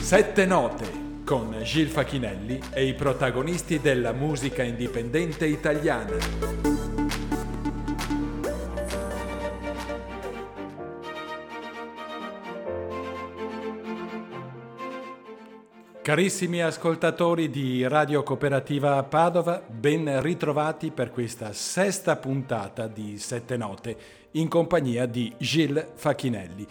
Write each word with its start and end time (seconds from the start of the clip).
Sette 0.00 0.44
note 0.44 1.08
con 1.24 1.56
Gil 1.62 1.86
Facchinelli 1.86 2.60
e 2.72 2.84
i 2.84 2.94
protagonisti 2.94 3.80
della 3.80 4.12
musica 4.12 4.64
indipendente 4.64 5.46
italiana. 5.46 6.16
Carissimi 16.02 16.60
ascoltatori 16.60 17.50
di 17.50 17.86
Radio 17.86 18.24
Cooperativa 18.24 19.00
Padova, 19.04 19.62
ben 19.64 20.20
ritrovati 20.20 20.90
per 20.90 21.10
questa 21.12 21.52
sesta 21.52 22.16
puntata 22.16 22.88
di 22.88 23.16
Sette 23.18 23.56
Note 23.56 23.96
in 24.32 24.48
compagnia 24.48 25.06
di 25.06 25.32
Gil 25.38 25.92
Facchinelli 25.94 26.66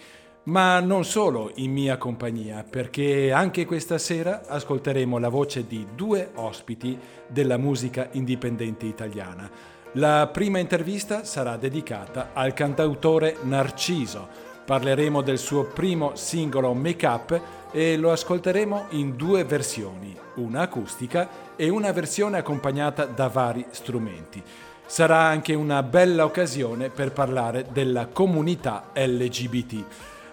ma 0.50 0.80
non 0.80 1.06
solo 1.06 1.52
in 1.56 1.72
mia 1.72 1.98
compagnia, 1.98 2.66
perché 2.68 3.32
anche 3.32 3.66
questa 3.66 4.00
sera 4.00 4.42
ascolteremo 4.48 5.20
la 5.20 5.30
voce 5.30 5.68
di 5.68 5.86
due 5.96 6.32
ospiti 6.36 6.98
della 7.28 7.58
musica 7.58 8.10
indipendente 8.14 8.88
italiana. 8.88 9.50
La 9.94 10.28
prima 10.34 10.58
intervista 10.58 11.24
sarà 11.24 11.56
dedicata 11.56 12.32
al 12.34 12.54
cantautore 12.54 13.38
Narciso. 13.44 14.28
Parleremo 14.66 15.22
del 15.22 15.38
suo 15.38 15.66
primo 15.66 16.16
singolo 16.16 16.74
Make 16.74 17.06
Up 17.06 17.42
e 17.72 17.96
lo 17.98 18.12
ascolteremo 18.12 18.88
in 18.92 19.16
due 19.16 19.44
versioni, 19.44 20.18
una 20.36 20.62
acustica 20.62 21.30
e 21.56 21.70
una 21.70 21.92
versione 21.92 22.40
accompagnata 22.40 23.06
da 23.06 23.28
vari 23.28 23.66
strumenti. 23.70 24.42
Sarà 24.86 25.20
anche 25.20 25.54
una 25.54 25.84
bella 25.84 26.26
occasione 26.26 26.90
per 26.90 27.12
parlare 27.12 27.68
della 27.72 28.08
comunità 28.08 28.90
LGBT. 28.96 29.86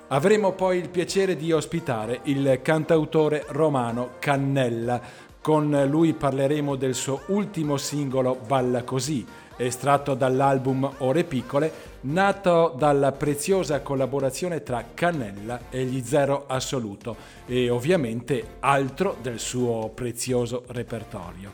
Avremo 0.08 0.52
poi 0.52 0.78
il 0.78 0.88
piacere 0.88 1.34
di 1.34 1.50
ospitare 1.50 2.20
il 2.24 2.60
cantautore 2.62 3.44
romano 3.48 4.10
Cannella. 4.20 5.00
Con 5.40 5.84
lui 5.88 6.12
parleremo 6.12 6.76
del 6.76 6.94
suo 6.94 7.22
ultimo 7.26 7.76
singolo 7.76 8.38
Balla 8.46 8.84
così, 8.84 9.26
estratto 9.56 10.14
dall'album 10.14 10.88
Ore 10.98 11.24
Piccole, 11.24 11.72
nato 12.02 12.72
dalla 12.78 13.10
preziosa 13.10 13.80
collaborazione 13.80 14.62
tra 14.62 14.84
Cannella 14.94 15.62
e 15.70 15.82
gli 15.82 16.00
Zero 16.04 16.44
Assoluto 16.46 17.16
e 17.44 17.68
ovviamente 17.68 18.58
altro 18.60 19.16
del 19.20 19.40
suo 19.40 19.90
prezioso 19.92 20.62
repertorio. 20.68 21.50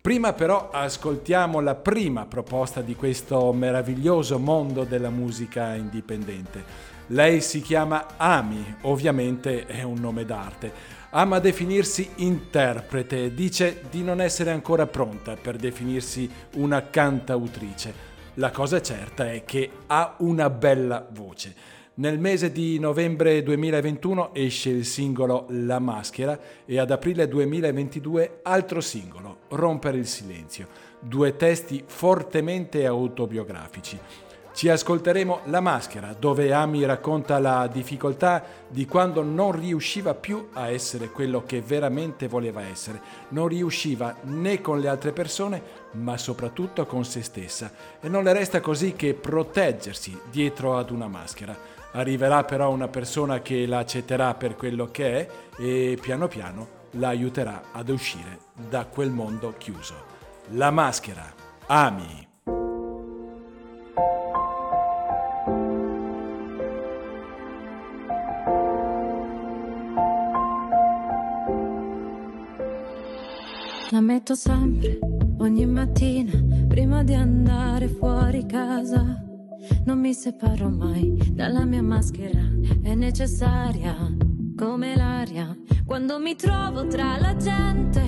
Prima 0.00 0.32
però 0.32 0.70
ascoltiamo 0.72 1.60
la 1.60 1.76
prima 1.76 2.26
proposta 2.26 2.80
di 2.80 2.96
questo 2.96 3.52
meraviglioso 3.52 4.40
mondo 4.40 4.82
della 4.82 5.10
musica 5.10 5.76
indipendente. 5.76 6.90
Lei 7.12 7.42
si 7.42 7.60
chiama 7.60 8.16
Ami, 8.16 8.76
ovviamente 8.82 9.66
è 9.66 9.82
un 9.82 9.98
nome 10.00 10.24
d'arte. 10.24 10.72
Ama 11.10 11.40
definirsi 11.40 12.08
interprete, 12.16 13.34
dice 13.34 13.82
di 13.90 14.02
non 14.02 14.18
essere 14.18 14.50
ancora 14.50 14.86
pronta 14.86 15.36
per 15.36 15.56
definirsi 15.56 16.30
una 16.54 16.88
cantautrice. 16.88 17.92
La 18.36 18.50
cosa 18.50 18.80
certa 18.80 19.30
è 19.30 19.44
che 19.44 19.70
ha 19.88 20.14
una 20.20 20.48
bella 20.48 21.06
voce. 21.12 21.54
Nel 21.96 22.18
mese 22.18 22.50
di 22.50 22.78
novembre 22.78 23.42
2021 23.42 24.34
esce 24.34 24.70
il 24.70 24.86
singolo 24.86 25.44
La 25.50 25.80
maschera 25.80 26.40
e 26.64 26.78
ad 26.78 26.90
aprile 26.90 27.28
2022 27.28 28.38
altro 28.42 28.80
singolo, 28.80 29.40
Rompere 29.48 29.98
il 29.98 30.06
silenzio, 30.06 30.66
due 30.98 31.36
testi 31.36 31.84
fortemente 31.86 32.86
autobiografici. 32.86 33.98
Ci 34.54 34.68
ascolteremo 34.68 35.40
La 35.44 35.60
maschera, 35.60 36.14
dove 36.16 36.52
Ami 36.52 36.84
racconta 36.84 37.38
la 37.38 37.66
difficoltà 37.66 38.44
di 38.68 38.84
quando 38.84 39.22
non 39.22 39.52
riusciva 39.52 40.14
più 40.14 40.48
a 40.52 40.68
essere 40.68 41.08
quello 41.08 41.44
che 41.44 41.62
veramente 41.62 42.28
voleva 42.28 42.60
essere. 42.60 43.00
Non 43.28 43.48
riusciva 43.48 44.14
né 44.24 44.60
con 44.60 44.78
le 44.78 44.88
altre 44.88 45.12
persone, 45.12 45.62
ma 45.92 46.18
soprattutto 46.18 46.84
con 46.84 47.04
se 47.04 47.22
stessa. 47.22 47.72
E 47.98 48.08
non 48.08 48.24
le 48.24 48.34
resta 48.34 48.60
così 48.60 48.92
che 48.92 49.14
proteggersi 49.14 50.20
dietro 50.30 50.76
ad 50.76 50.90
una 50.90 51.08
maschera. 51.08 51.56
Arriverà 51.92 52.44
però 52.44 52.70
una 52.70 52.88
persona 52.88 53.40
che 53.40 53.66
la 53.66 53.78
accetterà 53.78 54.34
per 54.34 54.56
quello 54.56 54.90
che 54.90 55.26
è 55.26 55.28
e 55.58 55.98
piano 56.00 56.28
piano 56.28 56.80
la 56.92 57.08
aiuterà 57.08 57.62
ad 57.72 57.88
uscire 57.88 58.38
da 58.54 58.84
quel 58.84 59.10
mondo 59.10 59.54
chiuso. 59.56 59.94
La 60.50 60.70
maschera. 60.70 61.24
Ami. 61.66 62.28
La 73.92 74.00
metto 74.00 74.34
sempre, 74.34 74.98
ogni 75.36 75.66
mattina, 75.66 76.32
prima 76.66 77.04
di 77.04 77.12
andare 77.12 77.88
fuori 77.88 78.46
casa. 78.46 79.22
Non 79.84 79.98
mi 79.98 80.14
separo 80.14 80.70
mai 80.70 81.14
dalla 81.30 81.66
mia 81.66 81.82
maschera, 81.82 82.40
è 82.82 82.94
necessaria 82.94 83.94
come 84.56 84.96
l'aria. 84.96 85.54
Quando 85.84 86.18
mi 86.18 86.34
trovo 86.36 86.86
tra 86.86 87.18
la 87.18 87.36
gente, 87.36 88.00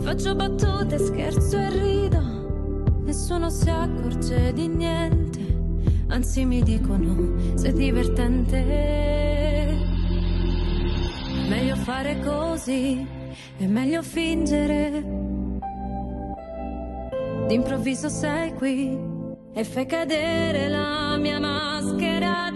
faccio 0.00 0.34
battute, 0.34 0.98
scherzo 0.98 1.56
e 1.56 1.70
rido. 1.70 3.00
Nessuno 3.02 3.48
si 3.48 3.70
accorge 3.70 4.52
di 4.52 4.68
niente, 4.68 6.04
anzi 6.08 6.44
mi 6.44 6.62
dicono 6.62 7.32
sei 7.54 7.72
divertente. 7.72 8.62
Meglio 11.48 11.76
fare 11.76 12.20
così 12.20 13.16
è 13.56 13.66
meglio 13.66 14.02
fingere. 14.02 15.02
D'improvviso 17.46 18.08
sei 18.08 18.52
qui 18.54 18.98
e 19.54 19.64
fai 19.64 19.86
cadere 19.86 20.68
la 20.68 21.16
mia 21.16 21.40
maschera 21.40 22.50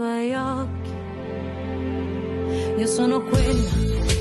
tuoi 0.00 0.32
occhi. 0.32 0.92
Io 2.78 2.86
sono 2.86 3.20
quella 3.20 3.70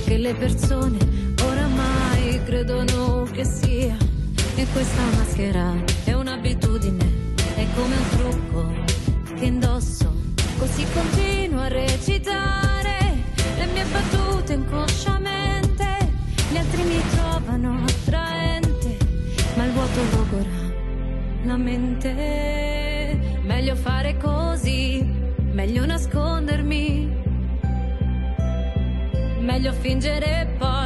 che 0.03 0.17
le 0.17 0.33
persone 0.33 0.97
oramai 1.41 2.43
credono 2.43 3.23
che 3.31 3.45
sia. 3.45 3.95
E 4.55 4.67
questa 4.73 5.01
maschera 5.15 5.73
è 6.03 6.11
un'abitudine, 6.11 7.33
è 7.55 7.65
come 7.75 7.95
un 7.95 8.09
trucco 8.09 8.73
che 9.35 9.45
indosso. 9.45 10.13
Così 10.57 10.85
continuo 10.93 11.61
a 11.61 11.69
recitare 11.69 12.97
le 13.57 13.65
mie 13.67 13.85
battute 13.85 14.53
inconsciamente. 14.55 15.85
Gli 16.51 16.57
altri 16.57 16.83
mi 16.83 17.01
trovano 17.11 17.85
attraente, 17.87 18.97
ma 19.55 19.63
il 19.63 19.71
vuoto 19.71 20.01
logora 20.11 20.67
la 21.45 21.55
mente. 21.55 23.17
Meglio 23.43 23.75
fare 23.75 24.17
così 24.17 24.38
meglio 25.59 25.85
nascondermi, 25.85 27.13
meglio 29.41 29.73
fingere 29.73 30.55
poi, 30.57 30.78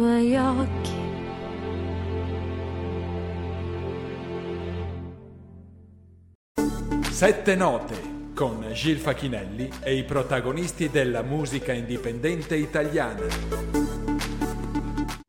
occhi. 0.00 1.06
Sette 7.10 7.56
note 7.56 8.16
con 8.34 8.64
Gil 8.72 8.98
Facchinelli 8.98 9.68
e 9.82 9.96
i 9.96 10.04
protagonisti 10.04 10.88
della 10.88 11.22
musica 11.22 11.72
indipendente 11.72 12.54
italiana. 12.54 13.26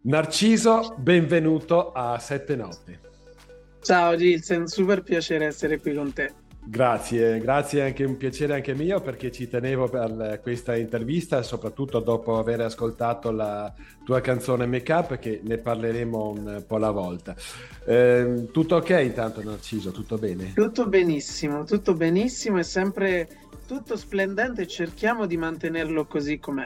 Narciso, 0.04 0.95
benvenuto 0.98 1.92
a 1.92 2.19
Sette 2.19 2.56
note. 2.56 3.00
Ciao 3.81 4.16
Gil, 4.16 4.45
è 4.45 4.56
un 4.56 4.68
super 4.68 5.01
piacere 5.01 5.45
essere 5.45 5.80
qui 5.80 5.95
con 5.95 6.13
te. 6.13 6.31
Grazie, 6.62 7.40
grazie, 7.40 7.84
anche 7.84 8.04
un 8.04 8.18
piacere 8.18 8.54
anche 8.54 8.76
mio 8.76 9.02
perché 9.02 9.32
ci 9.32 9.48
tenevo 9.48 9.88
per 9.90 10.40
questa 10.42 10.76
intervista, 10.76 11.42
soprattutto 11.42 12.00
dopo 12.00 12.38
aver 12.38 12.62
ascoltato 12.62 13.32
la 13.32 13.74
tua 14.06 14.22
canzone 14.22 14.68
Make 14.68 14.94
Up 14.94 15.18
che 15.18 15.42
ne 15.44 15.58
parleremo 15.58 16.30
un 16.30 16.64
po' 16.68 16.76
alla 16.76 16.92
volta. 16.92 17.36
Eh, 17.86 18.50
tutto 18.52 18.76
ok 18.76 18.90
intanto 19.02 19.44
Narciso, 19.44 19.92
tutto 19.92 20.18
bene? 20.18 20.54
Tutto 20.54 20.88
benissimo, 20.88 21.64
tutto 21.64 21.96
benissimo, 21.96 22.60
è 22.60 22.64
sempre 22.64 23.28
tutto 23.66 23.96
splendente 23.96 24.68
cerchiamo 24.68 25.26
di 25.26 25.38
mantenerlo 25.38 26.06
così 26.06 26.40
com'è. 26.40 26.66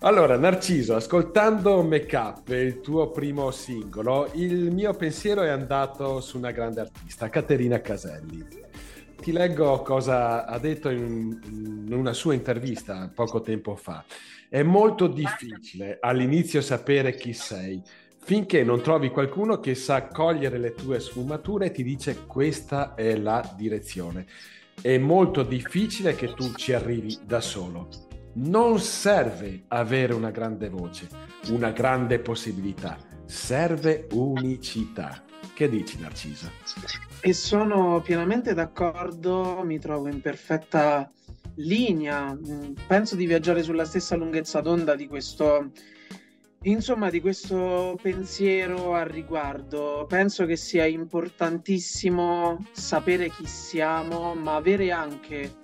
Allora, 0.00 0.36
Narciso, 0.36 0.96
ascoltando 0.96 1.82
Make 1.82 2.16
Up, 2.16 2.48
il 2.50 2.80
tuo 2.80 3.10
primo 3.10 3.50
singolo, 3.50 4.30
il 4.34 4.70
mio 4.70 4.92
pensiero 4.92 5.42
è 5.42 5.48
andato 5.48 6.20
su 6.20 6.36
una 6.36 6.50
grande 6.50 6.80
artista, 6.80 7.30
Caterina 7.30 7.80
Caselli. 7.80 8.44
Ti 9.16 9.32
leggo 9.32 9.80
cosa 9.80 10.44
ha 10.44 10.58
detto 10.58 10.90
in, 10.90 11.86
una 11.90 12.12
sua 12.12 12.34
intervista 12.34 13.10
poco 13.14 13.40
tempo 13.40 13.76
fa. 13.76 14.04
È 14.48 14.62
molto 14.62 15.06
difficile 15.06 15.96
all'inizio 16.00 16.60
sapere 16.60 17.14
chi 17.14 17.32
sei, 17.32 17.80
finché 18.18 18.62
non 18.62 18.82
trovi 18.82 19.08
qualcuno 19.08 19.58
che 19.58 19.74
sa 19.74 20.08
cogliere 20.08 20.58
le 20.58 20.74
tue 20.74 21.00
sfumature 21.00 21.66
e 21.66 21.72
ti 21.72 21.82
dice 21.82 22.26
questa 22.26 22.94
è 22.94 23.16
la 23.16 23.54
direzione. 23.56 24.26
È 24.78 24.98
molto 24.98 25.42
difficile 25.42 26.14
che 26.14 26.34
tu 26.34 26.52
ci 26.54 26.74
arrivi 26.74 27.18
da 27.24 27.40
solo 27.40 27.88
non 28.34 28.80
serve 28.80 29.64
avere 29.68 30.14
una 30.14 30.30
grande 30.30 30.68
voce, 30.68 31.08
una 31.50 31.70
grande 31.70 32.18
possibilità, 32.18 32.98
serve 33.26 34.08
unicità. 34.12 35.22
Che 35.54 35.68
dici 35.68 36.00
Narciso? 36.00 36.50
E 37.20 37.32
sono 37.32 38.00
pienamente 38.00 38.54
d'accordo, 38.54 39.62
mi 39.62 39.78
trovo 39.78 40.08
in 40.08 40.20
perfetta 40.20 41.08
linea, 41.56 42.36
penso 42.88 43.14
di 43.14 43.26
viaggiare 43.26 43.62
sulla 43.62 43.84
stessa 43.84 44.16
lunghezza 44.16 44.60
d'onda 44.60 44.96
di 44.96 45.06
questo, 45.06 45.70
insomma, 46.62 47.10
di 47.10 47.20
questo 47.20 47.96
pensiero 48.02 48.94
al 48.94 49.06
riguardo. 49.06 50.06
Penso 50.08 50.44
che 50.44 50.56
sia 50.56 50.86
importantissimo 50.86 52.66
sapere 52.72 53.30
chi 53.30 53.46
siamo, 53.46 54.34
ma 54.34 54.56
avere 54.56 54.90
anche 54.90 55.62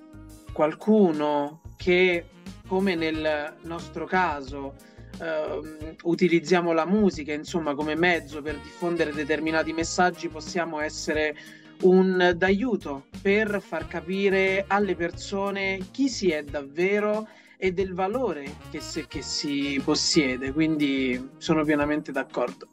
qualcuno 0.53 1.63
che 1.77 2.27
come 2.71 2.95
nel 2.95 3.57
nostro 3.63 4.07
caso 4.07 4.75
Uh, 5.19 5.97
utilizziamo 6.05 6.73
la 6.73 6.87
musica 6.87 7.35
insomma 7.35 7.75
come 7.75 7.95
mezzo 7.95 8.41
per 8.41 8.57
diffondere 8.57 9.13
determinati 9.13 9.73
messaggi 9.75 10.29
possiamo 10.29 10.81
essere 10.81 11.37
un 11.83 12.33
d'aiuto 12.35 13.07
per 13.21 13.61
far 13.61 13.87
capire 13.87 14.65
alle 14.69 14.95
persone 14.95 15.89
chi 15.91 16.09
si 16.09 16.31
è 16.31 16.43
davvero 16.45 17.27
e 17.59 17.73
del 17.73 17.93
valore 17.93 18.55
che, 18.71 18.81
se, 18.81 19.07
che 19.09 19.21
si 19.21 19.79
possiede. 19.85 20.53
Quindi 20.53 21.33
sono 21.37 21.65
pienamente 21.65 22.13
d'accordo. 22.13 22.69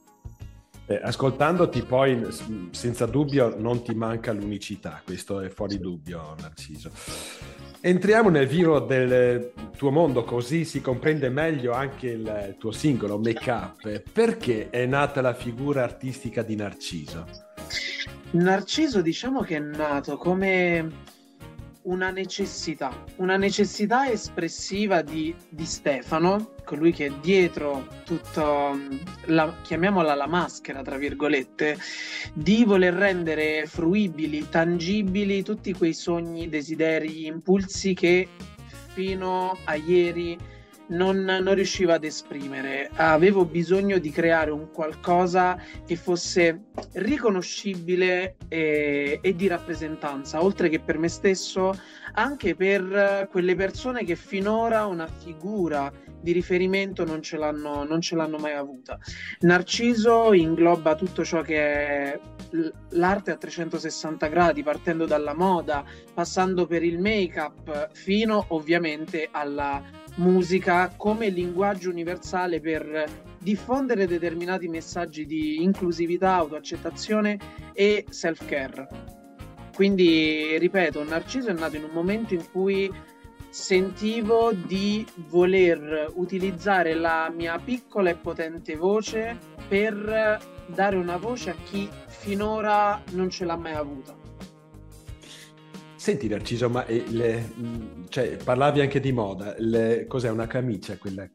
Eh, 0.86 1.02
ascoltandoti 1.04 1.82
poi 1.82 2.26
senza 2.70 3.08
dubbio 3.08 3.60
non 3.60 3.84
ti 3.84 3.94
manca 3.94 4.32
l'unicità. 4.32 5.02
Questo 5.04 5.42
è 5.42 5.50
fuori 5.50 5.80
dubbio 5.80 6.36
Narciso 6.40 6.92
Entriamo 7.88 8.28
nel 8.28 8.48
vivo 8.48 8.82
del 8.82 9.54
tuo 9.78 9.92
mondo, 9.92 10.26
così 10.26 10.66
si 10.66 10.82
comprende 10.82 11.30
meglio 11.30 11.72
anche 11.72 12.10
il 12.10 12.56
tuo 12.60 12.74
singolo 12.74 13.18
Make 13.18 13.50
Up. 13.50 14.04
Perché 14.12 14.70
è 14.70 14.86
nata 14.86 15.22
la 15.22 15.34
figura 15.34 15.84
artistica 15.84 16.42
di 16.44 16.58
Narciso? 16.58 17.26
Narciso 18.32 19.02
diciamo 19.02 19.40
che 19.40 19.56
è 19.56 19.60
nato 19.60 20.18
come 20.18 20.92
una 21.88 22.12
necessità, 22.12 23.04
una 23.18 23.38
necessità 23.38 24.10
espressiva 24.10 25.02
di, 25.02 25.34
di 25.50 25.66
Stefano, 25.66 26.54
colui 26.64 26.92
che 26.92 27.08
è 27.08 27.12
dietro 27.22 27.88
tutto, 28.04 28.78
la, 29.26 29.56
chiamiamola 29.62 30.14
la 30.14 30.28
maschera, 30.28 30.82
tra 30.82 30.98
virgolette, 30.98 31.78
di 32.34 32.66
voler 32.66 32.94
rendere 32.94 33.66
fruibili, 33.68 34.50
tangibili 34.50 35.44
tutti 35.44 35.74
quei 35.74 35.94
sogni, 35.94 36.50
desideri, 36.50 37.26
impulsi 37.26 37.94
che 37.94 38.28
fino 38.94 39.58
a 39.64 39.76
ieri 39.76 40.38
non, 40.88 41.24
non 41.24 41.54
riusciva 41.54 41.96
ad 41.96 42.04
esprimere. 42.04 42.90
Avevo 42.96 43.46
bisogno 43.46 43.98
di 43.98 44.12
creare 44.12 44.52
un 44.52 44.72
qualcosa 44.72 45.62
che 45.86 45.96
fosse 45.96 46.66
riconoscibile 46.94 48.36
e, 48.48 49.20
e 49.22 49.36
di 49.36 49.48
rappresentanza, 49.48 50.44
oltre 50.44 50.70
che 50.70 50.80
per 50.80 50.98
me 50.98 51.08
stesso, 51.08 51.78
anche 52.14 52.56
per 52.56 53.28
quelle 53.32 53.56
persone 53.56 54.04
che 54.04 54.16
finora 54.16 54.86
una 54.86 55.08
figura 55.08 55.92
di 56.22 56.32
riferimento 56.32 57.06
non 57.06 57.22
ce 57.22 57.38
l'hanno, 57.38 57.84
non 57.84 58.02
ce 58.02 58.16
l'hanno 58.16 58.38
mai 58.38 58.54
avuta. 58.54 58.98
Narciso 59.42 60.34
ingloba 60.34 60.96
tutto 60.96 61.24
ciò 61.24 61.42
che 61.42 61.58
è 61.58 62.20
l'arte 62.90 63.32
a 63.32 63.38
360 63.38 64.28
gradi, 64.28 64.64
partendo 64.64 65.06
dalla 65.06 65.34
moda, 65.34 65.84
passando 66.14 66.66
per 66.66 66.84
il 66.84 67.00
make-up, 67.00 67.92
fino 67.94 68.46
ovviamente 68.50 69.28
alla 69.32 69.82
musica 70.16 70.94
come 70.96 71.30
linguaggio 71.30 71.90
universale 71.90 72.60
per 72.60 73.06
diffondere 73.40 74.08
determinati 74.08 74.68
messaggi 74.68 75.26
di 75.26 75.62
inclusività, 75.62 76.34
autoaccettazione 76.34 77.38
e 77.74 78.06
self-care. 78.10 78.88
Quindi, 79.76 80.58
ripeto, 80.58 81.04
Narciso 81.04 81.50
è 81.50 81.54
nato 81.54 81.76
in 81.76 81.84
un 81.84 81.92
momento 81.94 82.34
in 82.34 82.44
cui 82.52 82.92
sentivo 83.50 84.52
di 84.52 85.06
voler 85.30 86.12
utilizzare 86.16 86.94
la 86.94 87.32
mia 87.34 87.60
piccola 87.60 88.10
e 88.10 88.16
potente 88.16 88.76
voce 88.76 89.38
per 89.68 90.40
dare 90.68 90.96
una 90.96 91.18
voce 91.18 91.52
a 91.52 91.56
chi 91.64 91.90
finora 92.20 93.02
non 93.12 93.30
ce 93.30 93.46
l'ha 93.46 93.56
mai 93.56 93.74
avuta. 93.74 94.16
Senti 95.96 96.28
Narciso, 96.28 96.70
ma 96.70 96.86
eh, 96.86 97.04
le, 97.10 97.52
cioè, 98.10 98.38
parlavi 98.38 98.82
anche 98.82 99.00
di 99.00 99.12
moda, 99.12 99.56
le, 99.58 100.06
cos'è 100.08 100.30
una 100.30 100.48
camicia 100.48 100.98
quella? 100.98 101.28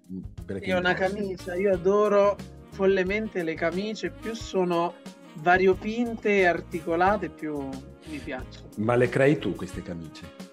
È 0.61 0.73
una 0.75 0.95
camicia, 0.95 1.55
io 1.55 1.73
adoro 1.73 2.37
follemente 2.71 3.43
le 3.43 3.55
camicie, 3.55 4.11
più 4.11 4.35
sono 4.35 4.95
variopinte 5.35 6.39
e 6.39 6.45
articolate 6.47 7.29
più 7.29 7.69
mi 8.07 8.19
piacciono. 8.19 8.69
Ma 8.79 8.95
le 8.97 9.09
crei 9.09 9.39
tu 9.39 9.55
queste 9.55 9.83
camicie? 9.83 10.51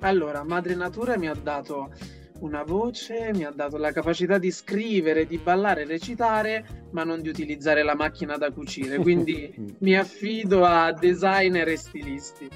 Allora, 0.00 0.44
Madre 0.44 0.74
Natura 0.74 1.18
mi 1.18 1.28
ha 1.28 1.34
dato 1.34 1.92
una 2.40 2.62
voce, 2.62 3.30
mi 3.34 3.44
ha 3.44 3.50
dato 3.50 3.76
la 3.76 3.92
capacità 3.92 4.38
di 4.38 4.50
scrivere, 4.50 5.26
di 5.26 5.38
ballare, 5.38 5.84
recitare, 5.84 6.86
ma 6.90 7.04
non 7.04 7.20
di 7.20 7.28
utilizzare 7.28 7.82
la 7.82 7.94
macchina 7.94 8.36
da 8.36 8.50
cucire, 8.50 8.98
quindi 8.98 9.52
mi 9.80 9.96
affido 9.96 10.64
a 10.64 10.92
designer 10.92 11.68
e 11.68 11.76
stilisti. 11.76 12.48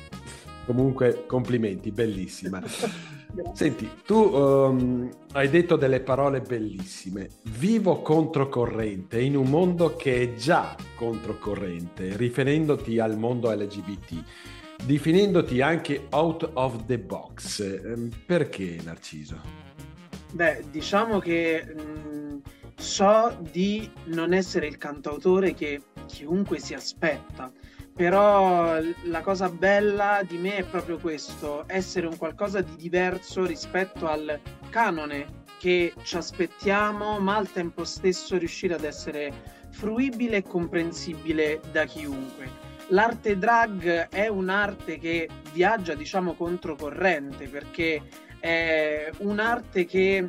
Comunque, 0.66 1.24
complimenti, 1.26 1.90
bellissima. 1.90 2.62
Senti, 3.54 3.88
tu 4.04 4.14
um, 4.14 5.08
hai 5.32 5.48
detto 5.48 5.76
delle 5.76 6.00
parole 6.00 6.40
bellissime. 6.40 7.28
Vivo 7.44 8.02
controcorrente 8.02 9.20
in 9.20 9.36
un 9.36 9.48
mondo 9.48 9.96
che 9.96 10.20
è 10.20 10.34
già 10.34 10.76
controcorrente, 10.96 12.16
riferendoti 12.16 12.98
al 12.98 13.18
mondo 13.18 13.50
LGBT, 13.50 14.22
definendoti 14.84 15.62
anche 15.62 16.06
out 16.10 16.50
of 16.52 16.84
the 16.84 16.98
box. 16.98 17.60
Ehm, 17.60 18.10
perché, 18.26 18.78
Narciso? 18.84 19.61
Beh, 20.32 20.64
diciamo 20.70 21.18
che 21.18 21.64
mh, 21.64 22.40
so 22.76 23.36
di 23.50 23.90
non 24.06 24.32
essere 24.32 24.66
il 24.66 24.78
cantautore 24.78 25.54
che 25.54 25.82
chiunque 26.06 26.58
si 26.58 26.74
aspetta 26.74 27.52
però 27.94 28.78
la 29.04 29.20
cosa 29.20 29.50
bella 29.50 30.22
di 30.26 30.38
me 30.38 30.56
è 30.56 30.64
proprio 30.64 30.98
questo, 30.98 31.64
essere 31.66 32.06
un 32.06 32.16
qualcosa 32.16 32.62
di 32.62 32.74
diverso 32.76 33.44
rispetto 33.44 34.08
al 34.08 34.40
canone 34.70 35.40
che 35.58 35.92
ci 36.02 36.16
aspettiamo, 36.16 37.18
ma 37.20 37.36
al 37.36 37.52
tempo 37.52 37.84
stesso 37.84 38.38
riuscire 38.38 38.74
ad 38.74 38.84
essere 38.84 39.32
fruibile 39.70 40.38
e 40.38 40.42
comprensibile 40.42 41.60
da 41.70 41.84
chiunque. 41.84 42.70
L'arte 42.88 43.38
drag 43.38 44.08
è 44.08 44.26
un'arte 44.26 44.98
che 44.98 45.28
viaggia, 45.52 45.94
diciamo, 45.94 46.34
controcorrente 46.34 47.46
perché 47.46 48.02
è 48.42 49.08
un'arte 49.18 49.86
che 49.86 50.28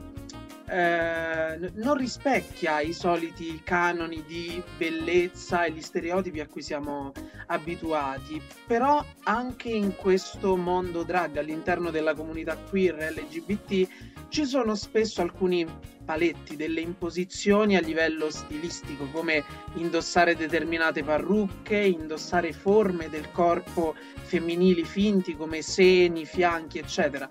eh, 0.68 1.72
non 1.74 1.98
rispecchia 1.98 2.80
i 2.80 2.94
soliti 2.94 3.60
canoni 3.64 4.24
di 4.28 4.62
bellezza 4.78 5.64
e 5.66 5.72
gli 5.72 5.82
stereotipi 5.82 6.40
a 6.40 6.48
cui 6.48 6.62
siamo 6.62 7.12
abituati, 7.48 8.40
però 8.68 9.04
anche 9.24 9.70
in 9.70 9.96
questo 9.96 10.56
mondo 10.56 11.02
drag 11.02 11.38
all'interno 11.38 11.90
della 11.90 12.14
comunità 12.14 12.56
queer 12.56 13.14
LGBT 13.16 13.88
ci 14.30 14.46
sono 14.46 14.76
spesso 14.76 15.22
alcuni 15.22 15.66
paletti, 16.06 16.56
delle 16.56 16.82
imposizioni 16.82 17.76
a 17.76 17.82
livello 17.82 18.30
stilistico, 18.30 19.06
come 19.12 19.44
indossare 19.76 20.36
determinate 20.36 21.04
parrucche, 21.04 21.78
indossare 21.78 22.54
forme 22.54 23.10
del 23.10 23.32
corpo 23.32 23.96
femminili 24.22 24.84
finti 24.84 25.36
come 25.36 25.64
seni, 25.64 26.26
fianchi, 26.26 26.78
eccetera. 26.78 27.28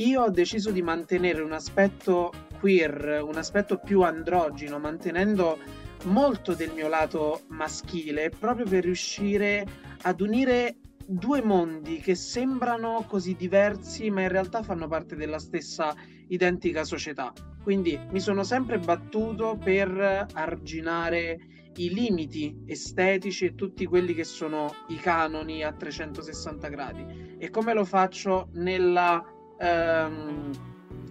Io 0.00 0.22
ho 0.22 0.30
deciso 0.30 0.70
di 0.70 0.80
mantenere 0.80 1.42
un 1.42 1.52
aspetto 1.52 2.32
queer, 2.58 3.22
un 3.22 3.36
aspetto 3.36 3.76
più 3.76 4.00
androgino, 4.00 4.78
mantenendo 4.78 5.58
molto 6.04 6.54
del 6.54 6.72
mio 6.72 6.88
lato 6.88 7.42
maschile, 7.48 8.30
proprio 8.30 8.64
per 8.64 8.84
riuscire 8.84 9.66
ad 10.00 10.22
unire 10.22 10.76
due 11.04 11.42
mondi 11.42 11.98
che 11.98 12.14
sembrano 12.14 13.04
così 13.06 13.34
diversi, 13.36 14.08
ma 14.08 14.22
in 14.22 14.28
realtà 14.28 14.62
fanno 14.62 14.88
parte 14.88 15.16
della 15.16 15.38
stessa 15.38 15.94
identica 16.28 16.82
società. 16.84 17.30
Quindi 17.62 18.00
mi 18.10 18.20
sono 18.20 18.42
sempre 18.42 18.78
battuto 18.78 19.58
per 19.62 20.26
arginare 20.32 21.40
i 21.76 21.92
limiti 21.92 22.62
estetici 22.64 23.44
e 23.44 23.54
tutti 23.54 23.84
quelli 23.84 24.14
che 24.14 24.24
sono 24.24 24.72
i 24.88 24.96
canoni 24.96 25.62
a 25.62 25.74
360 25.74 26.68
gradi. 26.68 27.36
E 27.38 27.50
come 27.50 27.74
lo 27.74 27.84
faccio 27.84 28.48
nella 28.54 29.22
ehm, 29.60 30.50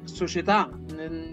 società, 0.04 0.70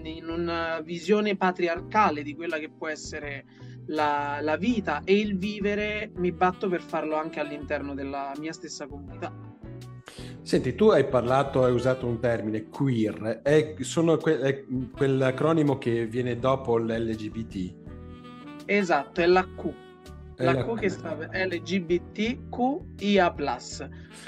in 0.03 0.29
una 0.29 0.79
visione 0.81 1.35
patriarcale 1.35 2.21
di 2.21 2.35
quella 2.35 2.57
che 2.57 2.69
può 2.69 2.87
essere 2.87 3.45
la, 3.87 4.39
la 4.41 4.55
vita 4.55 5.01
e 5.03 5.17
il 5.17 5.37
vivere, 5.37 6.11
mi 6.15 6.31
batto 6.31 6.69
per 6.69 6.81
farlo 6.81 7.15
anche 7.15 7.39
all'interno 7.39 7.93
della 7.93 8.31
mia 8.37 8.53
stessa 8.53 8.87
comunità. 8.87 9.33
Senti, 10.41 10.75
tu 10.75 10.89
hai 10.89 11.05
parlato, 11.05 11.65
hai 11.65 11.73
usato 11.73 12.07
un 12.07 12.19
termine 12.19 12.69
queer, 12.69 13.41
è, 13.43 13.73
que- 13.73 14.39
è 14.39 14.63
quell'acronimo 14.95 15.77
che 15.77 16.05
viene 16.05 16.39
dopo 16.39 16.77
l'LGBT? 16.77 17.73
Esatto, 18.65 19.19
è 19.19 19.25
la 19.25 19.43
Q. 19.43 19.73
La, 20.37 20.53
la 20.53 20.63
Q, 20.63 20.73
Q 20.73 20.79
che 20.79 20.89
sta 20.89 21.15
per 21.15 21.29
LGBTQIA+, 21.33 23.35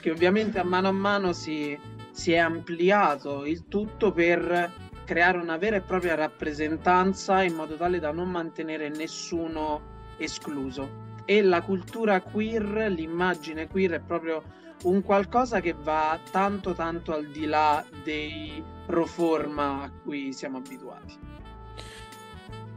che 0.02 0.12
ovviamente 0.12 0.60
a 0.60 0.64
mano 0.64 0.90
a 0.90 0.92
mano 0.92 1.32
si, 1.32 1.80
si 2.20 2.34
è 2.34 2.38
ampliato 2.38 3.46
il 3.46 3.70
tutto 3.70 4.12
per 4.12 4.70
creare 5.06 5.38
una 5.38 5.56
vera 5.56 5.78
e 5.78 5.82
propria 5.82 6.16
rappresentanza 6.16 7.42
in 7.44 7.56
modo 7.56 7.76
tale 7.76 7.98
da 7.98 8.12
non 8.12 8.30
mantenere 8.30 8.90
nessuno 8.90 10.16
escluso. 10.18 11.08
E 11.24 11.42
la 11.42 11.62
cultura 11.62 12.20
queer, 12.20 12.92
l'immagine 12.92 13.68
queer 13.68 13.92
è 13.92 14.00
proprio 14.02 14.44
un 14.84 15.02
qualcosa 15.02 15.62
che 15.62 15.74
va 15.82 16.20
tanto 16.30 16.74
tanto 16.74 17.14
al 17.14 17.28
di 17.28 17.46
là 17.46 17.86
dei 18.04 18.62
pro 18.86 19.06
forma 19.06 19.84
a 19.84 19.92
cui 20.04 20.34
siamo 20.34 20.58
abituati. 20.58 21.18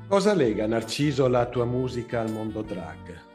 Cosa 0.07 0.35
lega 0.35 0.69
Narciso 0.69 1.27
la 1.27 1.47
tua 1.47 1.65
musica 1.65 2.21
al 2.21 2.31
mondo 2.31 2.63
drag? 2.63 3.32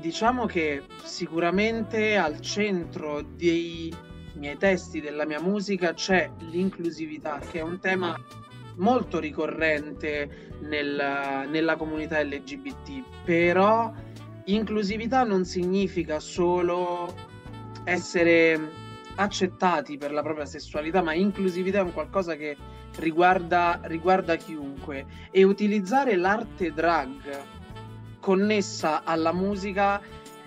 Diciamo 0.00 0.46
che 0.46 0.84
sicuramente 1.02 2.16
al 2.16 2.40
centro 2.40 3.20
dei 3.22 3.92
miei 4.34 4.56
testi, 4.56 5.00
della 5.00 5.26
mia 5.26 5.40
musica, 5.40 5.92
c'è 5.92 6.30
l'inclusività, 6.50 7.40
che 7.40 7.58
è 7.58 7.62
un 7.62 7.80
tema 7.80 8.16
molto 8.76 9.18
ricorrente 9.18 10.54
nel, 10.60 11.48
nella 11.48 11.76
comunità 11.76 12.22
LGBT, 12.22 13.02
però 13.24 13.92
inclusività 14.44 15.24
non 15.24 15.44
significa 15.44 16.20
solo 16.20 17.12
essere 17.82 18.86
accettati 19.16 19.98
per 19.98 20.12
la 20.12 20.22
propria 20.22 20.46
sessualità, 20.46 21.02
ma 21.02 21.12
inclusività 21.12 21.78
è 21.78 21.82
un 21.82 21.92
qualcosa 21.92 22.36
che 22.36 22.56
riguarda, 22.98 23.80
riguarda 23.84 24.36
chiunque. 24.36 25.06
E 25.32 25.42
utilizzare 25.42 26.14
l'arte 26.14 26.72
drag 26.72 27.56
connessa 28.28 29.04
alla 29.04 29.32
musica 29.32 30.02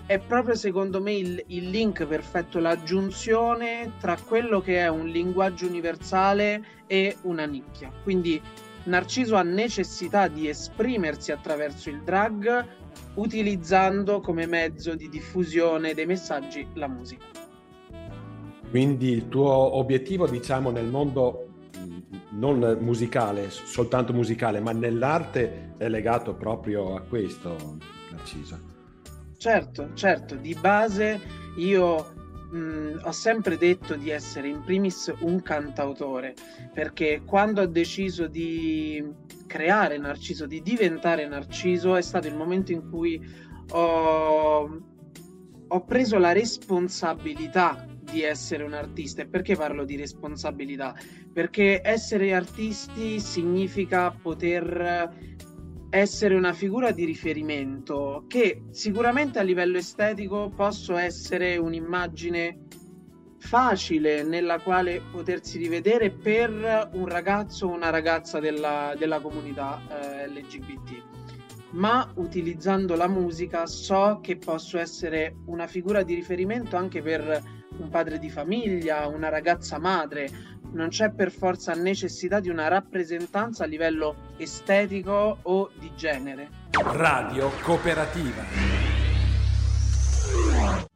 è 0.06 0.20
proprio 0.20 0.54
secondo 0.54 1.02
me 1.02 1.14
il, 1.14 1.44
il, 1.48 1.72
link 1.72 2.06
perfetto, 2.06 2.60
la 2.60 2.80
giunzione 2.84 3.94
tra 4.00 4.16
quello 4.24 4.62
che 4.62 4.82
è 4.82 4.88
un 4.88 5.08
linguaggio 5.08 5.66
universale 5.66 6.64
e 6.86 7.18
una 7.24 7.46
nicchia. 7.46 7.92
Quindi 8.04 8.40
Narciso 8.84 9.36
ha 9.36 9.42
necessità 9.42 10.28
di 10.28 10.48
esprimersi 10.48 11.32
attraverso 11.32 11.90
il 11.90 12.04
drag 12.04 12.68
utilizzando 13.16 14.20
come 14.20 14.46
mezzo 14.46 14.94
di 14.94 15.10
diffusione 15.10 15.96
dei 15.96 16.06
messaggi 16.06 16.68
la 16.74 16.88
musica. 16.88 17.26
Quindi 18.70 19.10
il 19.10 19.28
tuo 19.28 19.76
obiettivo, 19.76 20.28
diciamo, 20.28 20.70
nel 20.70 20.86
mondo 20.86 21.51
non 22.32 22.78
musicale, 22.80 23.50
soltanto 23.50 24.14
musicale, 24.14 24.60
ma 24.60 24.72
nell'arte 24.72 25.74
è 25.78 25.88
legato 25.90 26.34
proprio 26.36 26.96
a 26.96 27.02
questo, 27.02 27.78
Narciso. 28.12 28.70
Certo, 29.38 29.90
certo, 29.94 30.36
di 30.36 30.56
base 30.60 31.20
io 31.56 32.14
mh, 32.52 33.02
ho 33.04 33.12
sempre 33.12 33.58
detto 33.58 33.96
di 33.96 34.10
essere 34.10 34.48
in 34.48 34.62
primis 34.64 35.12
un 35.20 35.42
cantautore, 35.42 36.36
perché 36.74 37.24
quando 37.26 37.62
ho 37.62 37.66
deciso 37.66 38.28
di 38.28 39.04
creare 39.48 39.98
Narciso, 39.98 40.46
di 40.46 40.62
diventare 40.62 41.28
Narciso, 41.28 41.96
è 41.96 42.02
stato 42.02 42.28
il 42.28 42.36
momento 42.36 42.72
in 42.72 42.90
cui 42.90 43.20
ho, 43.72 44.82
ho 45.68 45.86
preso 45.86 46.18
la 46.18 46.32
responsabilità 46.34 47.86
di 48.12 48.24
essere 48.24 48.64
un 48.64 48.74
artista. 48.74 49.22
E 49.22 49.28
perché 49.28 49.56
parlo 49.56 49.86
di 49.86 49.96
responsabilità? 49.96 50.96
Perché 51.32 51.82
essere 51.84 52.34
artisti 52.34 53.20
significa 53.20 54.12
poter 54.12 55.40
essere 55.90 56.36
una 56.36 56.54
figura 56.54 56.92
di 56.92 57.04
riferimento 57.04 58.24
che 58.28 58.64
sicuramente 58.72 59.40
a 59.40 59.42
livello 59.42 59.78
estetico 59.78 60.50
posso 60.56 60.96
essere 60.96 61.58
un'immagine 61.58 62.60
facile 63.40 64.24
nella 64.24 64.60
quale 64.60 65.02
potersi 65.12 65.58
rivedere 65.58 66.12
per 66.12 66.90
un 66.94 67.08
ragazzo 67.08 67.68
o 67.68 67.74
una 67.74 67.90
ragazza 67.90 68.40
della, 68.40 68.94
della 68.98 69.20
comunità 69.20 69.82
eh, 69.90 70.28
LGBT. 70.28 71.04
Ma 71.72 72.10
utilizzando 72.16 72.96
la 72.96 73.08
musica 73.08 73.66
so 73.66 74.20
che 74.22 74.38
posso 74.38 74.78
essere 74.78 75.36
una 75.46 75.68
figura 75.68 76.04
di 76.04 76.14
riferimento 76.14 76.78
anche 76.78 77.02
per 77.02 77.61
un 77.78 77.90
padre 77.90 78.20
di 78.20 78.30
famiglia, 78.30 79.08
una 79.08 79.30
ragazza 79.30 79.80
madre, 79.80 80.30
non 80.74 80.90
c'è 80.90 81.12
per 81.12 81.32
forza 81.32 81.74
necessità 81.74 82.40
di 82.40 82.50
una 82.50 82.68
rappresentanza 82.68 83.64
a 83.64 83.68
livello 83.68 84.16
estetico 84.38 85.40
o 85.42 85.70
di 85.78 85.92
genere. 85.96 86.50
Radio 86.72 87.50
Cooperativa. 87.62 88.44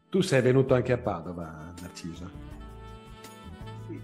Tu 0.10 0.22
sei 0.22 0.42
venuto 0.42 0.74
anche 0.74 0.94
a 0.94 0.98
Padova, 0.98 1.74
Narciso. 1.82 2.30
Sì. 3.88 4.00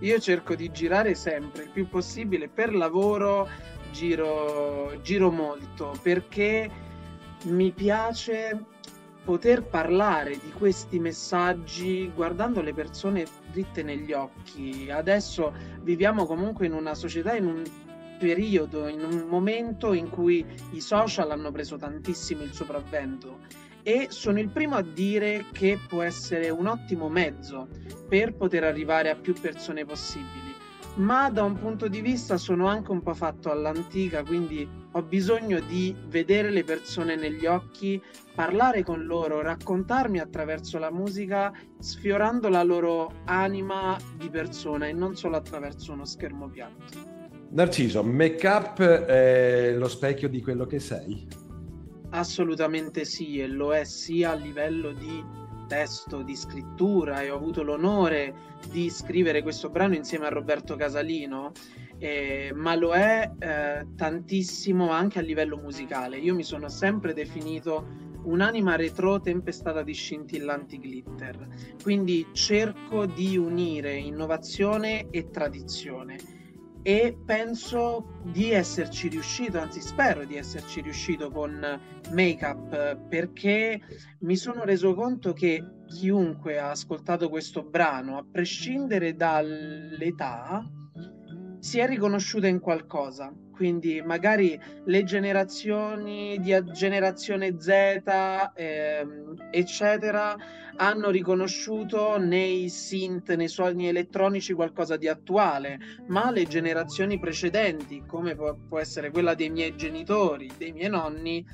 Io 0.00 0.18
cerco 0.18 0.54
di 0.54 0.70
girare 0.72 1.14
sempre 1.14 1.64
il 1.64 1.70
più 1.70 1.88
possibile 1.88 2.48
per 2.48 2.74
lavoro, 2.74 3.48
giro, 3.92 5.00
giro 5.02 5.30
molto 5.30 5.96
perché 6.02 6.68
mi 7.44 7.70
piace 7.70 8.64
poter 9.24 9.62
parlare 9.64 10.32
di 10.32 10.52
questi 10.52 10.98
messaggi 10.98 12.10
guardando 12.14 12.60
le 12.60 12.74
persone 12.74 13.24
dritte 13.50 13.82
negli 13.82 14.12
occhi. 14.12 14.90
Adesso 14.90 15.52
viviamo 15.80 16.26
comunque 16.26 16.66
in 16.66 16.74
una 16.74 16.94
società, 16.94 17.34
in 17.34 17.46
un 17.46 17.62
periodo, 18.18 18.86
in 18.86 19.02
un 19.02 19.26
momento 19.28 19.92
in 19.92 20.10
cui 20.10 20.44
i 20.72 20.80
social 20.80 21.30
hanno 21.30 21.50
preso 21.50 21.76
tantissimo 21.76 22.42
il 22.42 22.52
sopravvento 22.52 23.38
e 23.82 24.06
sono 24.10 24.38
il 24.40 24.48
primo 24.48 24.76
a 24.76 24.82
dire 24.82 25.46
che 25.52 25.78
può 25.88 26.02
essere 26.02 26.48
un 26.50 26.66
ottimo 26.66 27.08
mezzo 27.08 27.68
per 28.08 28.34
poter 28.34 28.64
arrivare 28.64 29.10
a 29.10 29.14
più 29.14 29.34
persone 29.34 29.84
possibili 29.84 30.53
ma 30.96 31.28
da 31.30 31.42
un 31.42 31.58
punto 31.58 31.88
di 31.88 32.00
vista 32.00 32.36
sono 32.36 32.66
anche 32.66 32.90
un 32.92 33.02
po' 33.02 33.14
fatto 33.14 33.50
all'antica, 33.50 34.22
quindi 34.22 34.68
ho 34.92 35.02
bisogno 35.02 35.58
di 35.60 35.94
vedere 36.06 36.50
le 36.50 36.62
persone 36.62 37.16
negli 37.16 37.46
occhi, 37.46 38.00
parlare 38.34 38.84
con 38.84 39.04
loro, 39.04 39.42
raccontarmi 39.42 40.20
attraverso 40.20 40.78
la 40.78 40.92
musica, 40.92 41.52
sfiorando 41.80 42.48
la 42.48 42.62
loro 42.62 43.22
anima 43.24 43.96
di 44.16 44.30
persona 44.30 44.86
e 44.86 44.92
non 44.92 45.16
solo 45.16 45.36
attraverso 45.36 45.92
uno 45.92 46.04
schermo 46.04 46.48
piatto. 46.48 47.12
Narciso, 47.50 48.02
make 48.02 48.46
up 48.46 48.80
è 48.82 49.74
lo 49.76 49.88
specchio 49.88 50.28
di 50.28 50.40
quello 50.40 50.66
che 50.66 50.78
sei? 50.78 51.26
Assolutamente 52.10 53.04
sì, 53.04 53.40
e 53.40 53.48
lo 53.48 53.74
è 53.74 53.84
sia 53.84 54.30
a 54.30 54.34
livello 54.34 54.92
di 54.92 55.42
testo, 55.66 56.22
di 56.22 56.36
scrittura 56.36 57.20
e 57.22 57.30
ho 57.30 57.36
avuto 57.36 57.62
l'onore 57.62 58.34
di 58.70 58.90
scrivere 58.90 59.42
questo 59.42 59.70
brano 59.70 59.94
insieme 59.94 60.26
a 60.26 60.30
Roberto 60.30 60.76
Casalino, 60.76 61.52
eh, 61.98 62.52
ma 62.54 62.74
lo 62.74 62.92
è 62.92 63.30
eh, 63.38 63.86
tantissimo 63.96 64.90
anche 64.90 65.18
a 65.18 65.22
livello 65.22 65.56
musicale. 65.56 66.18
Io 66.18 66.34
mi 66.34 66.44
sono 66.44 66.68
sempre 66.68 67.12
definito 67.12 68.02
un'anima 68.24 68.76
retro 68.76 69.20
tempestata 69.20 69.82
di 69.82 69.92
scintillanti 69.92 70.78
glitter, 70.78 71.46
quindi 71.82 72.26
cerco 72.32 73.06
di 73.06 73.36
unire 73.36 73.94
innovazione 73.94 75.08
e 75.10 75.30
tradizione 75.30 76.42
e 76.86 77.16
penso 77.24 78.18
di 78.22 78.50
esserci 78.50 79.08
riuscito, 79.08 79.58
anzi 79.58 79.80
spero 79.80 80.24
di 80.24 80.36
esserci 80.36 80.82
riuscito 80.82 81.30
con 81.30 81.80
Make 82.10 82.44
Up 82.44 82.96
perché 83.08 83.80
mi 84.20 84.36
sono 84.36 84.64
reso 84.64 84.94
conto 84.94 85.32
che 85.32 85.62
chiunque 85.86 86.58
ha 86.58 86.70
ascoltato 86.70 87.28
questo 87.28 87.62
brano, 87.62 88.18
a 88.18 88.24
prescindere 88.30 89.14
dall'età, 89.14 90.64
si 91.58 91.78
è 91.78 91.86
riconosciuta 91.86 92.46
in 92.46 92.60
qualcosa. 92.60 93.32
Quindi 93.54 94.02
magari 94.02 94.60
le 94.84 95.04
generazioni 95.04 96.38
di 96.40 96.52
generazione 96.72 97.54
Z, 97.58 97.68
ehm, 98.54 99.48
eccetera, 99.50 100.36
hanno 100.76 101.10
riconosciuto 101.10 102.18
nei 102.18 102.68
synth, 102.68 103.32
nei 103.34 103.46
suoni 103.46 103.86
elettronici 103.86 104.54
qualcosa 104.54 104.96
di 104.96 105.06
attuale, 105.06 105.78
ma 106.08 106.32
le 106.32 106.44
generazioni 106.46 107.20
precedenti, 107.20 108.02
come 108.04 108.34
può, 108.34 108.54
può 108.56 108.80
essere 108.80 109.10
quella 109.10 109.34
dei 109.34 109.50
miei 109.50 109.76
genitori, 109.76 110.50
dei 110.58 110.72
miei 110.72 110.90
nonni, 110.90 111.46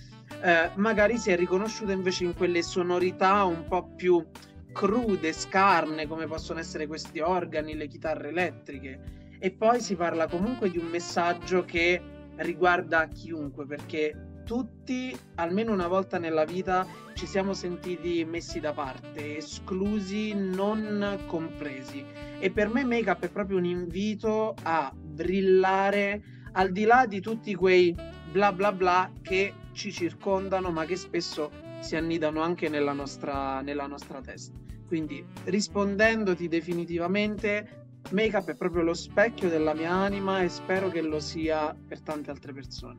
eh, 0.42 0.70
magari 0.76 1.18
si 1.18 1.30
è 1.30 1.36
riconosciuta 1.36 1.92
invece 1.92 2.24
in 2.24 2.34
quelle 2.34 2.62
sonorità 2.62 3.44
un 3.44 3.64
po' 3.66 3.92
più 3.94 4.24
crude, 4.72 5.32
scarne, 5.32 6.06
come 6.06 6.26
possono 6.26 6.60
essere 6.60 6.86
questi 6.86 7.20
organi, 7.20 7.74
le 7.74 7.88
chitarre 7.88 8.28
elettriche. 8.28 9.18
E 9.38 9.50
poi 9.50 9.80
si 9.80 9.96
parla 9.96 10.28
comunque 10.28 10.70
di 10.70 10.78
un 10.78 10.86
messaggio 10.86 11.64
che 11.64 12.00
riguarda 12.36 13.08
chiunque, 13.08 13.66
perché 13.66 14.42
tutti, 14.44 15.16
almeno 15.36 15.72
una 15.72 15.86
volta 15.86 16.18
nella 16.18 16.44
vita, 16.44 16.86
ci 17.14 17.26
siamo 17.26 17.52
sentiti 17.52 18.24
messi 18.24 18.60
da 18.60 18.72
parte, 18.72 19.36
esclusi, 19.36 20.34
non 20.34 21.18
compresi. 21.26 22.04
E 22.38 22.50
per 22.50 22.68
me 22.68 22.84
Make 22.84 23.10
Up 23.10 23.24
è 23.24 23.28
proprio 23.28 23.58
un 23.58 23.64
invito 23.64 24.54
a 24.62 24.92
brillare 24.94 26.22
al 26.52 26.72
di 26.72 26.84
là 26.84 27.06
di 27.06 27.20
tutti 27.20 27.54
quei 27.54 27.94
bla 28.32 28.52
bla 28.52 28.72
bla 28.72 29.10
che 29.22 29.52
ci 29.72 29.92
circondano, 29.92 30.70
ma 30.70 30.84
che 30.84 30.96
spesso 30.96 31.50
si 31.80 31.96
annidano 31.96 32.42
anche 32.42 32.68
nella 32.68 32.92
nostra, 32.92 33.60
nella 33.60 33.86
nostra 33.86 34.20
testa. 34.20 34.58
Quindi 34.86 35.24
rispondendoti 35.44 36.48
definitivamente, 36.48 37.86
Make 38.10 38.36
Up 38.36 38.50
è 38.50 38.56
proprio 38.56 38.82
lo 38.82 38.94
specchio 38.94 39.48
della 39.48 39.74
mia 39.74 39.92
anima 39.92 40.42
e 40.42 40.48
spero 40.48 40.88
che 40.88 41.00
lo 41.00 41.20
sia 41.20 41.74
per 41.86 42.00
tante 42.00 42.30
altre 42.30 42.52
persone. 42.52 42.98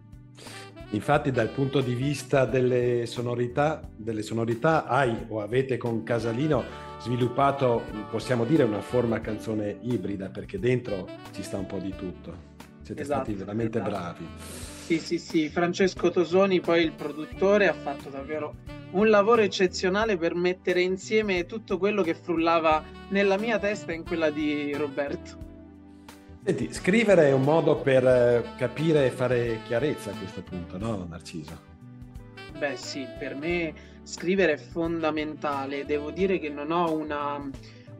Infatti 0.91 1.31
dal 1.31 1.49
punto 1.49 1.81
di 1.81 1.93
vista 1.93 2.45
delle 2.45 3.05
sonorità, 3.05 3.81
delle 3.95 4.23
sonorità 4.23 4.85
hai 4.85 5.25
o 5.27 5.41
avete 5.41 5.77
con 5.77 6.03
Casalino 6.03 6.63
sviluppato, 6.99 7.83
possiamo 8.09 8.45
dire, 8.45 8.63
una 8.63 8.81
forma 8.81 9.21
canzone 9.21 9.77
ibrida 9.81 10.29
perché 10.29 10.59
dentro 10.59 11.07
ci 11.31 11.43
sta 11.43 11.57
un 11.57 11.65
po' 11.65 11.79
di 11.79 11.93
tutto. 11.95 12.49
Siete 12.81 13.01
esatto, 13.01 13.23
stati 13.23 13.37
veramente 13.37 13.79
esatto. 13.79 13.89
bravi. 13.89 14.27
Sì, 14.91 14.99
sì, 14.99 15.19
sì, 15.19 15.47
Francesco 15.47 16.11
Tosoni, 16.11 16.59
poi 16.59 16.83
il 16.83 16.91
produttore, 16.91 17.69
ha 17.69 17.73
fatto 17.73 18.09
davvero 18.09 18.55
un 18.91 19.09
lavoro 19.09 19.41
eccezionale 19.41 20.17
per 20.17 20.35
mettere 20.35 20.81
insieme 20.81 21.45
tutto 21.45 21.77
quello 21.77 22.01
che 22.01 22.13
frullava 22.13 22.83
nella 23.07 23.37
mia 23.37 23.57
testa 23.57 23.93
e 23.93 23.95
in 23.95 24.03
quella 24.03 24.29
di 24.29 24.73
Roberto. 24.73 25.37
Senti, 26.43 26.73
scrivere 26.73 27.29
è 27.29 27.31
un 27.31 27.43
modo 27.43 27.77
per 27.77 28.05
eh, 28.05 28.43
capire 28.57 29.05
e 29.05 29.11
fare 29.11 29.59
chiarezza 29.63 30.11
a 30.11 30.13
questo 30.13 30.41
punto, 30.41 30.77
no 30.77 31.07
Narciso? 31.09 31.57
Beh 32.57 32.75
sì, 32.75 33.07
per 33.17 33.35
me 33.35 33.73
scrivere 34.03 34.55
è 34.55 34.57
fondamentale. 34.57 35.85
Devo 35.85 36.11
dire 36.11 36.37
che 36.37 36.49
non 36.49 36.69
ho 36.69 36.93
una, 36.93 37.49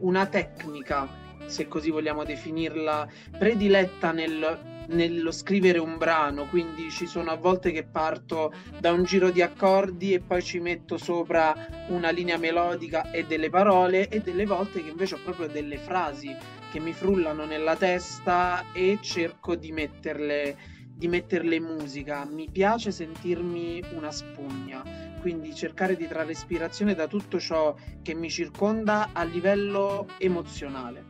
una 0.00 0.26
tecnica, 0.26 1.08
se 1.46 1.68
così 1.68 1.88
vogliamo 1.88 2.22
definirla, 2.22 3.08
prediletta 3.38 4.12
nel, 4.12 4.71
nello 4.88 5.30
scrivere 5.30 5.78
un 5.78 5.96
brano, 5.98 6.46
quindi 6.46 6.90
ci 6.90 7.06
sono 7.06 7.30
a 7.30 7.36
volte 7.36 7.72
che 7.72 7.84
parto 7.84 8.52
da 8.78 8.92
un 8.92 9.04
giro 9.04 9.30
di 9.30 9.42
accordi 9.42 10.12
e 10.12 10.20
poi 10.20 10.42
ci 10.42 10.58
metto 10.58 10.98
sopra 10.98 11.54
una 11.88 12.10
linea 12.10 12.36
melodica 12.38 13.10
e 13.10 13.24
delle 13.24 13.50
parole 13.50 14.08
e 14.08 14.20
delle 14.20 14.46
volte 14.46 14.82
che 14.82 14.90
invece 14.90 15.14
ho 15.14 15.20
proprio 15.22 15.48
delle 15.48 15.78
frasi 15.78 16.34
che 16.70 16.80
mi 16.80 16.92
frullano 16.92 17.44
nella 17.44 17.76
testa 17.76 18.64
e 18.72 18.98
cerco 19.02 19.54
di 19.54 19.72
metterle, 19.72 20.56
di 20.88 21.06
metterle 21.06 21.56
in 21.56 21.64
musica. 21.64 22.24
Mi 22.24 22.48
piace 22.50 22.90
sentirmi 22.90 23.82
una 23.94 24.10
spugna, 24.10 24.82
quindi 25.20 25.54
cercare 25.54 25.96
di 25.96 26.08
trarre 26.08 26.32
ispirazione 26.32 26.94
da 26.94 27.06
tutto 27.06 27.38
ciò 27.38 27.74
che 28.02 28.14
mi 28.14 28.30
circonda 28.30 29.10
a 29.12 29.22
livello 29.22 30.06
emozionale. 30.18 31.04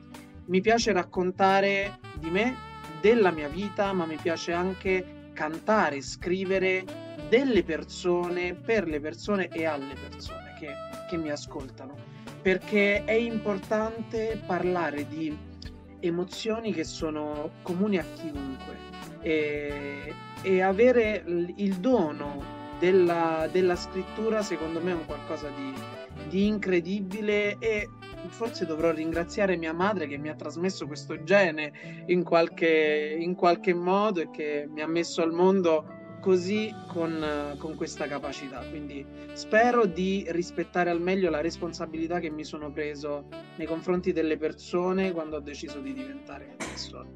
Mi 0.46 0.61
piace 0.61 0.92
raccontare 0.92 2.00
di 2.18 2.28
me, 2.28 2.56
della 3.03 3.33
mia 3.33 3.49
vita, 3.49 3.93
ma 3.93 4.07
mi 4.07 4.17
piace 4.17 4.53
anche 4.53 5.31
cantare, 5.35 6.01
scrivere 6.01 6.85
delle 7.29 7.65
persone, 7.65 8.55
per 8.55 8.87
le 8.87 9.01
persone 9.01 9.49
e 9.49 9.67
alle 9.67 9.95
persone 10.09 10.55
che, 10.59 10.73
che 11.11 11.17
mi 11.17 11.31
ascoltano. 11.31 11.95
Perché 12.41 13.05
è 13.05 13.12
importante 13.12 14.41
parlare 14.47 15.07
di 15.07 15.37
emozioni 16.01 16.73
che 16.73 16.85
sono 16.85 17.51
comuni 17.62 17.99
a 17.99 18.05
chiunque 18.15 18.77
e, 19.21 20.15
e 20.43 20.61
avere 20.61 21.25
il 21.57 21.75
dono 21.77 22.61
della, 22.79 23.49
della, 23.51 23.77
scrittura 23.77 24.43
secondo 24.43 24.81
me 24.81 24.91
è 24.91 24.95
un 24.95 25.07
qualcosa 25.07 25.49
di, 25.51 25.73
di 26.29 26.47
incredibile 26.47 27.57
e 27.61 27.88
forse 28.28 28.66
dovrò 28.66 28.92
ringraziare 28.92 29.56
mia 29.56 29.72
madre 29.72 30.06
che 30.06 30.16
mi 30.16 30.28
ha 30.28 30.35
trasmesso 30.35 30.87
questo 30.87 31.22
gene 31.22 32.04
in 32.06 32.22
qualche, 32.22 33.16
in 33.18 33.35
qualche 33.35 33.74
modo 33.74 34.20
e 34.20 34.30
che 34.30 34.68
mi 34.68 34.80
ha 34.80 34.87
messo 34.87 35.22
al 35.22 35.32
mondo 35.32 36.00
così 36.20 36.72
con, 36.87 37.54
con, 37.58 37.74
questa 37.74 38.06
capacità. 38.06 38.62
Quindi 38.70 39.04
spero 39.32 39.87
di 39.87 40.24
rispettare 40.28 40.88
al 40.88 41.00
meglio 41.00 41.28
la 41.30 41.40
responsabilità 41.40 42.20
che 42.20 42.30
mi 42.30 42.44
sono 42.44 42.70
preso 42.70 43.26
nei 43.56 43.66
confronti 43.66 44.12
delle 44.12 44.38
persone 44.38 45.11
quando 45.12 45.37
ho 45.37 45.40
deciso 45.40 45.80
di 45.80 45.92
diventare 45.92 46.54
assessore. 46.58 47.08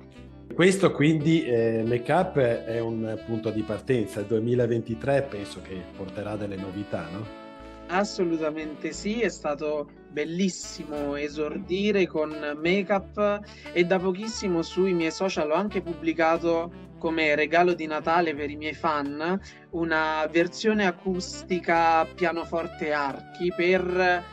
Questo 0.52 0.92
quindi 0.92 1.44
eh, 1.44 1.82
Make 1.86 2.12
Up 2.12 2.38
è 2.38 2.80
un 2.80 3.20
punto 3.26 3.50
di 3.50 3.62
partenza, 3.62 4.20
il 4.20 4.26
2023 4.26 5.22
penso 5.22 5.60
che 5.60 5.82
porterà 5.96 6.36
delle 6.36 6.56
novità, 6.56 7.08
no? 7.10 7.45
Assolutamente 7.88 8.92
sì, 8.92 9.20
è 9.20 9.29
stato 9.29 9.88
bellissimo 10.11 11.14
esordire 11.14 12.07
con 12.07 12.31
Make 12.62 12.92
Up 12.92 13.40
e 13.72 13.85
da 13.85 13.99
pochissimo 13.99 14.62
sui 14.62 14.92
miei 14.92 15.12
social 15.12 15.51
ho 15.51 15.55
anche 15.55 15.83
pubblicato 15.83 16.85
come 16.99 17.35
regalo 17.35 17.75
di 17.75 17.87
Natale 17.87 18.35
per 18.35 18.51
i 18.51 18.57
miei 18.57 18.72
fan 18.72 19.38
una 19.70 20.27
versione 20.31 20.87
acustica 20.87 22.05
pianoforte 22.07 22.92
archi 22.92 23.53
per 23.55 24.25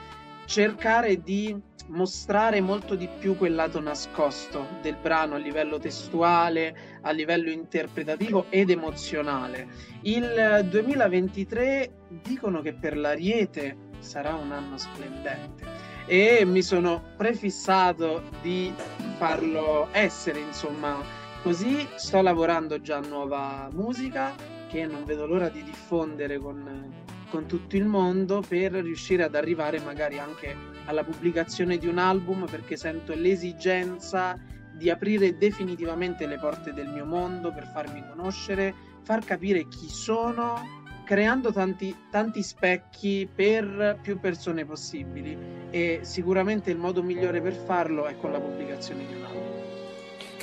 cercare 0.45 1.21
di 1.21 1.55
mostrare 1.87 2.61
molto 2.61 2.95
di 2.95 3.07
più 3.19 3.37
quel 3.37 3.55
lato 3.55 3.79
nascosto 3.79 4.67
del 4.81 4.95
brano 5.01 5.35
a 5.35 5.37
livello 5.37 5.79
testuale, 5.79 6.99
a 7.01 7.11
livello 7.11 7.49
interpretativo 7.49 8.45
ed 8.49 8.69
emozionale. 8.69 9.67
Il 10.01 10.65
2023 10.69 11.91
dicono 12.21 12.61
che 12.61 12.73
per 12.73 12.97
l'Ariete 12.97 13.77
sarà 13.99 14.33
un 14.33 14.51
anno 14.51 14.77
splendente 14.77 15.65
e 16.05 16.43
mi 16.45 16.61
sono 16.61 17.03
prefissato 17.15 18.23
di 18.41 18.73
farlo 19.17 19.87
essere, 19.91 20.39
insomma, 20.39 21.21
Così 21.43 21.85
sto 21.95 22.21
lavorando 22.21 22.79
già 22.79 22.99
a 22.99 23.05
nuova 23.05 23.67
musica 23.73 24.33
che 24.69 24.85
non 24.85 25.03
vedo 25.03 25.25
l'ora 25.25 25.49
di 25.49 25.61
diffondere 25.61 26.37
con, 26.37 26.89
con 27.29 27.47
tutto 27.47 27.75
il 27.75 27.83
mondo 27.83 28.41
per 28.47 28.71
riuscire 28.71 29.23
ad 29.23 29.35
arrivare 29.35 29.81
magari 29.81 30.19
anche 30.19 30.55
alla 30.85 31.03
pubblicazione 31.03 31.77
di 31.77 31.87
un 31.87 31.97
album 31.97 32.45
perché 32.49 32.75
sento 32.75 33.13
l'esigenza 33.13 34.37
di 34.73 34.89
aprire 34.89 35.37
definitivamente 35.37 36.25
le 36.25 36.37
porte 36.37 36.73
del 36.73 36.89
mio 36.89 37.05
mondo 37.05 37.53
per 37.53 37.67
farmi 37.67 38.03
conoscere, 38.07 38.73
far 39.03 39.23
capire 39.23 39.67
chi 39.67 39.87
sono, 39.87 40.81
creando 41.05 41.51
tanti, 41.51 41.95
tanti 42.09 42.41
specchi 42.41 43.29
per 43.33 43.99
più 44.01 44.19
persone 44.19 44.65
possibili 44.65 45.37
e 45.69 45.99
sicuramente 46.03 46.71
il 46.71 46.77
modo 46.77 47.03
migliore 47.03 47.41
per 47.41 47.53
farlo 47.53 48.05
è 48.05 48.17
con 48.17 48.31
la 48.31 48.39
pubblicazione 48.39 49.05
di 49.05 49.13
un 49.13 49.23
album. 49.23 49.52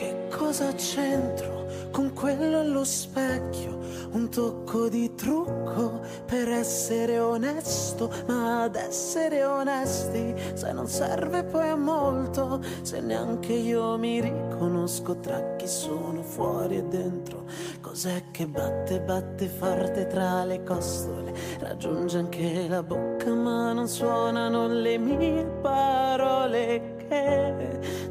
Che 0.00 0.28
cosa 0.30 0.72
c'entro 0.72 1.66
con 1.90 2.14
quello 2.14 2.60
allo 2.60 2.84
specchio? 2.84 3.78
Un 4.12 4.30
tocco 4.30 4.88
di 4.88 5.14
trucco 5.14 6.00
per 6.24 6.48
essere 6.48 7.18
onesto, 7.18 8.10
ma 8.26 8.62
ad 8.62 8.76
essere 8.76 9.44
onesti, 9.44 10.34
se 10.54 10.72
non 10.72 10.86
serve 10.86 11.44
poi 11.44 11.68
a 11.68 11.76
molto, 11.76 12.62
se 12.80 13.00
neanche 13.00 13.52
io 13.52 13.98
mi 13.98 14.22
riconosco 14.22 15.20
tra 15.20 15.56
chi 15.56 15.66
sono 15.68 16.22
fuori 16.22 16.78
e 16.78 16.84
dentro. 16.84 17.44
Cos'è 17.82 18.30
che 18.30 18.46
batte, 18.46 19.00
batte 19.00 19.48
forte 19.48 20.06
tra 20.06 20.44
le 20.46 20.62
costole, 20.62 21.34
raggiunge 21.58 22.16
anche 22.16 22.66
la 22.68 22.82
bocca, 22.82 23.34
ma 23.34 23.74
non 23.74 23.86
suonano 23.86 24.66
le 24.66 24.96
mie 24.96 25.44
parole 25.60 26.99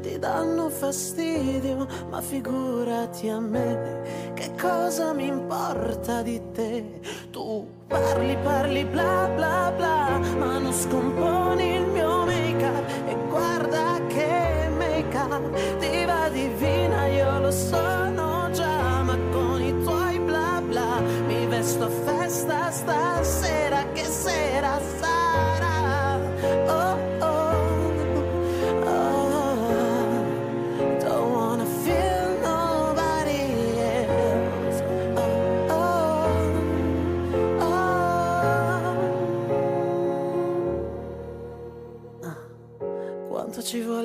ti 0.02 0.18
danno 0.18 0.68
fastidio, 0.68 1.86
ma 2.10 2.20
figurati 2.20 3.28
a 3.30 3.40
me, 3.40 4.32
che 4.34 4.50
cosa 4.60 5.14
mi 5.14 5.26
importa 5.26 6.20
di 6.22 6.40
te? 6.52 7.00
Tu 7.30 7.66
parli, 7.88 8.36
parli, 8.42 8.84
bla 8.84 9.30
bla 9.34 9.72
bla, 9.74 10.20
ma 10.38 10.58
non 10.58 10.72
scomponi 10.72 11.76
il 11.76 11.86
mio 11.86 12.24
make-up 12.24 12.88
e 13.08 13.16
guarda 13.28 14.00
che 14.08 14.68
make-up, 14.76 15.78
diva 15.78 16.28
divina, 16.28 17.06
io 17.06 17.38
lo 17.40 17.50
sono 17.50 18.50
già, 18.52 19.02
ma 19.02 19.16
con 19.32 19.62
i 19.62 19.82
tuoi 19.82 20.18
bla 20.20 20.60
bla 20.66 21.00
mi 21.26 21.46
vesto 21.46 21.84
a 21.84 21.88
festa 21.88 22.70
stasera, 22.70 23.84
che 23.92 24.04
sera 24.04 24.78
sarà? 24.98 26.18
Oh, 26.66 27.09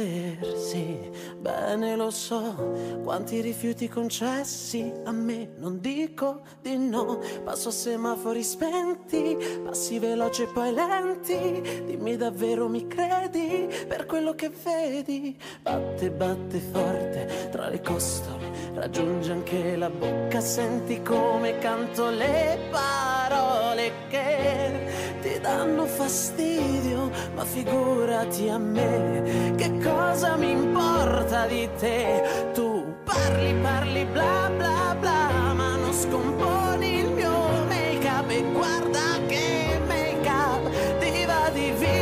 bene 1.71 1.95
lo 1.95 2.11
so, 2.11 2.73
quanti 3.05 3.41
rifiuti 3.41 3.89
concessi, 3.89 4.93
a 5.05 5.13
me 5.13 5.51
non 5.59 5.79
dico 5.81 6.41
di 6.61 6.77
no, 6.77 7.21
passo 7.45 7.69
a 7.69 7.73
semafori 7.73 8.43
spenti, 8.43 9.37
passi 9.63 10.01
veloci 10.01 10.43
e 10.43 10.47
poi 10.49 10.73
lenti, 10.73 11.85
dimmi 11.87 12.17
davvero 12.17 12.69
mi 12.69 12.89
credi, 12.89 13.69
per 13.87 14.07
quello 14.07 14.35
che 14.35 14.51
vedi, 14.65 15.39
batte, 15.63 16.11
batte 16.11 16.59
forte 16.59 17.49
tra 17.53 17.69
le 17.69 17.81
costole, 17.81 18.51
raggiunge 18.75 19.31
anche 19.31 19.77
la 19.77 19.91
bocca, 19.91 20.41
senti 20.41 21.01
come 21.03 21.59
canto 21.59 22.11
le 22.11 22.59
parole 22.69 23.93
che 24.09 25.19
ti 25.21 25.39
danno 25.39 25.85
fastidio, 25.87 27.11
ma 27.35 27.45
figurati 27.45 28.49
a 28.49 28.59
me, 28.59 29.55
che 29.57 29.79
cosa 29.79 30.37
mi 30.37 30.51
importa 30.51 31.47
di 31.47 31.60
te? 31.77 32.23
Tu 32.55 32.95
parli, 33.05 33.55
parli, 33.63 34.05
bla 34.05 34.51
bla 34.57 34.97
bla, 34.99 35.53
ma 35.55 35.77
non 35.77 35.93
scomponi 35.93 36.99
il 37.01 37.11
mio 37.11 37.65
make-up 37.69 38.31
e 38.31 38.43
guarda 38.53 39.19
che 39.27 39.79
make-up, 39.87 40.99
diva 40.99 41.51
divina, 41.53 42.00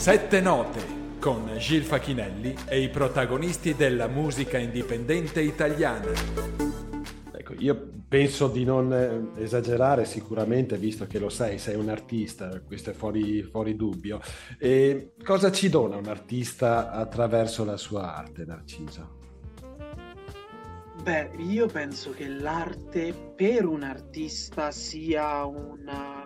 Sette 0.00 0.40
note 0.40 0.80
con 1.20 1.46
Gil 1.58 1.82
Facchinelli 1.82 2.56
e 2.66 2.80
i 2.80 2.88
protagonisti 2.88 3.74
della 3.74 4.08
musica 4.08 4.56
indipendente 4.56 5.42
italiana. 5.42 6.10
Ecco, 7.30 7.52
io 7.58 7.90
penso 8.08 8.48
di 8.48 8.64
non 8.64 9.34
esagerare 9.36 10.06
sicuramente, 10.06 10.78
visto 10.78 11.06
che 11.06 11.18
lo 11.18 11.28
sai, 11.28 11.58
sei 11.58 11.74
un 11.74 11.90
artista, 11.90 12.62
questo 12.62 12.88
è 12.88 12.92
fuori, 12.94 13.42
fuori 13.42 13.76
dubbio. 13.76 14.22
E 14.58 15.12
cosa 15.22 15.52
ci 15.52 15.68
dona 15.68 15.96
un 15.96 16.06
artista 16.06 16.92
attraverso 16.92 17.66
la 17.66 17.76
sua 17.76 18.16
arte, 18.16 18.46
Narciso? 18.46 19.18
Beh, 21.02 21.32
io 21.36 21.66
penso 21.66 22.12
che 22.12 22.26
l'arte 22.26 23.12
per 23.36 23.66
un 23.66 23.82
artista 23.82 24.70
sia 24.70 25.44
una 25.44 26.24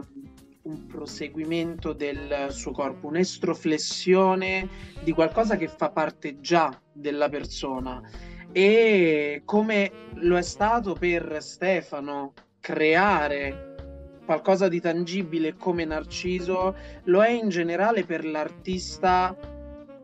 un 0.64 0.87
proseguimento 0.87 1.92
del 1.92 2.48
suo 2.50 2.72
corpo, 2.72 3.09
un'estroflessione 3.09 4.68
di 5.03 5.12
qualcosa 5.12 5.57
che 5.57 5.68
fa 5.68 5.90
parte 5.90 6.40
già 6.40 6.79
della 6.92 7.29
persona. 7.29 8.03
E 8.53 9.42
come 9.44 9.90
lo 10.14 10.37
è 10.37 10.42
stato 10.42 10.94
per 10.94 11.38
Stefano 11.40 12.33
creare 12.61 13.74
qualcosa 14.24 14.68
di 14.68 14.81
tangibile 14.81 15.55
come 15.55 15.85
Narciso, 15.85 16.74
lo 17.05 17.22
è 17.22 17.31
in 17.31 17.48
generale 17.48 18.05
per 18.05 18.24
l'artista 18.24 19.37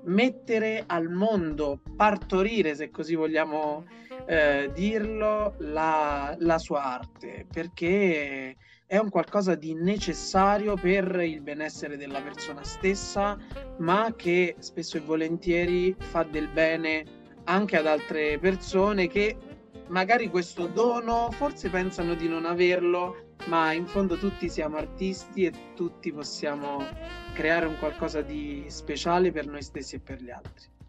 mettere 0.05 0.85
al 0.87 1.09
mondo, 1.09 1.81
partorire, 1.96 2.75
se 2.75 2.90
così 2.90 3.14
vogliamo 3.14 3.85
eh, 4.27 4.70
dirlo, 4.75 5.55
la, 5.59 6.35
la 6.38 6.59
sua 6.59 6.83
arte, 6.83 7.46
perché 7.51 8.57
è 8.90 8.98
un 8.98 9.09
qualcosa 9.09 9.55
di 9.55 9.72
necessario 9.72 10.74
per 10.74 11.20
il 11.20 11.42
benessere 11.42 11.96
della 11.96 12.20
persona 12.20 12.64
stessa, 12.64 13.38
ma 13.79 14.12
che 14.16 14.57
spesso 14.59 14.96
e 14.96 15.00
volentieri 15.00 15.94
fa 15.96 16.24
del 16.24 16.48
bene 16.48 17.05
anche 17.44 17.76
ad 17.76 17.87
altre 17.87 18.40
persone 18.40 19.07
che 19.07 19.37
magari 19.90 20.29
questo 20.29 20.66
dono 20.66 21.31
forse 21.31 21.70
pensano 21.70 22.14
di 22.14 22.26
non 22.26 22.44
averlo, 22.44 23.37
ma 23.46 23.72
in 23.72 23.87
fondo 23.87 24.16
tutti 24.16 24.48
siamo 24.48 24.79
artisti 24.79 25.44
e 25.44 25.53
tutti 25.76 26.11
possiamo 26.11 26.85
creare 27.33 27.66
un 27.66 27.79
qualcosa 27.79 28.22
di 28.22 28.64
speciale 28.66 29.31
per 29.31 29.46
noi 29.46 29.62
stessi 29.62 29.94
e 29.94 30.00
per 30.00 30.20
gli 30.20 30.31
altri. 30.31 30.80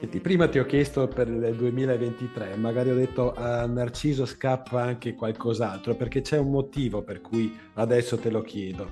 Senti, 0.00 0.18
prima 0.20 0.48
ti 0.48 0.58
ho 0.58 0.66
chiesto 0.66 1.06
per 1.06 1.28
il 1.28 1.54
2023, 1.54 2.56
magari 2.56 2.90
ho 2.90 2.94
detto 2.94 3.32
a 3.32 3.64
Narciso 3.64 4.26
scappa 4.26 4.82
anche 4.82 5.14
qualcos'altro, 5.14 5.94
perché 5.94 6.20
c'è 6.20 6.36
un 6.36 6.50
motivo 6.50 7.02
per 7.02 7.20
cui 7.20 7.56
adesso 7.74 8.18
te 8.18 8.28
lo 8.28 8.42
chiedo. 8.42 8.90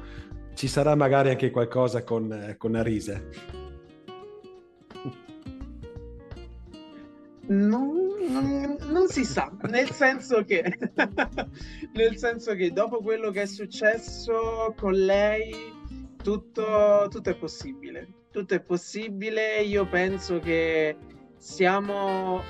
Ci 0.54 0.68
sarà 0.68 0.94
magari 0.94 1.30
anche 1.30 1.50
qualcosa 1.50 2.04
con, 2.04 2.54
con 2.56 2.76
Arise? 2.76 3.28
Non, 7.48 7.90
non, 8.28 8.76
non, 8.88 9.08
si 9.08 9.24
sa, 9.24 9.52
nel 9.68 9.90
senso, 9.90 10.44
che, 10.44 10.62
nel 11.94 12.16
senso 12.16 12.54
che 12.54 12.72
dopo 12.72 13.02
quello 13.02 13.30
che 13.30 13.42
è 13.42 13.46
successo 13.46 14.72
con 14.78 14.92
lei, 14.92 15.52
tutto, 16.22 17.08
tutto 17.10 17.28
è 17.28 17.34
possibile. 17.34 18.20
Tutto 18.32 18.54
è 18.54 18.60
possibile. 18.60 19.60
Io 19.60 19.86
penso 19.86 20.38
che 20.38 20.96
siamo 21.36 22.42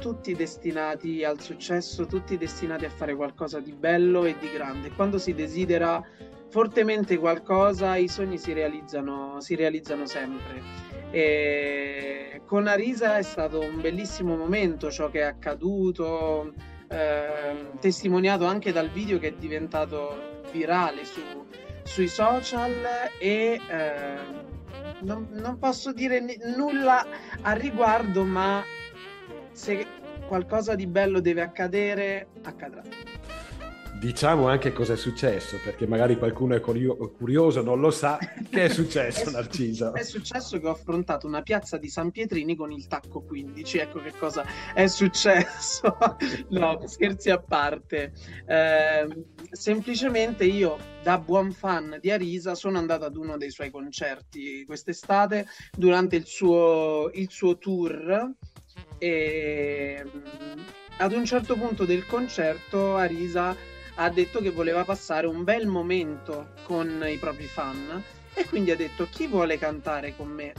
tutti 0.00 0.34
destinati 0.34 1.22
al 1.24 1.40
successo, 1.40 2.06
tutti 2.06 2.38
destinati 2.38 2.86
a 2.86 2.90
fare 2.90 3.14
qualcosa 3.14 3.60
di 3.60 3.72
bello 3.72 4.24
e 4.24 4.34
di 4.38 4.50
grande. 4.50 4.90
Quando 4.92 5.18
si 5.18 5.34
desidera 5.34 6.02
fortemente 6.48 7.18
qualcosa, 7.18 7.96
i 7.96 8.08
sogni 8.08 8.38
si 8.38 8.54
realizzano, 8.54 9.42
si 9.42 9.54
realizzano 9.54 10.06
sempre. 10.06 10.62
E 11.10 12.40
con 12.46 12.66
Arisa 12.66 13.18
è 13.18 13.22
stato 13.22 13.60
un 13.60 13.82
bellissimo 13.82 14.36
momento 14.36 14.90
ciò 14.90 15.10
che 15.10 15.20
è 15.20 15.24
accaduto, 15.24 16.54
eh, 16.88 17.72
testimoniato 17.78 18.46
anche 18.46 18.72
dal 18.72 18.88
video 18.88 19.18
che 19.18 19.28
è 19.28 19.32
diventato 19.32 20.40
virale 20.50 21.04
su, 21.04 21.20
sui 21.82 22.08
social 22.08 22.72
e 23.18 23.60
eh, 23.68 24.43
non, 25.04 25.28
non, 25.32 25.58
posso 25.58 25.92
dire 25.92 26.20
n- 26.20 26.54
nulla 26.56 27.06
a 27.42 27.52
riguardo, 27.52 28.24
ma 28.24 28.62
se 29.52 29.86
qualcosa 30.26 30.74
di 30.74 30.86
bello 30.86 31.20
deve 31.20 31.42
accadere, 31.42 32.28
accadrà. 32.42 32.82
Diciamo 34.04 34.48
anche 34.48 34.74
cosa 34.74 34.92
è 34.92 34.96
successo, 34.96 35.58
perché 35.64 35.86
magari 35.86 36.18
qualcuno 36.18 36.54
è 36.54 36.60
curioso, 36.60 37.62
non 37.62 37.80
lo 37.80 37.90
sa. 37.90 38.18
Che 38.18 38.64
è 38.64 38.68
successo, 38.68 39.30
Narciso? 39.32 39.94
È 39.94 40.02
successo 40.02 40.60
che 40.60 40.66
ho 40.66 40.72
affrontato 40.72 41.26
una 41.26 41.40
piazza 41.40 41.78
di 41.78 41.88
San 41.88 42.10
Pietrini 42.10 42.54
con 42.54 42.70
il 42.70 42.86
tacco 42.86 43.22
15. 43.22 43.78
Ecco 43.78 44.00
che 44.00 44.12
cosa 44.12 44.44
è 44.74 44.88
successo. 44.88 45.96
no, 46.50 46.82
scherzi 46.84 47.30
a 47.30 47.38
parte. 47.38 48.12
Eh, 48.46 49.24
semplicemente 49.50 50.44
io, 50.44 50.76
da 51.02 51.16
buon 51.16 51.52
fan 51.52 51.96
di 51.98 52.10
Arisa, 52.10 52.54
sono 52.54 52.76
andato 52.76 53.06
ad 53.06 53.16
uno 53.16 53.38
dei 53.38 53.50
suoi 53.50 53.70
concerti 53.70 54.66
quest'estate 54.66 55.46
durante 55.74 56.16
il 56.16 56.26
suo, 56.26 57.10
il 57.14 57.30
suo 57.30 57.56
tour 57.56 58.34
e 58.98 60.04
ad 60.98 61.12
un 61.12 61.24
certo 61.24 61.56
punto 61.56 61.86
del 61.86 62.06
concerto 62.06 62.96
Arisa 62.96 63.72
ha 63.96 64.10
detto 64.10 64.40
che 64.40 64.50
voleva 64.50 64.84
passare 64.84 65.26
un 65.26 65.44
bel 65.44 65.66
momento 65.66 66.52
con 66.64 67.04
i 67.06 67.16
propri 67.18 67.46
fan 67.46 68.02
e 68.34 68.44
quindi 68.46 68.70
ha 68.70 68.76
detto 68.76 69.06
chi 69.10 69.26
vuole 69.26 69.58
cantare 69.58 70.16
con 70.16 70.28
me? 70.28 70.52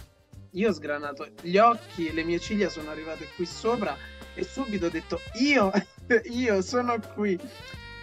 Io 0.52 0.70
ho 0.70 0.74
sgranato 0.74 1.28
gli 1.42 1.58
occhi, 1.58 2.14
le 2.14 2.24
mie 2.24 2.40
ciglia 2.40 2.70
sono 2.70 2.90
arrivate 2.90 3.28
qui 3.36 3.46
sopra 3.46 3.98
e 4.34 4.44
subito 4.44 4.86
ho 4.86 4.90
detto 4.90 5.20
io, 5.40 5.72
io 6.32 6.62
sono 6.62 6.98
qui. 7.14 7.38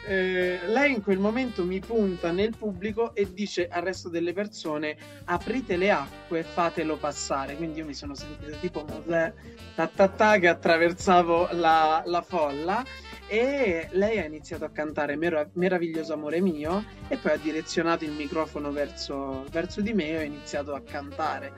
Eh, 0.05 0.59
lei 0.67 0.95
in 0.95 1.01
quel 1.03 1.19
momento 1.19 1.65
mi 1.65 1.79
punta 1.79 2.33
nel 2.33 2.57
pubblico 2.57 3.15
e 3.15 3.33
dice 3.33 3.69
al 3.69 3.83
resto 3.83 4.09
delle 4.09 4.33
persone 4.33 4.97
aprite 5.27 5.77
le 5.77 5.93
acque 5.93 6.43
fatelo 6.43 6.97
passare 6.97 7.55
quindi 7.55 7.79
io 7.79 7.85
mi 7.85 7.95
sono 7.95 8.17
sentito 8.17 8.51
tipo 8.59 8.85
Mosè 8.85 9.33
ta, 9.77 9.87
ta, 9.87 10.09
ta, 10.09 10.39
che 10.41 10.49
attraversavo 10.49 11.51
la, 11.53 12.03
la, 12.05 12.21
folla 12.21 12.85
e 13.33 13.89
lei 13.93 14.19
ha 14.19 14.27
iniziato 14.27 14.67
a 14.67 14.69
cantare 14.69 15.17
Mer- 15.17 15.49
Meraviglioso 15.55 16.13
amore 16.13 16.43
mio 16.43 16.85
e 17.09 17.17
poi 17.17 17.33
ha 17.33 17.39
direzionato 17.39 18.05
il 18.05 18.11
microfono 18.11 18.71
verso, 18.73 19.47
verso 19.51 19.81
di 19.81 19.95
me 19.95 20.09
e 20.09 20.19
ho 20.19 20.21
iniziato 20.21 20.75
a 20.75 20.83
cantare. 20.83 21.55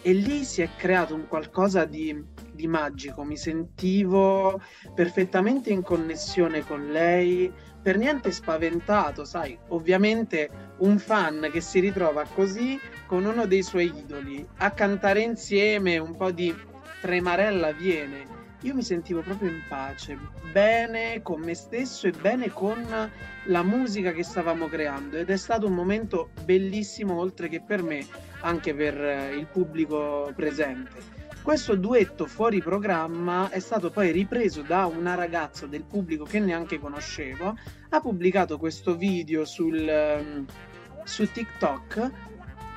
E 0.00 0.14
lì 0.14 0.42
si 0.44 0.62
è 0.62 0.70
creato 0.74 1.14
un 1.14 1.28
qualcosa 1.28 1.84
di, 1.84 2.18
di 2.50 2.66
magico. 2.66 3.24
Mi 3.24 3.36
sentivo 3.36 4.58
perfettamente 4.94 5.68
in 5.68 5.82
connessione 5.82 6.64
con 6.64 6.88
lei 6.90 7.52
per 7.82 7.98
niente 7.98 8.32
spaventato, 8.32 9.26
sai, 9.26 9.58
ovviamente 9.68 10.48
un 10.78 10.98
fan 10.98 11.50
che 11.52 11.60
si 11.60 11.78
ritrova 11.80 12.24
così 12.24 12.80
con 13.04 13.26
uno 13.26 13.44
dei 13.44 13.62
suoi 13.62 13.92
idoli. 13.94 14.46
A 14.56 14.70
cantare 14.70 15.20
insieme, 15.20 15.98
un 15.98 16.16
po' 16.16 16.30
di 16.30 16.56
tremarella 17.02 17.72
viene. 17.72 18.37
Io 18.62 18.74
mi 18.74 18.82
sentivo 18.82 19.20
proprio 19.20 19.50
in 19.50 19.62
pace, 19.68 20.18
bene 20.52 21.22
con 21.22 21.40
me 21.40 21.54
stesso 21.54 22.08
e 22.08 22.10
bene 22.10 22.50
con 22.50 22.84
la 23.44 23.62
musica 23.62 24.10
che 24.10 24.24
stavamo 24.24 24.66
creando 24.66 25.16
ed 25.16 25.30
è 25.30 25.36
stato 25.36 25.68
un 25.68 25.74
momento 25.74 26.30
bellissimo 26.42 27.16
oltre 27.16 27.48
che 27.48 27.62
per 27.62 27.84
me, 27.84 28.04
anche 28.40 28.74
per 28.74 29.32
il 29.32 29.46
pubblico 29.46 30.32
presente. 30.34 30.90
Questo 31.40 31.76
duetto 31.76 32.26
fuori 32.26 32.60
programma 32.60 33.48
è 33.48 33.60
stato 33.60 33.90
poi 33.90 34.10
ripreso 34.10 34.62
da 34.62 34.86
una 34.86 35.14
ragazza 35.14 35.66
del 35.66 35.84
pubblico 35.84 36.24
che 36.24 36.40
neanche 36.40 36.80
conoscevo, 36.80 37.56
ha 37.90 38.00
pubblicato 38.00 38.58
questo 38.58 38.96
video 38.96 39.44
sul, 39.44 39.78
um, 39.78 40.44
su 41.04 41.30
TikTok. 41.30 42.10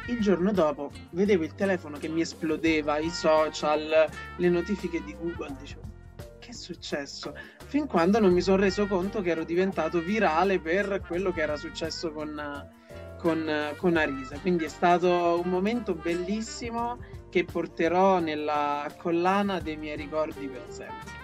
Il 0.08 0.20
giorno 0.20 0.52
dopo 0.52 0.92
vedevo 1.12 1.44
il 1.44 1.54
telefono 1.54 1.98
che 1.98 2.08
mi 2.08 2.22
esplodeva, 2.22 2.98
i 2.98 3.10
social, 3.10 4.10
le 4.36 4.50
notifiche 4.50 5.04
di 5.04 5.16
Google, 5.16 5.56
dicevo 5.60 5.92
che 6.40 6.50
è 6.50 6.54
successo? 6.54 7.36
Fin 7.66 7.88
quando 7.88 8.20
non 8.20 8.34
mi 8.34 8.42
sono 8.42 8.58
reso 8.58 8.88
conto 8.88 9.22
che 9.22 9.30
ero 9.30 9.44
diventato 9.44 10.02
virale 10.02 10.60
per 10.60 11.02
quello 11.08 11.32
che 11.32 11.42
era 11.42 11.56
successo 11.56 12.12
con, 12.12 12.68
con, 13.20 13.74
con 13.78 13.96
Arisa. 13.96 14.38
Quindi 14.40 14.66
è 14.66 14.70
stato 14.70 15.40
un 15.42 15.50
momento 15.50 15.94
bellissimo 15.94 16.98
che 17.30 17.46
porterò 17.46 18.20
nella 18.20 18.94
collana 18.98 19.60
dei 19.60 19.78
miei 19.78 19.96
ricordi 19.96 20.48
per 20.48 20.64
sempre. 20.68 21.20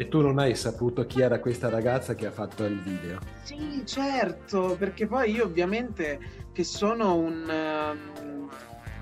E 0.00 0.06
tu 0.06 0.20
non 0.20 0.38
hai 0.38 0.54
saputo 0.54 1.06
chi 1.06 1.22
era 1.22 1.40
questa 1.40 1.68
ragazza 1.68 2.14
che 2.14 2.26
ha 2.26 2.30
fatto 2.30 2.64
il 2.64 2.80
video? 2.80 3.18
Sì, 3.42 3.82
certo, 3.84 4.76
perché 4.78 5.08
poi 5.08 5.32
io 5.32 5.42
ovviamente 5.42 6.20
che 6.52 6.62
sono 6.62 7.16
un... 7.16 7.42
Um, 7.50 8.48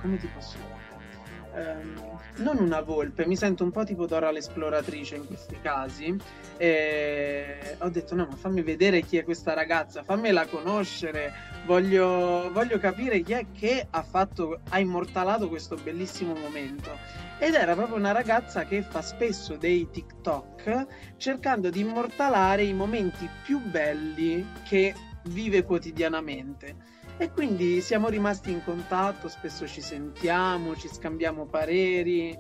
come 0.01 0.17
ti 0.17 0.27
posso 0.35 0.57
dire? 0.57 1.83
Um, 1.83 2.15
non 2.37 2.59
una 2.59 2.81
volpe, 2.81 3.27
mi 3.27 3.37
sento 3.37 3.64
un 3.64 3.70
po' 3.70 3.85
tipo 3.85 4.07
Dora 4.07 4.31
l'esploratrice 4.31 5.16
in 5.16 5.27
questi 5.27 5.59
casi. 5.61 6.16
E 6.57 7.77
ho 7.79 7.88
detto: 7.88 8.14
no, 8.14 8.27
ma 8.31 8.37
fammi 8.37 8.62
vedere 8.62 9.03
chi 9.03 9.16
è 9.16 9.25
questa 9.25 9.55
ragazza, 9.55 10.03
fammela 10.03 10.46
conoscere. 10.46 11.33
Voglio, 11.66 12.51
voglio 12.53 12.79
capire 12.79 13.20
chi 13.22 13.33
è 13.33 13.46
che 13.53 13.87
ha, 13.90 14.03
fatto, 14.03 14.61
ha 14.68 14.79
immortalato 14.79 15.49
questo 15.49 15.77
bellissimo 15.77 16.35
momento. 16.35 16.90
Ed 17.38 17.55
era 17.55 17.75
proprio 17.75 17.96
una 17.96 18.12
ragazza 18.12 18.64
che 18.64 18.83
fa 18.83 19.03
spesso 19.03 19.57
dei 19.57 19.88
TikTok 19.90 20.87
cercando 21.16 21.68
di 21.68 21.81
immortalare 21.81 22.62
i 22.62 22.72
momenti 22.72 23.29
più 23.44 23.61
belli 23.61 24.46
che 24.64 24.94
vive 25.25 25.64
quotidianamente 25.64 26.96
e 27.18 27.31
quindi 27.31 27.81
siamo 27.81 28.09
rimasti 28.09 28.50
in 28.50 28.62
contatto, 28.62 29.29
spesso 29.29 29.66
ci 29.66 29.81
sentiamo, 29.81 30.76
ci 30.76 30.88
scambiamo 30.88 31.46
pareri, 31.46 32.37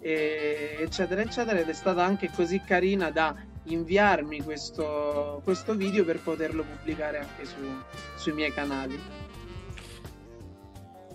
eccetera, 0.00 1.20
eccetera, 1.20 1.58
ed 1.58 1.68
è 1.68 1.72
stata 1.72 2.04
anche 2.04 2.30
così 2.30 2.60
carina 2.60 3.10
da 3.10 3.34
inviarmi 3.64 4.42
questo, 4.42 5.40
questo 5.44 5.74
video 5.74 6.04
per 6.04 6.20
poterlo 6.20 6.62
pubblicare 6.62 7.18
anche 7.18 7.44
su, 7.44 7.56
sui 8.16 8.32
miei 8.32 8.52
canali. 8.52 8.98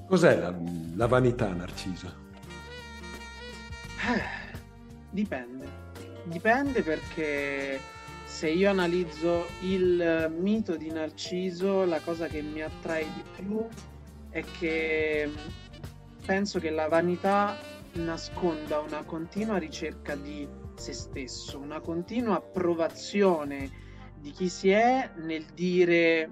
Cos'è 0.08 0.38
la, 0.38 0.54
la 0.95 1.08
vanità, 1.08 1.51
Narciso? 1.51 2.23
Eh, 4.08 4.58
dipende. 5.10 5.84
Dipende 6.25 6.82
perché 6.84 7.80
se 8.36 8.50
io 8.50 8.69
analizzo 8.69 9.45
il 9.62 10.30
mito 10.38 10.76
di 10.76 10.91
Narciso, 10.91 11.86
la 11.86 12.02
cosa 12.02 12.28
che 12.28 12.41
mi 12.41 12.62
attrae 12.62 13.06
di 13.13 13.24
più 13.34 13.65
è 14.30 14.43
che 14.60 15.32
penso 16.26 16.60
che 16.60 16.69
la 16.69 16.89
vanità 16.89 17.58
nasconda 17.93 18.80
una 18.80 19.06
continua 19.06 19.56
ricerca 19.56 20.17
di 20.17 20.45
se 20.76 20.91
stesso, 20.91 21.60
una 21.60 21.80
continua 21.80 22.36
approvazione 22.36 23.71
di 24.19 24.32
chi 24.32 24.50
si 24.50 24.67
è 24.69 25.12
nel 25.15 25.45
dire 25.54 26.30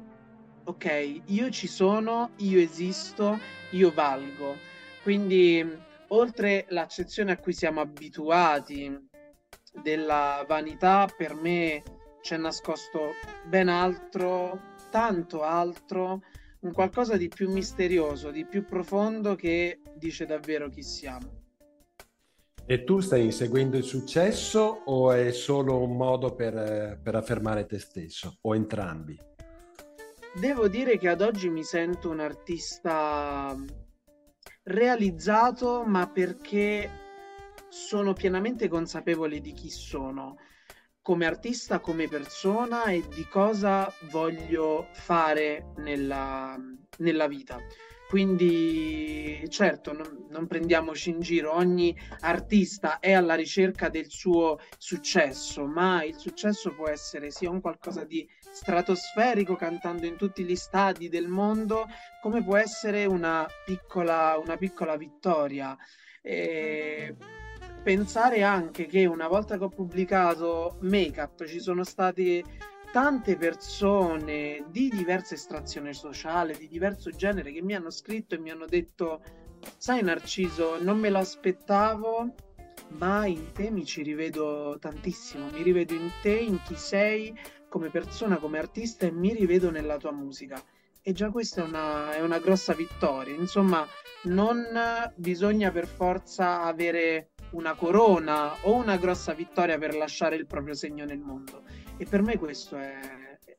ok, 0.65 1.21
io 1.27 1.49
ci 1.51 1.67
sono, 1.67 2.31
io 2.39 2.59
esisto, 2.59 3.39
io 3.69 3.93
valgo. 3.93 4.57
Quindi 5.03 5.65
oltre 6.09 6.65
l'accezione 6.67 7.31
a 7.31 7.37
cui 7.37 7.53
siamo 7.53 7.79
abituati 7.79 9.11
della 9.81 10.45
vanità, 10.47 11.09
per 11.17 11.33
me 11.33 11.81
c'è 12.23 12.37
nascosto 12.37 13.11
ben 13.45 13.67
altro, 13.67 14.57
tanto 14.89 15.43
altro, 15.43 16.21
un 16.61 16.71
qualcosa 16.71 17.17
di 17.17 17.27
più 17.27 17.51
misterioso, 17.51 18.31
di 18.31 18.45
più 18.45 18.63
profondo 18.63 19.35
che 19.35 19.81
dice 19.95 20.25
davvero 20.25 20.69
chi 20.69 20.83
siamo. 20.83 21.41
E 22.65 22.85
tu 22.85 23.01
stai 23.01 23.25
inseguendo 23.25 23.75
il 23.75 23.83
successo 23.83 24.83
o 24.85 25.11
è 25.11 25.33
solo 25.33 25.81
un 25.81 25.97
modo 25.97 26.33
per, 26.33 26.97
per 27.03 27.15
affermare 27.15 27.65
te 27.65 27.77
stesso 27.77 28.37
o 28.39 28.55
entrambi? 28.55 29.19
Devo 30.33 30.69
dire 30.69 30.97
che 30.97 31.09
ad 31.09 31.19
oggi 31.19 31.49
mi 31.49 31.65
sento 31.65 32.09
un 32.09 32.21
artista 32.21 33.53
realizzato, 34.63 35.83
ma 35.85 36.07
perché 36.07 36.89
sono 37.67 38.13
pienamente 38.13 38.69
consapevole 38.69 39.41
di 39.41 39.51
chi 39.51 39.69
sono 39.69 40.37
come 41.03 41.25
artista, 41.25 41.79
come 41.79 42.07
persona 42.07 42.85
e 42.85 43.03
di 43.13 43.27
cosa 43.27 43.93
voglio 44.09 44.87
fare 44.93 45.73
nella, 45.75 46.57
nella 46.99 47.27
vita. 47.27 47.59
Quindi 48.07 49.43
certo, 49.49 49.91
non, 49.91 50.27
non, 50.29 50.47
prendiamoci 50.47 51.09
in 51.09 51.19
giro, 51.19 51.55
ogni 51.55 51.97
artista 52.21 52.99
è 52.99 53.11
alla 53.11 53.33
ricerca 53.33 53.89
del 53.89 54.09
suo 54.09 54.59
successo, 54.77 55.65
ma 55.65 56.03
il 56.03 56.15
successo 56.15 56.73
può 56.75 56.87
essere 56.87 57.31
sia 57.31 57.49
un 57.49 57.59
qualcosa 57.59 58.03
di 58.05 58.27
stratosferico 58.39 59.55
cantando 59.55 60.05
in 60.05 60.15
tutti 60.15 60.43
gli 60.43 60.55
stadi 60.55 61.09
del 61.09 61.27
mondo, 61.27 61.87
come 62.21 62.43
può 62.43 62.55
essere 62.55 63.05
una 63.05 63.47
piccola, 63.65 64.39
una 64.41 64.57
piccola 64.57 64.95
vittoria. 64.95 65.75
E 66.21 67.15
pensare 67.83 68.43
anche 68.43 68.85
che 68.85 69.05
una 69.05 69.27
volta 69.27 69.57
che 69.57 69.65
ho 69.65 69.69
pubblicato 69.69 70.77
Make 70.81 71.19
Up 71.19 71.45
ci 71.45 71.59
sono 71.59 71.83
state 71.83 72.41
tante 72.93 73.35
persone 73.35 74.63
di 74.69 74.89
diversa 74.89 75.33
estrazione 75.33 75.91
sociale, 75.91 76.55
di 76.57 76.69
diverso 76.69 77.09
genere, 77.09 77.51
che 77.51 77.61
mi 77.61 77.75
hanno 77.75 77.89
scritto 77.89 78.35
e 78.35 78.39
mi 78.39 78.51
hanno 78.51 78.65
detto, 78.65 79.21
sai 79.77 80.01
Narciso, 80.01 80.81
non 80.81 80.97
me 80.97 81.09
l'aspettavo, 81.09 82.33
ma 82.99 83.25
in 83.25 83.51
te 83.51 83.69
mi 83.69 83.83
ci 83.83 84.01
rivedo 84.01 84.77
tantissimo, 84.79 85.49
mi 85.51 85.61
rivedo 85.61 85.93
in 85.93 86.09
te, 86.21 86.35
in 86.35 86.61
chi 86.63 86.75
sei 86.75 87.37
come 87.67 87.89
persona, 87.89 88.37
come 88.37 88.59
artista 88.59 89.05
e 89.05 89.11
mi 89.11 89.33
rivedo 89.33 89.71
nella 89.71 89.97
tua 89.97 90.13
musica. 90.13 90.61
E 91.01 91.11
già 91.11 91.29
questa 91.31 91.63
è 91.63 91.67
una, 91.67 92.13
è 92.13 92.21
una 92.21 92.39
grossa 92.39 92.73
vittoria. 92.73 93.35
Insomma, 93.35 93.85
non 94.23 94.63
bisogna 95.15 95.69
per 95.69 95.85
forza 95.85 96.61
avere 96.61 97.31
una 97.53 97.73
corona 97.73 98.53
o 98.61 98.75
una 98.75 98.97
grossa 98.97 99.33
vittoria 99.33 99.77
per 99.77 99.95
lasciare 99.95 100.35
il 100.35 100.45
proprio 100.45 100.73
segno 100.73 101.05
nel 101.05 101.19
mondo 101.19 101.63
e 101.97 102.05
per 102.05 102.21
me 102.21 102.37
questo 102.37 102.77
è, 102.77 102.99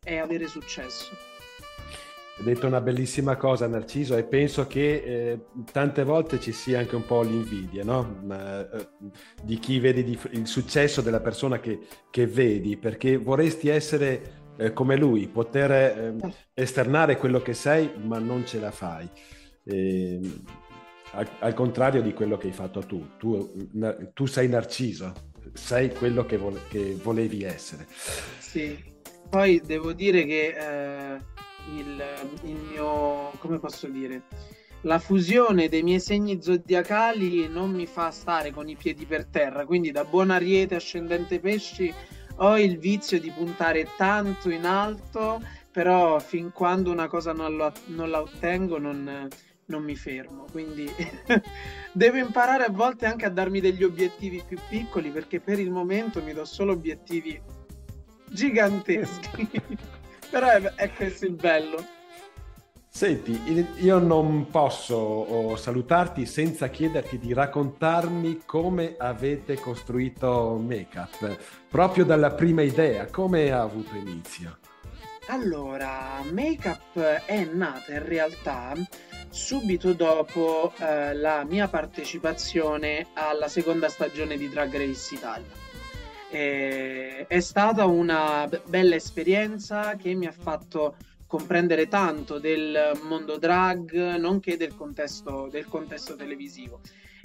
è 0.02 0.16
avere 0.16 0.46
successo. 0.46 1.16
Hai 2.37 2.44
detto 2.44 2.66
una 2.66 2.80
bellissima 2.80 3.37
cosa 3.37 3.68
Narciso 3.68 4.16
e 4.16 4.24
penso 4.24 4.66
che 4.66 5.02
eh, 5.04 5.40
tante 5.70 6.02
volte 6.02 6.40
ci 6.40 6.50
sia 6.50 6.80
anche 6.80 6.96
un 6.96 7.07
po' 7.07 7.22
l'invidia 7.22 7.85
no? 7.85 8.18
Ma, 8.24 8.68
eh, 8.68 8.88
di 9.40 9.59
chi 9.61 9.78
vede 9.78 10.02
di, 10.02 10.18
il 10.30 10.48
successo 10.48 11.00
della 11.00 11.20
persona 11.20 11.61
che, 11.61 11.78
che 12.11 12.26
vedi 12.26 12.76
perché 12.76 13.16
vorresti 13.18 13.68
essere 13.68 14.42
eh, 14.57 14.72
come 14.72 14.96
lui, 14.96 15.28
poter 15.28 15.70
eh, 15.70 16.16
esternare 16.54 17.18
quello 17.18 17.40
che 17.40 17.54
sei 17.54 17.90
ma 18.02 18.18
non 18.18 18.44
ce 18.44 18.59
la 18.59 18.72
fai. 18.72 19.09
Ehm, 19.66 20.42
al, 21.14 21.29
al, 21.40 21.55
contrario 21.55 22.03
di 22.03 22.12
quello 22.12 22.37
che 22.37 22.48
hai 22.48 22.53
fatto 22.53 22.81
tu, 22.81 23.16
tu, 23.18 23.68
tu 24.12 24.27
sei 24.27 24.48
Narciso, 24.48 25.12
sei 25.53 25.92
quello 25.92 26.24
che, 26.27 26.37
vole, 26.37 26.61
che 26.68 26.96
volevi 27.00 27.42
essere. 27.42 27.87
Sì, 28.38 28.77
poi 29.29 29.61
devo 29.64 29.92
dire 29.92 30.24
che 30.24 30.55
eh, 30.57 31.18
il, 31.77 32.03
il 32.42 32.57
mio, 32.70 33.31
come 33.38 33.59
posso 33.59 33.87
dire, 33.88 34.22
la 34.83 34.98
fusione 34.98 35.68
dei 35.68 35.83
miei 35.83 36.00
segni 36.00 36.42
zodiacali 36.42 37.48
non 37.48 37.70
mi 37.70 37.87
fa 37.87 38.11
stare 38.11 38.50
con 38.50 38.68
i 38.68 38.77
piedi 38.77 39.07
per 39.07 39.27
terra, 39.27 39.64
quindi 39.64 39.90
da 39.90 40.05
buon 40.05 40.31
ariete 40.31 40.74
ascendente 40.74 41.40
pesci 41.40 41.92
ho 42.37 42.59
il 42.59 42.79
vizio 42.79 43.20
di 43.20 43.31
puntare 43.31 43.88
tanto 43.96 44.50
in 44.50 44.64
alto, 44.64 45.40
però 45.70 46.18
fin 46.18 46.53
quando 46.53 46.90
una 46.90 47.07
cosa 47.07 47.33
non, 47.33 47.57
lo, 47.57 47.72
non 47.87 48.11
la 48.11 48.20
ottengo 48.20 48.79
non, 48.79 49.29
non 49.66 49.83
mi 49.83 49.96
fermo, 49.96 50.44
quindi 50.50 50.90
devo 51.92 52.16
imparare 52.18 52.64
a 52.64 52.70
volte 52.70 53.07
anche 53.07 53.24
a 53.24 53.31
darmi 53.31 53.61
degli 53.61 53.83
obiettivi 53.83 54.42
più 54.46 54.59
piccoli 54.68 55.11
perché 55.11 55.40
per 55.40 55.59
il 55.59 55.70
momento 55.70 56.22
mi 56.22 56.33
do 56.33 56.44
solo 56.44 56.72
obiettivi 56.72 57.40
giganteschi. 58.29 59.48
Però 60.31 60.48
è, 60.48 60.61
è 60.74 60.92
questo 60.92 61.27
il 61.27 61.35
bello. 61.35 61.94
Senti, 62.96 63.37
io 63.79 63.98
non 63.98 64.46
posso 64.50 65.57
salutarti 65.57 66.27
senza 66.27 66.68
chiederti 66.68 67.18
di 67.18 67.33
raccontarmi 67.33 68.42
come 68.46 68.94
avete 68.96 69.57
costruito 69.57 70.57
Makeup, 70.64 71.37
proprio 71.68 72.05
dalla 72.05 72.31
prima 72.31 72.62
idea, 72.62 73.07
come 73.07 73.50
ha 73.50 73.62
avuto 73.62 73.96
inizio? 73.96 74.59
Allora, 75.27 76.20
Makeup 76.31 76.96
è 77.27 77.44
nata 77.44 77.94
in 77.94 78.07
realtà 78.07 78.74
subito 79.35 79.94
dopo 79.94 80.73
eh, 80.79 81.12
la 81.12 81.44
mia 81.44 81.66
partecipazione 81.66 83.09
alla 83.14 83.49
seconda 83.49 83.88
stagione 83.88 84.37
di 84.37 84.49
Drag 84.49 84.73
Race 84.73 85.12
Italia. 85.12 85.51
E 86.31 87.27
è 87.27 87.40
stata 87.40 87.85
una 87.85 88.49
bella 88.66 88.94
esperienza 88.94 89.97
che 89.97 90.14
mi 90.14 90.27
ha 90.27 90.33
fatto 90.33 90.94
comprendere 91.27 91.88
tanto 91.88 92.38
del 92.38 92.92
mondo 93.09 93.37
drag, 93.37 94.14
nonché 94.18 94.57
del 94.57 94.77
contesto, 94.77 95.49
del 95.51 95.66
contesto 95.66 96.14
televisivo. 96.14 96.81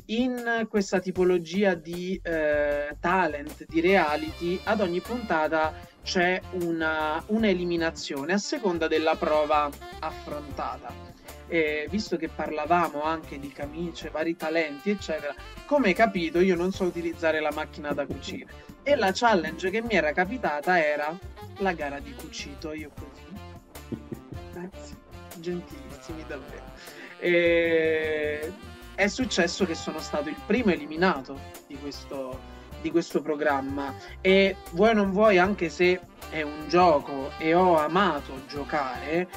In 0.06 0.66
questa 0.68 1.00
tipologia 1.00 1.76
di 1.76 2.20
eh, 2.24 2.98
talent, 3.00 3.66
di 3.68 3.82
reality, 3.82 4.60
ad 4.64 4.82
ogni 4.82 5.00
puntata 5.00 5.88
c'è 6.02 6.42
una, 6.64 7.24
una 7.28 7.48
eliminazione 7.48 8.34
a 8.34 8.40
seconda 8.40 8.88
della 8.88 9.16
prova 9.16 9.70
affrontata 10.00 11.09
eh, 11.50 11.88
visto 11.90 12.16
che 12.16 12.30
parlavamo 12.30 13.04
anche 13.04 13.40
di 13.40 13.52
camicie, 13.52 14.10
vari 14.10 14.36
talenti, 14.36 14.92
eccetera, 14.92 15.34
come 15.66 15.88
hai 15.88 15.94
capito 15.94 16.40
io 16.40 16.56
non 16.56 16.72
so 16.72 16.86
utilizzare 16.86 17.42
la 17.42 17.52
macchina 17.52 17.92
da 17.92 18.06
cucire. 18.06 18.68
E 18.84 18.96
la 18.96 19.12
challenge 19.14 19.70
che 19.70 19.82
mi 19.82 19.94
era 19.94 20.14
capitata 20.14 20.84
era 20.84 21.18
la 21.58 21.74
gara 21.74 22.00
di 22.00 22.14
cucito, 22.14 22.72
io 22.74 22.92
così. 22.96 24.00
Grazie, 24.54 24.96
gentilissimi 25.40 26.24
davvero. 26.28 26.64
E... 27.20 28.54
È 29.00 29.08
successo 29.08 29.66
che 29.66 29.76
sono 29.76 30.00
stato 30.00 30.28
il 30.28 30.36
primo 30.46 30.72
eliminato 30.72 31.40
di 31.68 31.78
questo, 31.78 32.38
di 32.82 32.92
questo 32.92 33.22
programma 33.22 33.94
e 34.20 34.58
vuoi 34.72 34.94
non 34.94 35.12
vuoi 35.12 35.38
anche 35.38 35.70
se 35.70 36.02
è 36.30 36.42
un 36.42 36.68
gioco 36.68 37.32
e 37.38 37.54
ho 37.54 37.78
amato 37.78 38.42
giocare 38.50 39.30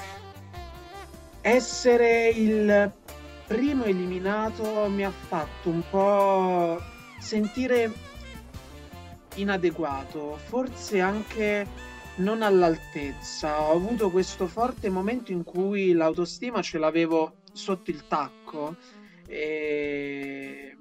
essere 1.42 2.28
il 2.28 2.92
primo 3.46 3.84
eliminato 3.84 4.88
mi 4.88 5.04
ha 5.04 5.10
fatto 5.10 5.68
un 5.68 5.82
po' 5.90 6.80
sentire 7.18 7.92
inadeguato, 9.34 10.36
forse 10.36 11.00
anche 11.00 11.66
non 12.16 12.42
all'altezza. 12.42 13.60
Ho 13.60 13.72
avuto 13.74 14.10
questo 14.10 14.46
forte 14.46 14.88
momento 14.88 15.32
in 15.32 15.42
cui 15.42 15.92
l'autostima 15.92 16.62
ce 16.62 16.78
l'avevo 16.78 17.36
sotto 17.52 17.90
il 17.90 18.06
tacco 18.06 18.76
e 19.26 20.76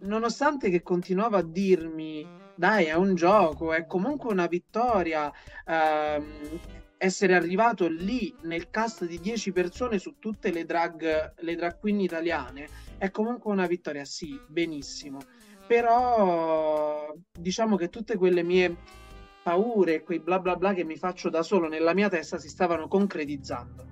nonostante 0.00 0.70
che 0.70 0.82
continuava 0.82 1.38
a 1.38 1.42
dirmi 1.42 2.26
dai 2.54 2.86
è 2.86 2.94
un 2.94 3.14
gioco, 3.14 3.72
è 3.72 3.86
comunque 3.86 4.30
una 4.30 4.46
vittoria, 4.46 5.32
ehm, 5.66 6.60
essere 7.02 7.34
arrivato 7.34 7.88
lì 7.88 8.34
nel 8.42 8.68
cast 8.68 9.06
di 9.06 9.18
10 9.18 9.52
persone 9.52 9.98
su 9.98 10.18
tutte 10.18 10.52
le 10.52 10.66
drag, 10.66 11.32
le 11.38 11.56
drag 11.56 11.78
queen 11.78 11.98
italiane 12.00 12.68
è 12.98 13.10
comunque 13.10 13.50
una 13.50 13.66
vittoria, 13.66 14.04
sì, 14.04 14.38
benissimo. 14.46 15.18
Però 15.66 17.10
diciamo 17.32 17.76
che 17.76 17.88
tutte 17.88 18.18
quelle 18.18 18.42
mie 18.42 18.76
paure, 19.42 20.02
quei 20.02 20.20
bla 20.20 20.40
bla 20.40 20.56
bla 20.56 20.74
che 20.74 20.84
mi 20.84 20.96
faccio 20.96 21.30
da 21.30 21.42
solo 21.42 21.68
nella 21.68 21.94
mia 21.94 22.10
testa 22.10 22.36
si 22.36 22.50
stavano 22.50 22.86
concretizzando. 22.86 23.86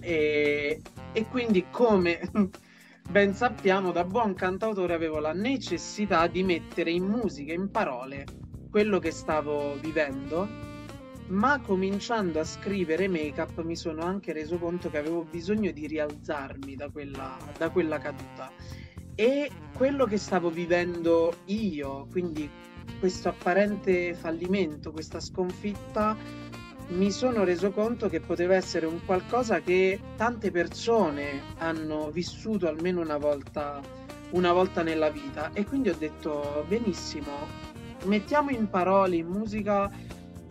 E, 0.00 0.82
e 1.12 1.26
quindi 1.28 1.64
come 1.70 2.20
ben 3.08 3.32
sappiamo, 3.32 3.92
da 3.92 4.04
buon 4.04 4.34
cantautore 4.34 4.92
avevo 4.92 5.20
la 5.20 5.32
necessità 5.32 6.26
di 6.26 6.42
mettere 6.42 6.90
in 6.90 7.04
musica, 7.04 7.54
in 7.54 7.70
parole, 7.70 8.26
quello 8.70 8.98
che 8.98 9.10
stavo 9.10 9.74
vivendo 9.80 10.74
ma 11.28 11.60
cominciando 11.60 12.38
a 12.40 12.44
scrivere 12.44 13.08
make-up 13.08 13.62
mi 13.62 13.76
sono 13.76 14.02
anche 14.02 14.32
reso 14.32 14.58
conto 14.58 14.90
che 14.90 14.98
avevo 14.98 15.24
bisogno 15.28 15.72
di 15.72 15.86
rialzarmi 15.86 16.76
da 16.76 16.88
quella, 16.88 17.36
da 17.58 17.70
quella 17.70 17.98
caduta. 17.98 18.50
E 19.14 19.50
quello 19.74 20.04
che 20.04 20.18
stavo 20.18 20.50
vivendo 20.50 21.34
io, 21.46 22.06
quindi 22.10 22.48
questo 23.00 23.28
apparente 23.28 24.14
fallimento, 24.14 24.92
questa 24.92 25.20
sconfitta, 25.20 26.16
mi 26.88 27.10
sono 27.10 27.42
reso 27.42 27.72
conto 27.72 28.08
che 28.08 28.20
poteva 28.20 28.54
essere 28.54 28.86
un 28.86 29.04
qualcosa 29.04 29.60
che 29.60 29.98
tante 30.16 30.52
persone 30.52 31.42
hanno 31.58 32.10
vissuto 32.10 32.68
almeno 32.68 33.00
una 33.00 33.16
volta, 33.16 33.80
una 34.30 34.52
volta 34.52 34.82
nella 34.82 35.10
vita. 35.10 35.50
E 35.52 35.64
quindi 35.64 35.88
ho 35.88 35.96
detto 35.98 36.64
benissimo, 36.68 37.32
mettiamo 38.04 38.50
in 38.50 38.68
parole, 38.68 39.16
in 39.16 39.26
musica 39.26 39.90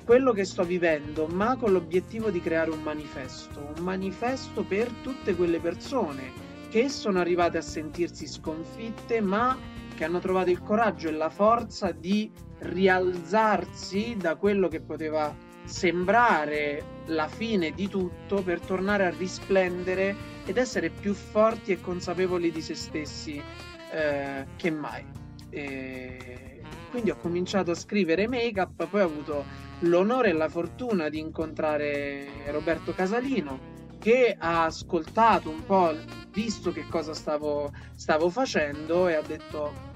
quello 0.06 0.32
che 0.32 0.46
sto 0.46 0.64
vivendo, 0.64 1.26
ma 1.26 1.58
con 1.58 1.72
l'obiettivo 1.72 2.30
di 2.30 2.40
creare 2.40 2.70
un 2.70 2.82
manifesto, 2.82 3.74
un 3.76 3.84
manifesto 3.84 4.64
per 4.64 4.90
tutte 5.02 5.36
quelle 5.36 5.60
persone 5.60 6.32
che 6.70 6.90
sono 6.90 7.20
arrivate 7.20 7.58
a 7.58 7.62
sentirsi 7.62 8.28
sconfitte, 8.28 9.20
ma 9.20 9.58
che 9.96 10.04
hanno 10.04 10.20
trovato 10.20 10.52
il 10.52 10.62
coraggio 10.62 11.08
e 11.08 11.12
la 11.12 11.30
forza 11.30 11.92
di 11.92 12.32
rialzarsi 12.60 14.16
da 14.18 14.36
quello 14.36 14.68
che 14.68 14.82
poteva 14.82 15.36
sembrare 15.64 16.84
la 17.08 17.28
fine 17.28 17.72
di 17.72 17.88
tutto 17.88 18.44
per 18.44 18.60
tornare 18.60 19.06
a 19.06 19.10
risplendere 19.10 20.16
ed 20.46 20.58
essere 20.58 20.90
più 20.90 21.14
forti 21.14 21.72
e 21.72 21.82
consapevoli 21.82 22.52
di 22.52 22.62
se 22.62 22.76
stessi 22.76 23.42
eh, 23.92 24.46
che 24.56 24.70
mai. 24.70 25.04
E 25.50 26.62
quindi 26.92 27.10
ho 27.10 27.18
cominciato 27.18 27.72
a 27.72 27.76
scrivere 27.76 28.28
make 28.28 28.60
up, 28.60 28.88
poi 28.88 29.02
ho 29.02 29.06
avuto 29.06 29.65
l'onore 29.80 30.30
e 30.30 30.34
la 30.34 30.50
fortuna 30.50 31.10
di 31.10 31.20
incontrare 31.20 32.28
Roberto 32.48 32.94
Casalino 32.94 33.74
che 34.00 34.36
ha 34.38 34.66
ascoltato 34.66 35.50
un 35.50 35.66
po', 35.66 35.96
visto 36.32 36.72
che 36.72 36.86
cosa 36.88 37.14
stavo, 37.14 37.72
stavo 37.96 38.30
facendo 38.30 39.08
e 39.08 39.16
ha 39.16 39.22
detto 39.22 39.94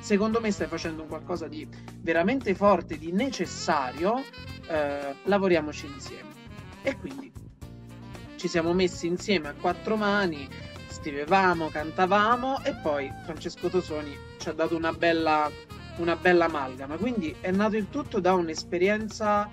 secondo 0.00 0.40
me 0.40 0.50
stai 0.50 0.68
facendo 0.68 1.02
un 1.02 1.08
qualcosa 1.08 1.48
di 1.48 1.66
veramente 2.00 2.54
forte, 2.54 2.98
di 2.98 3.12
necessario, 3.12 4.22
eh, 4.68 5.14
lavoriamoci 5.24 5.86
insieme. 5.86 6.34
E 6.82 6.96
quindi 6.98 7.32
ci 8.36 8.46
siamo 8.46 8.72
messi 8.72 9.06
insieme 9.06 9.48
a 9.48 9.54
quattro 9.54 9.96
mani, 9.96 10.48
scrivevamo, 10.88 11.68
cantavamo 11.68 12.62
e 12.62 12.74
poi 12.82 13.10
Francesco 13.24 13.68
Tosoni 13.68 14.16
ci 14.38 14.48
ha 14.48 14.52
dato 14.52 14.76
una 14.76 14.92
bella, 14.92 15.50
una 15.96 16.16
bella 16.16 16.46
amalgama. 16.46 16.96
Quindi 16.96 17.34
è 17.40 17.50
nato 17.50 17.76
il 17.76 17.88
tutto 17.90 18.20
da 18.20 18.34
un'esperienza 18.34 19.48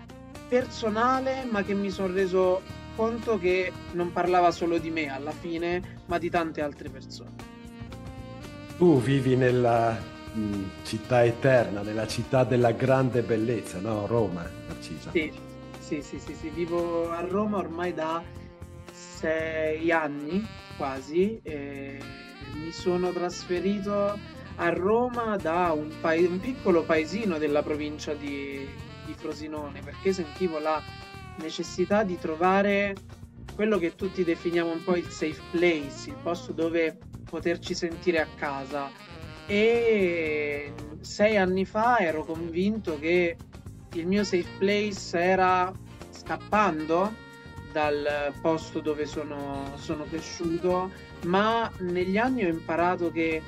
personale, 0.48 1.46
ma 1.50 1.64
che 1.64 1.74
mi 1.74 1.89
sono 1.89 2.14
reso 2.14 2.62
conto 2.96 3.38
che 3.39 3.72
non 3.94 4.12
parlava 4.12 4.52
solo 4.52 4.78
di 4.78 4.89
me 4.89 5.12
alla 5.12 5.32
fine, 5.32 6.02
ma 6.06 6.18
di 6.18 6.30
tante 6.30 6.62
altre 6.62 6.89
persone. 6.89 7.52
Tu 8.78 9.00
vivi 9.00 9.36
nella 9.36 9.98
mh, 10.34 10.39
mm, 10.39 10.64
città 10.84 11.24
eterna, 11.24 11.82
nella 11.82 12.08
città 12.08 12.44
della 12.44 12.72
grande 12.72 13.22
bellezza, 13.22 13.80
no? 13.80 14.06
Roma, 14.06 14.48
Narcisa. 14.68 15.12
Sì, 15.12 15.32
sì, 15.80 16.02
sì, 16.02 16.20
sì, 16.20 16.34
sì. 16.34 16.50
vivo 16.50 17.10
a 17.12 17.22
Roma 17.22 17.58
ormai 17.58 17.94
da 17.94 18.22
sei 18.91 19.91
anni 19.91 20.46
quasi. 20.78 21.41
Mi 21.44 22.72
sono 22.72 23.12
trasferito 23.12 24.18
a 24.56 24.70
Roma 24.70 25.38
da 25.38 25.72
un, 25.72 25.91
pa- 25.99 26.14
un 26.16 26.39
piccolo 26.39 26.84
paesino 26.84 27.38
della 27.38 27.64
provincia 27.64 28.14
di, 28.14 28.68
di 29.06 29.14
Frosinone 29.14 29.82
perché 29.82 30.14
sentivo 30.14 30.60
la 30.60 30.82
necessità 31.38 32.04
di 32.04 32.18
trovare 32.20 32.95
quello 33.56 33.78
che 33.78 33.95
tutti 33.95 34.24
definiamo 34.24 34.72
un 34.72 34.84
po' 34.84 34.95
il 34.95 35.10
safe 35.10 35.41
place, 35.51 36.10
il 36.10 36.18
posto 36.22 36.51
dove 36.51 36.97
poterci 37.30 37.74
sentire 37.74 38.20
a 38.20 38.28
casa. 38.36 38.89
E 39.45 40.74
sei 41.01 41.38
anni 41.38 41.66
fa 41.66 41.99
ero 41.99 42.24
convinto 42.24 42.97
che 42.97 43.36
il 43.93 44.08
mio 44.08 44.24
safe 44.24 44.47
place 44.58 45.18
era 45.20 45.72
scappando 46.10 47.14
dal 47.72 48.34
posto 48.41 48.80
dove 48.80 49.06
sono, 49.06 49.74
sono 49.76 50.06
cresciuto, 50.06 50.91
ma 51.24 51.70
negli 51.80 52.18
anni 52.18 52.45
ho 52.45 52.47
imparato 52.47 53.12
che 53.12 53.41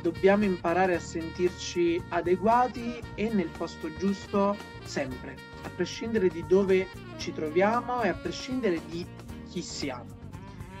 dobbiamo 0.00 0.44
imparare 0.44 0.94
a 0.94 1.00
sentirci 1.00 2.02
adeguati 2.08 3.00
e 3.14 3.30
nel 3.32 3.48
posto 3.56 3.94
giusto 3.96 4.56
sempre, 4.84 5.36
a 5.62 5.70
prescindere 5.74 6.28
di 6.28 6.44
dove 6.46 6.86
ci 7.16 7.32
troviamo 7.32 8.02
e 8.02 8.08
a 8.08 8.14
prescindere 8.14 8.80
di 8.88 9.06
chi 9.48 9.62
siamo. 9.62 10.18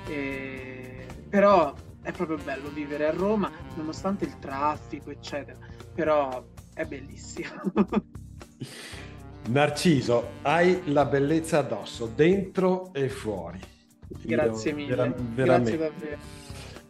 E... 0.08 1.06
Però 1.28 1.74
è 2.02 2.12
proprio 2.12 2.38
bello 2.38 2.68
vivere 2.70 3.06
a 3.06 3.12
Roma, 3.12 3.50
nonostante 3.74 4.24
il 4.24 4.38
traffico, 4.38 5.10
eccetera. 5.10 5.58
Però 5.94 6.44
è 6.74 6.84
bellissimo. 6.84 7.50
Narciso, 9.48 10.30
hai 10.42 10.82
la 10.92 11.04
bellezza 11.04 11.58
addosso, 11.58 12.06
dentro 12.06 12.92
e 12.92 13.08
fuori. 13.08 13.60
Grazie 14.06 14.70
Io, 14.70 14.76
mille. 14.76 14.94
Vera- 14.94 15.14
Grazie 15.34 15.76
davvero. 15.76 16.39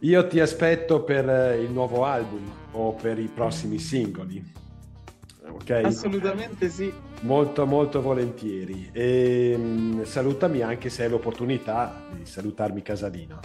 Io 0.01 0.27
ti 0.27 0.39
aspetto 0.39 1.03
per 1.03 1.57
il 1.59 1.71
nuovo 1.71 2.05
album 2.05 2.51
o 2.71 2.93
per 2.93 3.19
i 3.19 3.27
prossimi 3.27 3.77
singoli 3.79 4.59
ok? 5.51 5.85
Assolutamente 5.85 6.69
sì. 6.69 6.91
Molto 7.21 7.65
molto 7.65 8.01
volentieri. 8.01 8.89
E 8.91 9.53
um, 9.55 10.03
salutami 10.03 10.61
anche 10.61 10.89
se 10.89 11.03
hai 11.03 11.09
l'opportunità 11.09 12.07
di 12.11 12.25
salutarmi 12.25 12.81
Casalino. 12.81 13.39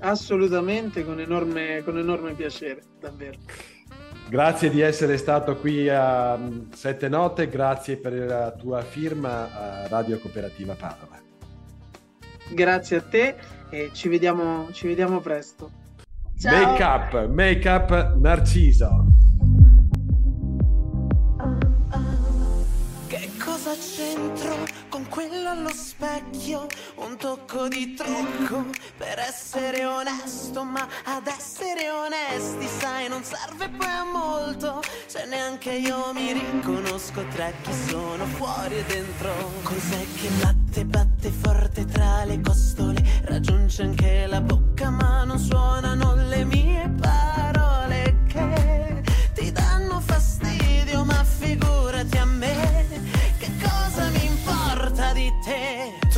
Assolutamente, 0.00 1.04
con 1.04 1.20
enorme, 1.20 1.82
con 1.84 1.98
enorme 1.98 2.32
piacere, 2.32 2.82
davvero. 2.98 3.38
Grazie 4.28 4.70
di 4.70 4.80
essere 4.80 5.16
stato 5.16 5.56
qui 5.56 5.88
a 5.88 6.36
mm, 6.36 6.70
Sette 6.72 7.08
Note, 7.08 7.48
grazie 7.48 7.96
per 7.96 8.12
la 8.14 8.52
tua 8.52 8.80
firma 8.82 9.82
a 9.82 9.88
Radio 9.88 10.18
Cooperativa 10.18 10.74
Padova. 10.74 11.18
Grazie 12.52 12.96
a 12.96 13.02
te 13.02 13.36
e 13.70 13.90
ci 13.92 14.08
vediamo, 14.08 14.68
ci 14.72 14.86
vediamo 14.86 15.20
presto. 15.20 15.79
Ciao. 16.40 16.72
Make 16.72 16.80
up, 16.80 17.28
make 17.28 17.66
up 17.66 18.16
Narciso. 18.16 19.08
cosa 23.38 23.74
c'entro 23.76 24.69
allo 25.50 25.72
specchio? 25.72 26.66
Un 26.96 27.16
tocco 27.16 27.68
di 27.68 27.94
trucco 27.94 28.66
per 28.96 29.18
essere 29.18 29.84
onesto, 29.84 30.62
ma 30.62 30.86
ad 31.04 31.26
essere 31.26 31.90
onesti, 31.90 32.66
sai, 32.78 33.08
non 33.08 33.22
serve 33.24 33.68
poi 33.68 33.86
a 33.86 34.04
molto. 34.04 34.82
Se 35.06 35.24
neanche 35.26 35.72
io 35.72 36.12
mi 36.12 36.32
riconosco 36.32 37.24
tra 37.34 37.50
chi 37.62 37.72
sono 37.88 38.24
fuori 38.26 38.78
e 38.78 38.84
dentro. 38.84 39.32
Cos'è 39.62 40.06
che 40.20 40.28
batte, 40.40 40.84
batte 40.84 41.30
forte 41.30 41.84
tra 41.84 42.24
le 42.24 42.40
costole? 42.40 43.02
Raggiunge 43.24 43.82
anche 43.82 44.26
la 44.26 44.40
bocca, 44.40 44.90
ma 44.90 45.24
non 45.24 45.38
suonano 45.38 46.14
le 46.14 46.44
mie 46.44 46.88
parole 47.00 48.16
che 48.28 49.02
ti 49.34 49.50
danno 49.50 50.00
fastidio, 50.00 51.04
ma 51.04 51.24
figurati 51.24 52.16
a 52.18 52.24
me 52.24 52.79
importa 55.50 56.09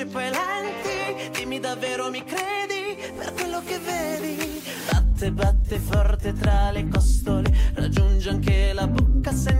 veloci 0.00 0.02
e 0.02 0.06
poi 0.06 0.30
lenti. 0.30 1.38
Dimmi 1.38 1.60
davvero 1.60 2.10
mi 2.10 2.24
credi 2.24 2.96
per 3.16 3.32
quello 3.34 3.62
che 3.64 3.78
vedi. 3.78 4.62
Batte, 4.90 5.32
batte 5.32 5.78
forte 5.78 6.32
tra 6.32 6.70
le 6.70 6.88
costole, 6.88 7.52
raggiunge 7.74 8.30
anche 8.30 8.72
la 8.72 8.86
bocca, 8.86 9.32
senti 9.32 9.59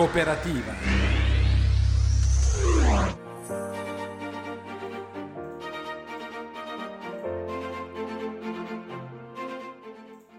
Cooperativa. 0.00 0.72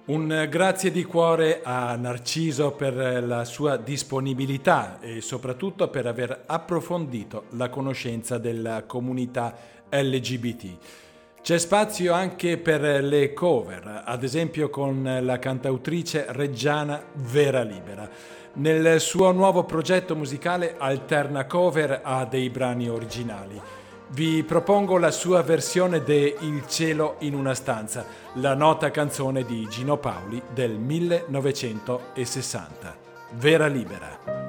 Un 0.05 0.47
grazie 0.49 0.89
di 0.89 1.03
cuore 1.03 1.61
a 1.63 1.95
Narciso 1.95 2.71
per 2.71 3.23
la 3.23 3.45
sua 3.45 3.77
disponibilità 3.77 4.99
e 4.99 5.21
soprattutto 5.21 5.89
per 5.89 6.07
aver 6.07 6.45
approfondito 6.47 7.43
la 7.49 7.69
conoscenza 7.69 8.39
della 8.39 8.85
comunità 8.87 9.55
LGBT. 9.91 11.10
C'è 11.43 11.57
spazio 11.57 12.13
anche 12.13 12.59
per 12.59 13.03
le 13.03 13.33
cover, 13.33 14.03
ad 14.05 14.23
esempio 14.23 14.69
con 14.69 15.21
la 15.23 15.39
cantautrice 15.39 16.27
reggiana 16.29 17.03
Vera 17.13 17.63
Libera. 17.63 18.07
Nel 18.53 19.01
suo 19.01 19.31
nuovo 19.31 19.63
progetto 19.63 20.15
musicale 20.15 20.75
alterna 20.77 21.45
cover 21.45 22.01
a 22.03 22.25
dei 22.25 22.51
brani 22.51 22.89
originali. 22.89 23.59
Vi 24.09 24.43
propongo 24.43 24.99
la 24.99 25.09
sua 25.09 25.41
versione 25.41 26.03
de 26.03 26.35
Il 26.41 26.67
cielo 26.67 27.15
in 27.21 27.33
una 27.33 27.55
stanza, 27.55 28.05
la 28.33 28.53
nota 28.53 28.91
canzone 28.91 29.43
di 29.43 29.67
Gino 29.67 29.97
Paoli 29.97 30.39
del 30.53 30.77
1960. 30.77 32.95
Vera 33.31 33.65
Libera. 33.65 34.40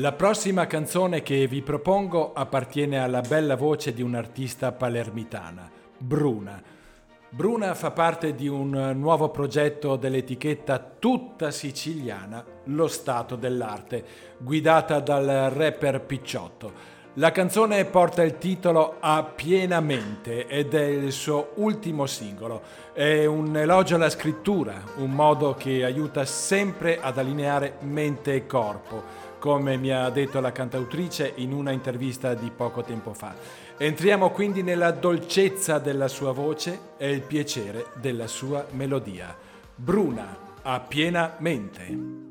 La 0.00 0.12
prossima 0.12 0.68
canzone 0.68 1.24
che 1.24 1.48
vi 1.48 1.60
propongo 1.60 2.32
appartiene 2.32 3.00
alla 3.00 3.20
bella 3.20 3.56
voce 3.56 3.92
di 3.92 4.00
un'artista 4.00 4.70
palermitana, 4.70 5.68
Bruna. 5.98 6.62
Bruna 7.30 7.74
fa 7.74 7.90
parte 7.90 8.36
di 8.36 8.46
un 8.46 8.92
nuovo 8.94 9.30
progetto 9.30 9.96
dell'etichetta 9.96 10.78
tutta 11.00 11.50
siciliana, 11.50 12.44
Lo 12.66 12.86
Stato 12.86 13.34
dell'Arte, 13.34 14.04
guidata 14.38 15.00
dal 15.00 15.50
rapper 15.52 16.00
Picciotto. 16.02 16.96
La 17.14 17.32
canzone 17.32 17.84
porta 17.86 18.22
il 18.22 18.38
titolo 18.38 18.98
A 19.00 19.24
pienamente 19.24 20.46
ed 20.46 20.74
è 20.74 20.84
il 20.84 21.10
suo 21.10 21.54
ultimo 21.56 22.06
singolo. 22.06 22.62
È 22.92 23.24
un 23.24 23.56
elogio 23.56 23.96
alla 23.96 24.10
scrittura, 24.10 24.80
un 24.98 25.10
modo 25.10 25.54
che 25.54 25.84
aiuta 25.84 26.24
sempre 26.24 27.00
ad 27.00 27.18
allineare 27.18 27.78
mente 27.80 28.34
e 28.34 28.46
corpo, 28.46 29.02
come 29.38 29.76
mi 29.76 29.90
ha 29.90 30.08
detto 30.10 30.40
la 30.40 30.52
cantautrice 30.52 31.32
in 31.36 31.52
una 31.52 31.70
intervista 31.70 32.34
di 32.34 32.50
poco 32.54 32.82
tempo 32.82 33.14
fa. 33.14 33.34
Entriamo 33.76 34.30
quindi 34.30 34.62
nella 34.62 34.90
dolcezza 34.90 35.78
della 35.78 36.08
sua 36.08 36.32
voce 36.32 36.78
e 36.96 37.10
il 37.10 37.22
piacere 37.22 37.86
della 37.94 38.26
sua 38.26 38.66
melodia. 38.72 39.34
Bruna, 39.74 40.36
a 40.62 40.80
piena 40.80 41.36
mente. 41.38 42.27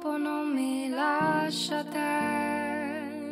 Tempo 0.00 0.16
non 0.16 0.54
mi 0.54 0.88
lascia 0.88 1.84
tempo. 1.84 3.28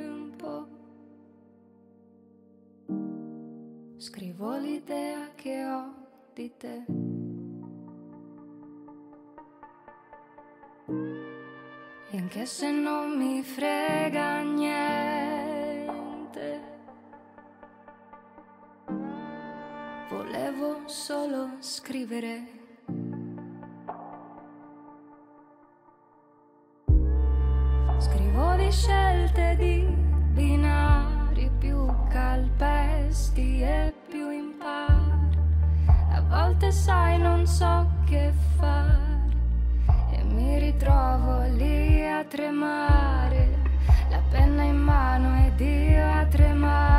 Scrivo 3.96 4.54
l'idea 4.58 5.30
che 5.34 5.64
ho 5.64 5.94
di 6.34 6.52
te. 6.58 6.84
E 12.10 12.18
anche 12.18 12.44
se 12.44 12.70
non 12.70 13.16
mi 13.16 13.42
frega 13.42 14.42
niente, 14.42 15.40
volevo 20.10 20.82
solo 20.86 21.52
scrivere. 21.60 22.57
Volte 36.68 36.72
sai 36.72 37.18
non 37.18 37.46
so 37.46 37.86
che 38.04 38.32
fare 38.56 39.20
e 40.12 40.22
mi 40.22 40.58
ritrovo 40.58 41.42
lì 41.54 42.06
a 42.06 42.24
tremare, 42.24 43.58
la 44.10 44.20
penna 44.30 44.62
in 44.62 44.76
mano 44.76 45.46
ed 45.46 45.60
io 45.60 46.04
a 46.04 46.26
tremare. 46.26 46.97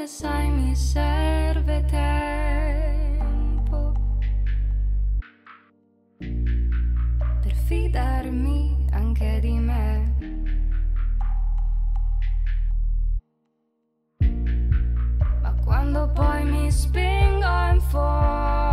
Volte 0.00 0.14
sai 0.14 0.48
mi 0.48 0.74
serve 0.74 1.84
tempo 1.84 3.12
per 7.42 7.52
fidarmi 7.52 8.86
anche 8.92 9.40
di 9.40 9.58
me. 9.58 10.14
Ma 15.42 15.54
quando 15.62 16.10
poi 16.14 16.44
mi 16.46 16.70
spingo 16.70 17.68
in 17.70 17.80
fondo, 17.80 18.69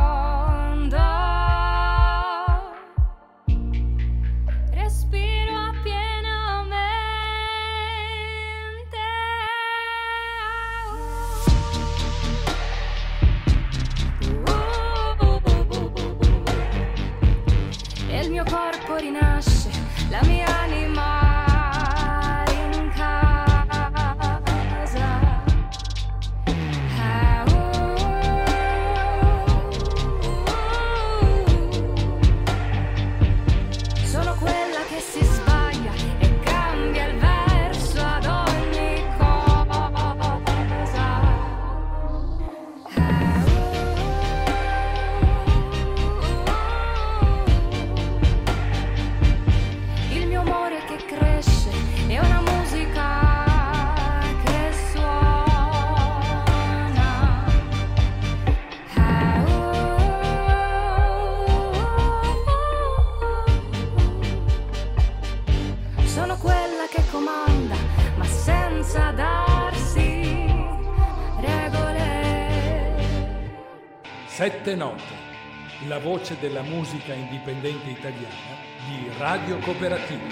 Sette 74.48 74.76
note, 74.76 75.04
la 75.90 76.00
voce 76.00 76.40
della 76.40 76.62
musica 76.62 77.12
indipendente 77.12 77.90
italiana 77.90 78.56
di 78.88 79.10
Radio 79.18 79.60
Cooperativa. 79.60 80.24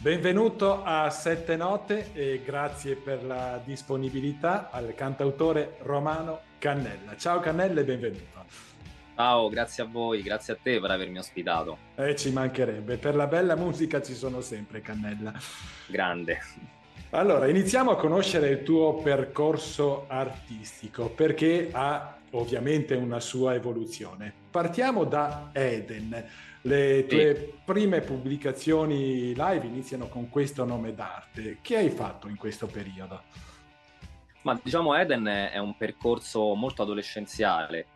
Benvenuto 0.00 0.82
a 0.84 1.08
Sette 1.08 1.56
Note 1.56 2.12
e 2.12 2.42
grazie 2.44 2.96
per 2.96 3.24
la 3.24 3.58
disponibilità 3.64 4.68
al 4.70 4.94
cantautore 4.94 5.78
romano 5.78 6.40
Cannella. 6.58 7.16
Ciao 7.16 7.40
Cannella 7.40 7.80
e 7.80 7.84
benvenuto. 7.84 8.44
Ciao, 9.16 9.48
grazie 9.48 9.84
a 9.84 9.86
voi, 9.86 10.20
grazie 10.20 10.52
a 10.52 10.58
te 10.62 10.78
per 10.80 10.90
avermi 10.90 11.16
ospitato. 11.16 11.78
Eh, 11.94 12.14
ci 12.16 12.30
mancherebbe, 12.32 12.98
per 12.98 13.14
la 13.14 13.26
bella 13.26 13.56
musica 13.56 14.02
ci 14.02 14.14
sono 14.14 14.42
sempre 14.42 14.82
Cannella. 14.82 15.32
Grande. 15.86 16.38
Allora, 17.14 17.46
iniziamo 17.46 17.92
a 17.92 17.96
conoscere 17.96 18.48
il 18.48 18.64
tuo 18.64 18.94
percorso 18.94 20.06
artistico 20.08 21.10
perché 21.10 21.68
ha 21.70 22.16
ovviamente 22.32 22.96
una 22.96 23.20
sua 23.20 23.54
evoluzione. 23.54 24.34
Partiamo 24.50 25.04
da 25.04 25.50
Eden. 25.52 26.28
Le 26.62 27.06
tue 27.06 27.36
Sì. 27.36 27.54
prime 27.64 28.00
pubblicazioni 28.00 29.32
live 29.32 29.64
iniziano 29.64 30.08
con 30.08 30.28
questo 30.28 30.64
nome 30.64 30.92
d'arte. 30.92 31.58
Che 31.62 31.76
hai 31.76 31.90
fatto 31.90 32.26
in 32.26 32.34
questo 32.36 32.66
periodo? 32.66 33.22
Ma 34.42 34.58
diciamo 34.60 34.96
Eden 34.96 35.24
è 35.24 35.50
è 35.52 35.58
un 35.58 35.76
percorso 35.76 36.56
molto 36.56 36.82
adolescenziale. 36.82 37.86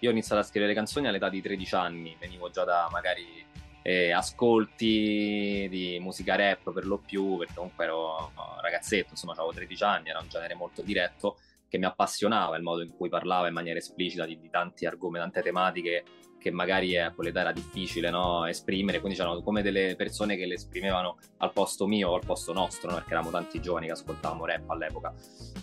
Io 0.00 0.10
ho 0.10 0.12
iniziato 0.12 0.42
a 0.42 0.44
scrivere 0.44 0.74
canzoni 0.74 1.08
all'età 1.08 1.30
di 1.30 1.40
13 1.40 1.74
anni, 1.74 2.14
venivo 2.20 2.50
già 2.50 2.64
da 2.64 2.90
magari 2.92 3.45
eh, 3.86 4.10
ascolti 4.10 5.68
di 5.70 5.96
musica 6.00 6.34
rap 6.34 6.72
per 6.72 6.86
lo 6.86 6.98
più, 6.98 7.36
perché 7.36 7.54
comunque 7.54 7.84
ero 7.84 8.32
ragazzetto, 8.60 9.10
insomma 9.10 9.34
avevo 9.34 9.52
13 9.52 9.84
anni, 9.84 10.08
era 10.08 10.18
un 10.18 10.26
genere 10.28 10.56
molto 10.56 10.82
diretto 10.82 11.38
che 11.68 11.78
mi 11.78 11.84
appassionava 11.84 12.56
il 12.56 12.64
modo 12.64 12.82
in 12.82 12.90
cui 12.96 13.08
parlava 13.08 13.46
in 13.46 13.54
maniera 13.54 13.78
esplicita 13.78 14.26
di, 14.26 14.40
di 14.40 14.50
tanti 14.50 14.86
argomenti, 14.86 15.30
tante 15.30 15.48
tematiche 15.48 16.04
che 16.40 16.50
magari 16.50 16.98
a 16.98 17.12
quell'età 17.12 17.40
era 17.40 17.52
difficile 17.52 18.10
no, 18.10 18.44
esprimere, 18.46 18.98
quindi 18.98 19.16
c'erano 19.16 19.40
come 19.40 19.62
delle 19.62 19.94
persone 19.94 20.36
che 20.36 20.46
le 20.46 20.54
esprimevano 20.54 21.18
al 21.38 21.52
posto 21.52 21.86
mio 21.86 22.10
o 22.10 22.14
al 22.16 22.24
posto 22.26 22.52
nostro, 22.52 22.90
no, 22.90 22.96
perché 22.96 23.12
eravamo 23.12 23.30
tanti 23.30 23.60
giovani 23.60 23.86
che 23.86 23.92
ascoltavamo 23.92 24.46
rap 24.46 24.68
all'epoca. 24.68 25.14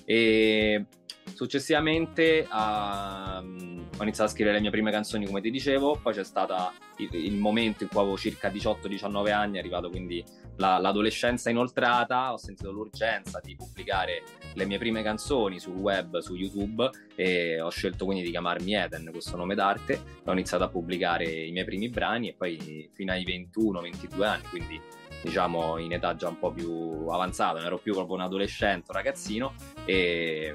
E 0.06 0.86
successivamente 1.34 2.48
ehm, 2.48 3.90
ho 3.98 4.04
iniziato 4.04 4.30
a 4.30 4.34
scrivere 4.34 4.56
le 4.56 4.62
mie 4.62 4.72
prime 4.72 4.92
canzoni, 4.92 5.26
come 5.26 5.42
ti 5.42 5.52
dicevo, 5.52 6.00
poi 6.02 6.14
c'è 6.14 6.24
stato 6.24 6.72
il, 6.98 7.10
il 7.14 7.36
momento 7.36 7.84
in 7.84 7.90
cui 7.90 8.00
avevo 8.00 8.18
circa 8.18 8.50
18-19 8.50 9.32
anni, 9.32 9.58
è 9.58 9.60
arrivato 9.60 9.90
quindi 9.90 10.24
la- 10.58 10.78
l'adolescenza 10.78 11.50
inoltrata, 11.50 12.34
ho 12.34 12.38
sentito 12.38 12.72
l'urgenza 12.72 13.40
di 13.44 13.56
pubblicare 13.56 14.24
le 14.54 14.66
mie 14.66 14.78
prime 14.78 15.04
canzoni 15.04 15.60
sul 15.60 15.76
web, 15.76 16.18
su 16.20 16.36
YouTube 16.36 16.90
e 17.16 17.62
ho 17.62 17.70
scelto 17.70 18.06
quindi 18.06 18.24
di 18.24 18.32
chiamarmi 18.32 18.74
Eden, 18.76 19.10
questo 19.12 19.38
nome 19.38 19.56
d'arte, 19.56 20.02
ho 20.26 20.32
iniziato 20.32 20.64
a 20.64 20.70
pubblicare 20.70 21.26
i 21.26 21.52
miei 21.52 21.66
primi 21.66 21.90
brani 21.90 22.30
e 22.30 22.34
poi 22.34 22.90
fino 22.94 23.12
ai 23.12 23.24
21-22 23.24 24.24
anni, 24.24 24.44
quindi 24.50 24.82
diciamo 25.22 25.78
in 25.78 25.94
età 25.94 26.16
già 26.16 26.28
un 26.28 26.38
po' 26.38 26.52
più 26.52 27.08
avanzata, 27.08 27.58
non 27.60 27.68
ero 27.68 27.78
più 27.78 27.94
proprio 27.94 28.16
un 28.16 28.22
adolescente, 28.22 28.86
un 28.90 28.96
ragazzino 28.96 29.54
e 29.86 30.54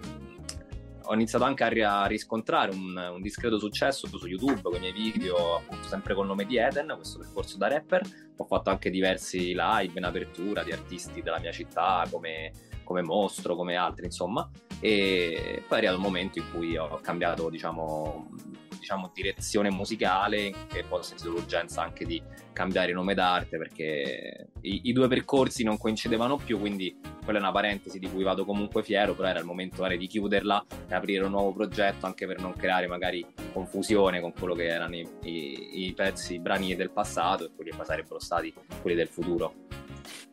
ho 1.11 1.14
iniziato 1.14 1.44
anche 1.44 1.64
a, 1.64 1.68
ri- 1.68 1.82
a 1.82 2.04
riscontrare 2.04 2.70
un, 2.70 2.94
un 3.14 3.22
discreto 3.22 3.59
successo 3.59 4.06
su 4.06 4.26
YouTube 4.26 4.61
con 4.61 4.74
i 4.74 4.78
miei 4.78 4.92
video, 4.92 5.56
appunto 5.56 5.88
sempre 5.88 6.14
col 6.14 6.26
nome 6.26 6.44
di 6.44 6.59
Eden, 6.59 6.92
questo 6.96 7.18
percorso 7.18 7.56
da 7.56 7.68
rapper. 7.68 8.02
Ho 8.36 8.44
fatto 8.44 8.68
anche 8.68 8.90
diversi 8.90 9.54
live 9.54 9.98
in 9.98 10.04
apertura 10.04 10.62
di 10.62 10.70
artisti 10.70 11.22
della 11.22 11.40
mia 11.40 11.50
città 11.50 12.06
come, 12.11 12.52
come 12.84 13.00
Mostro, 13.00 13.56
come 13.56 13.74
altri, 13.74 14.04
insomma. 14.04 14.48
E 14.80 15.62
poi 15.66 15.76
è 15.76 15.80
arrivato 15.80 15.96
il 15.96 16.02
momento 16.02 16.38
in 16.38 16.44
cui 16.52 16.76
ho 16.76 17.00
cambiato, 17.00 17.48
diciamo, 17.48 18.28
diciamo, 18.79 19.11
direzione 19.14 19.70
musicale 19.70 20.53
che 20.68 20.85
poi 20.85 21.01
ho 21.01 21.03
sentito 21.03 21.31
l'urgenza 21.31 21.83
anche 21.83 22.05
di 22.05 22.22
cambiare 22.53 22.93
nome 22.93 23.14
d'arte 23.14 23.57
perché 23.57 24.49
i, 24.62 24.81
i, 24.85 24.93
due 24.93 25.07
percorsi 25.07 25.62
non 25.62 25.79
coincidevano 25.79 26.37
più, 26.37 26.59
quindi 26.59 26.97
quella 27.22 27.39
è 27.39 27.43
una 27.43 27.53
parentesi 27.53 27.99
di 27.99 28.11
cui 28.11 28.24
vado 28.24 28.45
comunque 28.45 28.83
fiero, 28.83 29.14
però 29.14 29.29
era 29.29 29.39
il 29.39 29.45
momento 29.45 29.87
di 29.87 30.07
chiuderla 30.07 30.64
e 30.89 30.95
aprire 30.95 31.24
un 31.24 31.31
nuovo 31.31 31.53
progetto 31.53 32.07
anche 32.07 32.26
per 32.26 32.41
non 32.41 32.55
creare 32.55 32.89
magari 32.89 33.24
confusione 33.53 34.20
con 34.20 34.33
quello 34.33 34.55
che 34.55 34.66
erano 34.66 34.97
i, 34.97 35.09
i, 35.22 35.87
i 35.87 35.93
pezzi, 35.95 36.35
i 36.35 36.41
brani 36.41 36.74
del 36.74 36.91
passato 36.91 37.45
e 37.45 37.51
quelli 37.55 37.70
che 37.70 37.85
sarebbero 37.85 38.18
stati 38.18 38.53
quelli 38.83 38.97
del 38.97 39.09
futuro. 39.09 39.55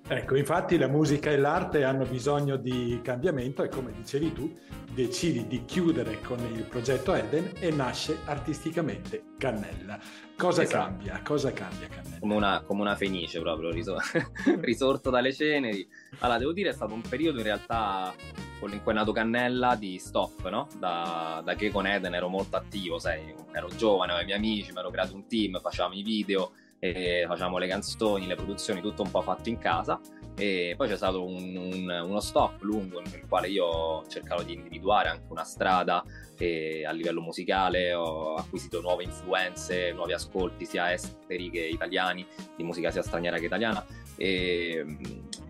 Ecco, 0.08 0.36
infatti 0.36 0.78
la 0.78 0.88
musica 0.88 1.32
e 1.32 1.38
l'arte 1.38 1.84
hanno 1.84 2.06
bisogno 2.06 2.58
di 2.58 3.00
cambiamento 3.04 3.64
e 3.64 3.70
come 3.70 3.92
dicevi 3.92 4.34
tu, 4.34 4.56
decidi 4.94 5.48
di 5.48 5.66
chiudere 5.66 6.22
con 6.22 6.38
il 6.54 6.62
progetto 6.62 7.16
Eden 7.16 7.54
e 7.58 7.72
nasce 7.72 8.20
artisticamente 8.26 9.34
Cannella. 9.40 10.00
Cosa 10.38 10.62
esatto. 10.62 10.86
cambia? 10.86 11.22
Cosa 11.24 11.52
cambia 11.54 11.88
Cannella? 11.88 12.20
Come 12.20 12.36
una, 12.36 12.62
come 12.62 12.82
una 12.82 12.96
fenice 12.96 13.40
proprio, 13.40 13.72
risorto 14.62 15.10
dalle 15.10 15.34
ceneri. 15.34 15.88
Allora, 16.20 16.38
devo 16.38 16.54
dire, 16.54 16.70
è 16.70 16.74
stato 16.74 16.94
un 16.94 17.02
periodo 17.02 17.40
in 17.40 17.46
realtà 17.46 18.14
quello 18.60 18.76
in 18.76 18.84
cui 18.84 18.92
è 18.92 18.96
nato 18.96 19.12
Cannella 19.12 19.76
di 19.76 19.98
stop, 19.98 20.48
no? 20.50 20.68
Da, 20.78 21.42
da 21.44 21.56
che 21.56 21.72
con 21.72 21.88
Eden 21.88 22.14
ero 22.14 22.28
molto 22.28 22.58
attivo, 22.58 23.00
sai, 23.00 23.34
ero 23.54 23.70
giovane, 23.76 24.12
avevo 24.12 24.22
i 24.22 24.38
miei 24.38 24.38
amici, 24.38 24.72
mi 24.72 24.78
ero 24.78 24.92
creato 24.92 25.16
un 25.16 25.26
team, 25.26 25.60
facevamo 25.60 25.96
i 25.96 26.04
video, 26.04 26.52
e 26.86 27.26
facciamo 27.28 27.58
le 27.58 27.68
canzoni, 27.68 28.28
le 28.28 28.36
produzioni, 28.36 28.82
tutto 28.82 29.02
un 29.02 29.10
po' 29.10 29.22
fatto 29.22 29.50
in 29.50 29.58
casa. 29.58 30.00
E 30.38 30.74
poi 30.76 30.90
c'è 30.90 30.98
stato 30.98 31.24
un, 31.24 31.56
un, 31.56 31.90
uno 31.90 32.20
stop 32.20 32.62
lungo 32.62 33.00
nel 33.00 33.26
quale 33.28 33.48
io 33.48 33.66
ho 33.66 34.08
cercato 34.08 34.44
di 34.44 34.54
individuare 34.54 35.08
anche 35.08 35.26
una 35.30 35.46
strada 35.46 36.04
a 36.38 36.92
livello 36.92 37.22
musicale 37.22 37.94
ho 37.94 38.34
acquisito 38.36 38.82
nuove 38.82 39.04
influenze, 39.04 39.94
nuovi 39.94 40.12
ascolti 40.12 40.66
sia 40.66 40.92
esteri 40.92 41.50
che 41.50 41.62
italiani, 41.62 42.28
di 42.58 42.64
musica 42.64 42.92
sia 42.92 43.02
straniera 43.02 43.38
che 43.38 43.46
italiana. 43.46 43.84
E, 44.18 44.86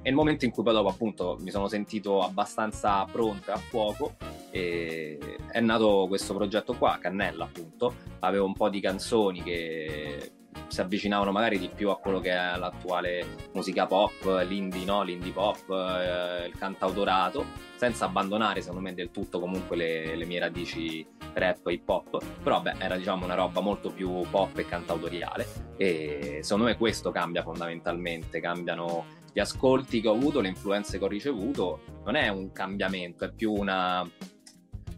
e 0.04 0.10
il 0.10 0.16
momento 0.16 0.46
in 0.46 0.52
cui 0.52 0.62
poi 0.62 0.74
dopo 0.74 0.90
appunto 0.90 1.38
mi 1.40 1.50
sono 1.50 1.68
sentito 1.68 2.22
abbastanza 2.22 3.04
pronto 3.06 3.50
e 3.50 3.54
a 3.54 3.58
fuoco 3.58 4.16
è 4.52 5.60
nato 5.60 6.06
questo 6.08 6.36
progetto 6.36 6.76
qua, 6.76 6.98
Cannella 7.02 7.46
appunto, 7.46 7.96
avevo 8.20 8.46
un 8.46 8.54
po' 8.54 8.70
di 8.70 8.80
canzoni 8.80 9.42
che 9.42 10.32
si 10.68 10.82
avvicinavano 10.82 11.32
magari 11.32 11.60
di 11.60 11.70
più 11.74 11.90
a 11.90 11.98
quello 11.98 12.20
che 12.20 12.32
è 12.32 12.58
l'attuale 12.58 13.26
musica 13.54 13.86
pop, 13.86 14.44
l'indie, 14.48 14.86
no? 14.86 15.04
l'indie 15.04 15.32
pop, 15.32 15.70
eh, 15.70 16.48
il 16.48 16.58
cantautorato, 16.58 17.46
senza 17.76 18.06
abbandonare 18.06 18.62
secondo 18.62 18.82
me 18.82 18.94
del 18.94 19.12
tutto 19.12 19.40
comunque 19.40 19.76
le, 19.76 20.16
le 20.16 20.26
mie 20.26 20.40
radici 20.40 21.06
rap 21.34 21.68
e 21.68 21.74
hip 21.74 21.88
hop, 21.90 22.24
però 22.42 22.62
beh, 22.62 22.76
era 22.80 22.96
diciamo 22.98 23.26
una 23.26 23.36
roba 23.36 23.62
molto 23.62 23.92
più 23.92 24.22
pop 24.30 24.58
e 24.58 24.66
cantautoriale. 24.66 25.48
E 25.78 26.40
secondo 26.42 26.66
me 26.66 26.78
questo 26.78 27.12
cambia 27.12 27.44
fondamentalmente, 27.44 28.40
cambiano 28.40 29.06
gli 29.34 29.40
ascolti 29.40 30.00
che 30.00 30.08
ho 30.08 30.14
avuto, 30.14 30.40
le 30.40 30.48
influenze 30.48 30.98
che 30.98 31.04
ho 31.04 31.10
ricevuto, 31.10 31.82
non 32.06 32.16
è 32.16 32.30
un 32.30 32.54
cambiamento, 32.54 33.26
è 33.26 33.32
più 33.34 33.52
una 33.52 34.10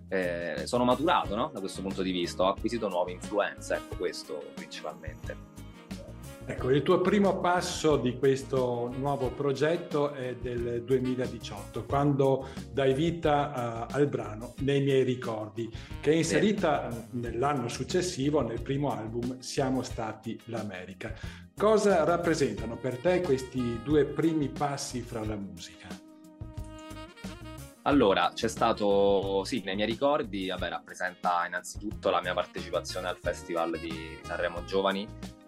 eh, 0.10 0.62
sono 0.66 0.84
maturato 0.84 1.36
no? 1.36 1.50
da 1.54 1.60
questo 1.60 1.82
punto 1.82 2.02
di 2.02 2.12
vista, 2.12 2.44
ho 2.44 2.50
acquisito 2.50 2.88
nuove 2.88 3.12
influenze, 3.12 3.76
ecco 3.76 3.96
questo 3.98 4.52
principalmente. 4.56 5.56
Ecco, 6.50 6.72
il 6.72 6.82
tuo 6.82 7.02
primo 7.02 7.42
passo 7.42 7.98
di 7.98 8.18
questo 8.18 8.90
nuovo 8.98 9.32
progetto 9.32 10.14
è 10.14 10.34
del 10.36 10.82
2018, 10.82 11.84
quando 11.84 12.48
dai 12.72 12.94
vita 12.94 13.88
uh, 13.90 13.94
al 13.94 14.08
brano 14.08 14.54
Nei 14.60 14.82
miei 14.82 15.04
ricordi, 15.04 15.70
che 16.00 16.12
è 16.12 16.16
inserita 16.16 16.90
nell'anno 17.12 17.68
successivo 17.68 18.40
nel 18.40 18.62
primo 18.62 18.94
album 18.94 19.40
Siamo 19.40 19.82
stati 19.82 20.40
l'America. 20.46 21.14
Cosa 21.54 22.06
rappresentano 22.06 22.78
per 22.78 22.98
te 22.98 23.20
questi 23.20 23.82
due 23.84 24.06
primi 24.06 24.48
passi 24.48 25.02
fra 25.02 25.26
la 25.26 25.36
musica? 25.36 26.07
Allora, 27.88 28.32
c'è 28.34 28.50
stato, 28.50 29.46
sì, 29.46 29.62
nei 29.64 29.76
miei 29.76 29.88
ricordi, 29.88 30.48
vabbè, 30.48 30.68
rappresenta 30.68 31.46
innanzitutto 31.48 32.10
la 32.10 32.20
mia 32.20 32.34
partecipazione 32.34 33.08
al 33.08 33.18
Festival 33.18 33.80
di 33.80 34.20
Sanremo 34.24 34.66
Giovani, 34.66 35.08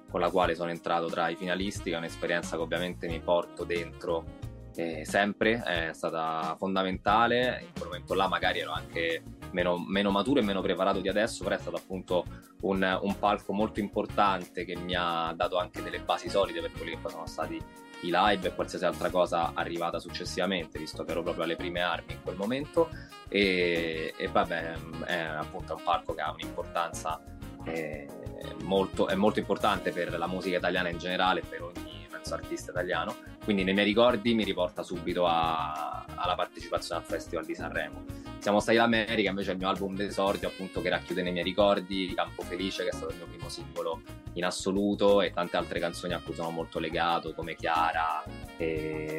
con 0.10 0.22
la 0.22 0.30
quale 0.30 0.56
sono 0.56 0.70
entrato 0.70 1.08
tra 1.08 1.28
i 1.28 1.36
finalisti, 1.36 1.90
che 1.90 1.96
è 1.96 1.98
un'esperienza 1.98 2.56
che 2.56 2.62
ovviamente 2.62 3.10
mi 3.10 3.20
porto 3.20 3.66
dentro 3.66 4.24
eh, 4.74 5.04
sempre, 5.04 5.62
è 5.62 5.90
stata 5.92 6.56
fondamentale, 6.58 7.60
in 7.62 7.74
quel 7.74 7.90
momento 7.90 8.14
là 8.14 8.30
magari 8.30 8.60
ero 8.60 8.72
anche 8.72 9.22
meno, 9.52 9.78
meno, 9.78 10.10
maturo 10.10 10.40
e 10.40 10.44
meno 10.44 10.62
preparato 10.62 11.02
di 11.02 11.10
adesso, 11.10 11.44
però 11.44 11.58
è 11.58 11.60
stato 11.60 11.76
appunto 11.76 12.24
un, 12.62 13.00
un 13.02 13.20
palco 13.20 13.52
molto 13.52 13.82
importante 13.82 14.64
che 14.64 14.78
mi 14.78 14.96
ha 14.96 15.34
dato 15.36 15.58
anche 15.58 15.84
delle 15.84 16.00
basi 16.00 16.30
solide 16.30 16.62
per 16.62 16.72
quelli 16.72 16.92
che 16.92 17.00
poi 17.02 17.12
sono 17.12 17.26
stati 17.26 17.62
i 18.02 18.10
live 18.12 18.48
e 18.48 18.56
qualsiasi 18.56 18.86
altra 18.86 19.10
cosa 19.10 19.52
arrivata 19.54 20.00
successivamente, 20.00 20.80
visto 20.80 21.04
che 21.04 21.12
ero 21.12 21.22
proprio 21.22 21.44
alle 21.44 21.56
prime 21.56 21.82
armi 21.82 22.14
in 22.14 22.22
quel 22.22 22.36
momento. 22.36 22.90
E, 23.28 24.14
e 24.18 24.28
vabbè, 24.28 24.74
è 25.06 25.20
appunto 25.20 25.76
un 25.76 25.84
palco 25.84 26.14
che 26.14 26.22
ha 26.22 26.32
un'importanza 26.32 27.22
eh, 27.66 28.08
molto, 28.64 29.08
è 29.08 29.16
molto 29.16 29.40
importante 29.40 29.92
per 29.92 30.18
la 30.18 30.28
musica 30.28 30.58
italiana 30.58 30.90
in 30.90 30.98
generale, 30.98 31.42
per 31.42 31.64
ogni 31.64 32.08
penso, 32.10 32.34
artista 32.34 32.72
italiano. 32.72 33.16
Quindi 33.44 33.64
nei 33.64 33.74
miei 33.74 33.86
ricordi 33.86 34.34
mi 34.34 34.44
riporta 34.44 34.84
subito 34.84 35.26
a, 35.26 36.06
alla 36.16 36.36
partecipazione 36.36 37.02
al 37.02 37.08
Festival 37.08 37.46
di 37.46 37.56
Sanremo. 37.56 38.29
Siamo 38.40 38.62
stati 38.62 38.78
l'America, 38.78 39.30
invece 39.30 39.50
è 39.50 39.54
il 39.54 39.60
mio 39.60 39.68
album 39.68 39.96
d'esordio, 39.96 40.48
appunto, 40.48 40.82
che 40.82 40.88
racchiude 40.88 41.22
nei 41.22 41.34
miei 41.34 41.44
ricordi 41.44 42.08
di 42.08 42.14
Campo 42.14 42.42
Felice, 42.42 42.84
che 42.84 42.90
è 42.90 42.94
stato 42.94 43.12
il 43.12 43.18
mio 43.18 43.26
primo 43.28 43.50
singolo 43.50 44.02
in 44.34 44.46
assoluto, 44.46 45.22
e 45.22 45.32
tante 45.32 45.58
altre 45.58 45.80
canzoni 45.80 46.14
a 46.14 46.22
cui 46.24 46.34
sono 46.34 46.50
molto 46.50 46.80
legato, 46.80 47.34
come 47.34 47.56
Chiara, 47.56 48.24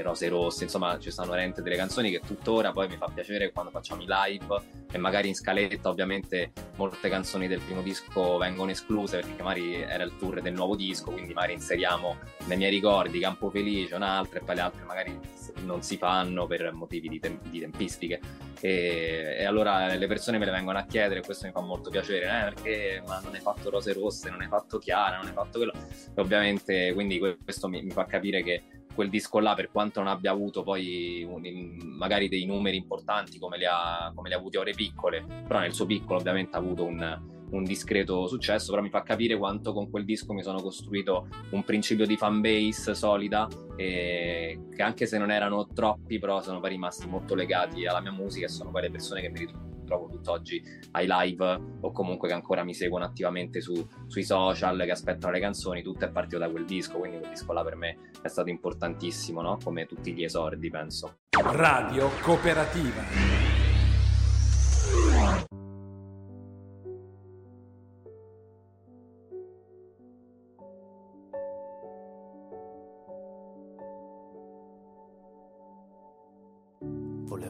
Rose 0.02 0.28
Rosse, 0.28 0.64
insomma 0.64 0.98
ci 0.98 1.10
stanno 1.10 1.30
veramente 1.30 1.62
delle 1.62 1.76
canzoni 1.76 2.10
che 2.10 2.20
tuttora 2.20 2.72
poi 2.72 2.88
mi 2.88 2.96
fa 2.96 3.10
piacere 3.12 3.52
quando 3.52 3.70
facciamo 3.70 4.02
i 4.02 4.06
live 4.06 4.62
e 4.92 4.98
magari 4.98 5.28
in 5.28 5.34
scaletta 5.34 5.88
ovviamente 5.88 6.52
molte 6.76 7.08
canzoni 7.08 7.48
del 7.48 7.60
primo 7.60 7.80
disco 7.80 8.36
vengono 8.36 8.70
escluse 8.70 9.20
perché 9.20 9.42
magari 9.42 9.80
era 9.80 10.04
il 10.04 10.16
tour 10.18 10.42
del 10.42 10.52
nuovo 10.52 10.76
disco, 10.76 11.10
quindi 11.10 11.32
magari 11.32 11.54
inseriamo 11.54 12.18
nei 12.46 12.58
miei 12.58 12.70
ricordi 12.70 13.18
Campo 13.20 13.50
Felice, 13.50 13.94
un'altra 13.94 14.40
e 14.40 14.42
poi 14.42 14.54
le 14.54 14.60
altre 14.60 14.84
magari 14.84 15.18
non 15.64 15.82
si 15.82 15.96
fanno 15.96 16.46
per 16.46 16.72
motivi 16.72 17.08
di, 17.08 17.18
tem- 17.18 17.40
di 17.48 17.60
tempistiche 17.60 18.20
e, 18.60 19.36
e, 19.38 19.44
allora 19.44 19.94
le 19.94 20.06
persone 20.06 20.38
me 20.38 20.44
le 20.44 20.50
vengono 20.50 20.78
a 20.78 20.84
chiedere 20.84 21.20
e 21.20 21.22
questo 21.22 21.46
mi 21.46 21.52
fa 21.52 21.60
molto 21.60 21.90
piacere 21.90 22.26
eh, 22.26 22.52
perché 22.52 23.02
ma 23.06 23.20
non 23.20 23.34
hai 23.34 23.40
fatto 23.40 23.70
Rose 23.70 23.92
Rosse, 23.92 24.30
non 24.30 24.40
hai 24.42 24.48
fatto 24.48 24.78
Chiara, 24.78 25.16
non 25.16 25.26
hai 25.26 25.32
fatto 25.32 25.58
quello 25.58 25.72
e 25.72 26.20
ovviamente 26.20 26.92
quindi 26.92 27.18
questo 27.18 27.68
mi, 27.68 27.82
mi 27.82 27.90
fa 27.90 28.04
capire 28.04 28.42
che 28.42 28.62
quel 28.94 29.08
disco 29.08 29.38
là, 29.38 29.54
per 29.54 29.70
quanto 29.70 30.00
non 30.00 30.08
abbia 30.08 30.30
avuto 30.30 30.62
poi 30.62 31.26
un, 31.28 31.42
magari 31.96 32.28
dei 32.28 32.44
numeri 32.44 32.76
importanti 32.76 33.38
come 33.38 33.56
li, 33.56 33.64
ha, 33.64 34.12
come 34.14 34.28
li 34.28 34.34
ha 34.34 34.38
avuti 34.38 34.56
ore 34.56 34.72
piccole, 34.72 35.24
però 35.46 35.60
nel 35.60 35.72
suo 35.72 35.86
piccolo 35.86 36.18
ovviamente 36.18 36.56
ha 36.56 36.58
avuto 36.58 36.84
un, 36.84 37.39
un 37.50 37.64
discreto 37.64 38.26
successo, 38.26 38.70
però 38.70 38.82
mi 38.82 38.90
fa 38.90 39.02
capire 39.02 39.36
quanto 39.36 39.72
con 39.72 39.90
quel 39.90 40.04
disco 40.04 40.32
mi 40.32 40.42
sono 40.42 40.60
costruito 40.60 41.28
un 41.50 41.64
principio 41.64 42.06
di 42.06 42.16
fan 42.16 42.40
base 42.40 42.94
solida 42.94 43.48
e 43.76 44.66
che 44.74 44.82
anche 44.82 45.06
se 45.06 45.18
non 45.18 45.30
erano 45.30 45.66
troppi, 45.66 46.18
però 46.18 46.40
sono 46.42 46.60
poi 46.60 46.70
rimasti 46.70 47.08
molto 47.08 47.34
legati 47.34 47.86
alla 47.86 48.00
mia 48.00 48.12
musica 48.12 48.46
e 48.46 48.48
sono 48.48 48.70
poi 48.70 48.82
le 48.82 48.90
persone 48.90 49.20
che 49.20 49.28
mi 49.28 49.38
ritrovo 49.40 49.68
trovo 49.90 50.08
tutt'oggi 50.08 50.62
ai 50.92 51.06
live 51.08 51.60
o 51.80 51.90
comunque 51.90 52.28
che 52.28 52.34
ancora 52.34 52.62
mi 52.62 52.74
seguono 52.74 53.04
attivamente 53.04 53.60
su, 53.60 53.74
sui 54.06 54.22
social, 54.22 54.80
che 54.84 54.92
aspettano 54.92 55.32
le 55.32 55.40
canzoni, 55.40 55.82
tutto 55.82 56.04
è 56.04 56.10
partito 56.10 56.38
da 56.38 56.48
quel 56.48 56.64
disco, 56.64 56.98
quindi 56.98 57.18
quel 57.18 57.30
disco 57.30 57.52
là 57.52 57.64
per 57.64 57.74
me 57.74 57.98
è 58.22 58.28
stato 58.28 58.50
importantissimo, 58.50 59.42
no? 59.42 59.58
come 59.62 59.86
tutti 59.86 60.12
gli 60.12 60.22
esordi 60.22 60.70
penso. 60.70 61.18
Radio 61.42 62.08
Cooperativa. 62.22 63.38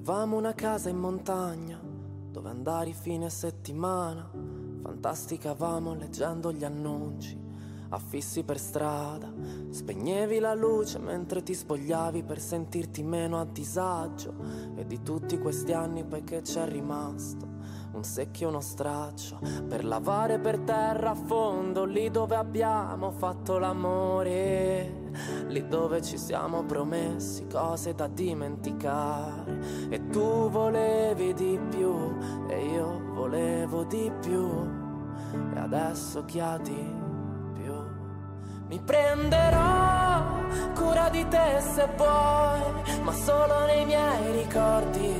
Volevamo 0.02 0.38
una 0.38 0.54
casa 0.54 0.88
in 0.88 0.96
montagna 0.96 1.78
dove 1.78 2.48
andare 2.48 2.92
fine 2.92 3.28
settimana. 3.28 4.30
Fantasticavamo 4.82 5.94
leggendo 5.94 6.50
gli 6.52 6.64
annunci, 6.64 7.38
affissi 7.90 8.42
per 8.42 8.58
strada. 8.58 9.30
Spegnevi 9.68 10.38
la 10.38 10.54
luce 10.54 10.98
mentre 10.98 11.42
ti 11.42 11.52
spogliavi 11.52 12.22
per 12.22 12.40
sentirti 12.40 13.02
meno 13.02 13.38
a 13.40 13.44
disagio. 13.44 14.34
E 14.74 14.86
di 14.86 15.02
tutti 15.02 15.38
questi 15.38 15.74
anni 15.74 16.02
poi 16.02 16.24
che 16.24 16.40
c'è 16.40 16.66
rimasto 16.66 17.59
un 17.92 18.04
secchio, 18.04 18.48
uno 18.48 18.60
straccio 18.60 19.38
per 19.68 19.84
lavare 19.84 20.38
per 20.38 20.58
terra 20.60 21.10
a 21.10 21.14
fondo, 21.14 21.84
lì 21.84 22.10
dove 22.10 22.36
abbiamo 22.36 23.10
fatto 23.10 23.58
l'amore, 23.58 25.10
lì 25.48 25.66
dove 25.66 26.00
ci 26.02 26.16
siamo 26.16 26.64
promessi 26.64 27.46
cose 27.46 27.94
da 27.94 28.06
dimenticare. 28.06 29.88
E 29.88 30.08
tu 30.08 30.48
volevi 30.50 31.34
di 31.34 31.58
più 31.68 32.16
e 32.48 32.66
io 32.66 33.00
volevo 33.12 33.84
di 33.84 34.10
più. 34.20 34.78
e 35.54 35.58
adesso 35.58 36.24
chi 36.24 36.40
ha 36.40 36.58
di? 36.58 36.99
Mi 38.70 38.78
prenderò 38.78 40.22
cura 40.76 41.08
di 41.08 41.26
te 41.26 41.60
se 41.74 41.88
vuoi, 41.96 42.60
ma 43.02 43.12
solo 43.12 43.66
nei 43.66 43.84
miei 43.84 44.30
ricordi, 44.30 45.12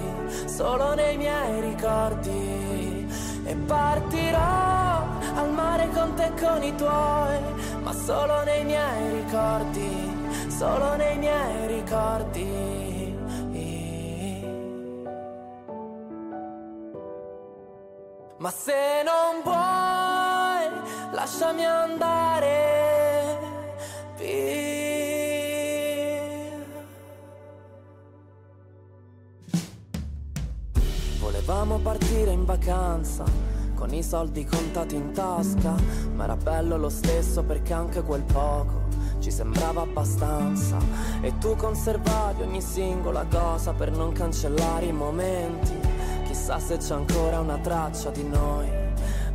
solo 0.46 0.94
nei 0.94 1.16
miei 1.16 1.60
ricordi. 1.60 3.08
E 3.44 3.54
partirò 3.66 5.02
al 5.34 5.50
mare 5.50 5.88
con 5.88 6.14
te 6.14 6.26
e 6.26 6.34
con 6.40 6.62
i 6.62 6.72
tuoi, 6.76 7.38
ma 7.82 7.92
solo 7.92 8.44
nei 8.44 8.64
miei 8.64 9.10
ricordi, 9.24 10.46
solo 10.46 10.94
nei 10.94 11.18
miei 11.18 11.66
ricordi. 11.66 13.18
Ma 18.38 18.50
se 18.50 19.02
non 19.04 19.42
vuoi, 19.42 21.10
lasciami 21.10 21.64
andare 21.64 22.29
Volevamo 31.60 31.90
partire 31.90 32.30
in 32.30 32.46
vacanza 32.46 33.22
con 33.74 33.92
i 33.92 34.02
soldi 34.02 34.46
contati 34.46 34.94
in 34.94 35.12
tasca, 35.12 35.74
ma 36.14 36.24
era 36.24 36.34
bello 36.34 36.78
lo 36.78 36.88
stesso 36.88 37.42
perché 37.42 37.74
anche 37.74 38.00
quel 38.00 38.22
poco 38.22 38.84
ci 39.18 39.30
sembrava 39.30 39.82
abbastanza. 39.82 40.78
E 41.20 41.36
tu 41.36 41.54
conservavi 41.56 42.44
ogni 42.44 42.62
singola 42.62 43.26
cosa 43.30 43.74
per 43.74 43.90
non 43.90 44.12
cancellare 44.12 44.86
i 44.86 44.92
momenti 44.92 45.72
Chissà 46.24 46.58
se 46.58 46.78
c'è 46.78 46.94
ancora 46.94 47.40
una 47.40 47.58
traccia 47.58 48.08
di 48.08 48.26
noi 48.26 48.66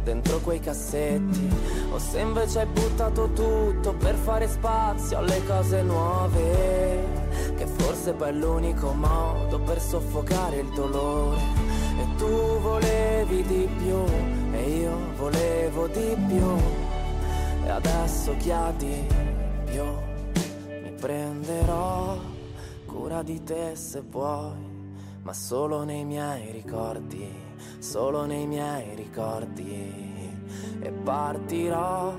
dentro 0.03 0.39
quei 0.39 0.59
cassetti 0.59 1.47
o 1.91 1.99
se 1.99 2.19
invece 2.21 2.61
hai 2.61 2.67
buttato 2.67 3.29
tutto 3.33 3.93
per 3.93 4.15
fare 4.15 4.47
spazio 4.47 5.19
alle 5.19 5.43
cose 5.45 5.83
nuove 5.83 7.05
che 7.55 7.67
forse 7.67 8.13
poi 8.13 8.29
è 8.29 8.31
l'unico 8.31 8.93
modo 8.93 9.59
per 9.59 9.79
soffocare 9.79 10.57
il 10.57 10.69
dolore 10.73 11.64
e 11.97 12.15
tu 12.17 12.59
volevi 12.59 13.43
di 13.43 13.69
più 13.77 14.03
e 14.51 14.69
io 14.79 14.97
volevo 15.17 15.87
di 15.87 16.15
più 16.27 16.55
e 17.65 17.69
adesso 17.69 18.35
chi 18.37 18.51
ha 18.51 18.71
di 18.77 19.07
più 19.65 19.83
mi 20.83 20.91
prenderò 20.91 22.17
cura 22.85 23.23
di 23.23 23.43
te 23.43 23.75
se 23.75 24.01
vuoi 24.01 24.73
ma 25.25 25.33
solo 25.33 25.83
nei 25.83 26.05
miei 26.05 26.51
ricordi, 26.51 27.27
solo 27.79 28.25
nei 28.25 28.45
miei 28.45 28.93
ricordi. 28.93 30.13
E 30.79 30.91
partirò 30.91 32.13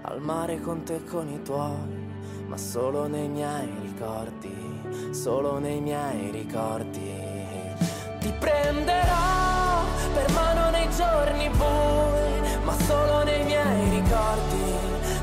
al 0.00 0.22
mare 0.22 0.62
con 0.62 0.82
te 0.82 1.04
con 1.04 1.28
i 1.28 1.42
tuoi, 1.42 2.46
ma 2.46 2.56
solo 2.56 3.08
nei 3.08 3.28
miei 3.28 3.68
ricordi, 3.82 4.54
solo 5.10 5.58
nei 5.58 5.82
miei 5.82 6.30
ricordi. 6.30 7.15
Ti 8.26 8.32
prenderò 8.40 9.84
per 10.12 10.28
mano 10.32 10.70
nei 10.70 10.88
giorni 10.96 11.48
bui, 11.48 12.58
ma 12.64 12.74
solo 12.84 13.22
nei 13.22 13.44
miei 13.44 13.88
ricordi, 13.90 14.74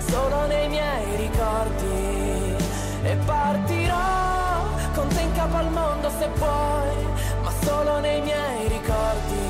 solo 0.07 0.47
nei 0.47 0.69
miei 0.69 1.15
ricordi. 1.17 2.55
E 3.03 3.17
partirò 3.25 4.63
con 4.93 5.09
te 5.09 5.19
in 5.19 5.33
capo 5.33 5.57
al 5.57 5.69
mondo 5.69 6.09
se 6.17 6.29
vuoi 6.37 7.05
solo 7.65 7.99
nei 7.99 8.21
miei 8.21 8.69
ricordi, 8.69 9.43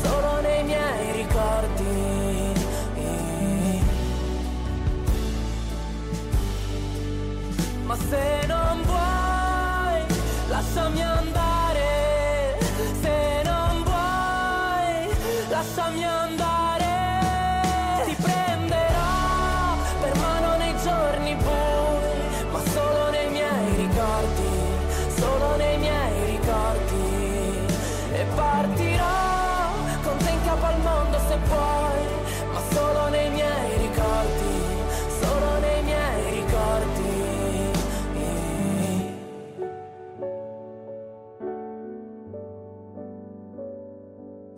solo 0.00 0.40
nei 0.40 0.62
miei 0.62 1.12
ricordi. 1.12 2.52
Ma 7.86 7.96
se 7.96 8.46
non 8.46 8.82
vuoi, 8.82 10.04
lasciami 10.48 11.02
andare, 11.02 11.43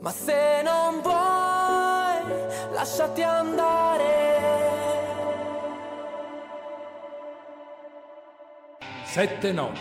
Ma 0.07 0.13
se 0.13 0.63
non 0.63 1.01
vuoi, 1.03 2.73
lasciati 2.73 3.23
andare. 3.23 4.05
Sette 9.03 9.51
note, 9.51 9.81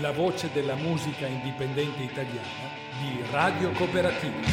la 0.00 0.12
voce 0.12 0.48
della 0.52 0.76
musica 0.76 1.26
indipendente 1.26 2.02
italiana 2.04 2.70
di 3.00 3.32
Radio 3.32 3.72
Cooperativa. 3.72 4.46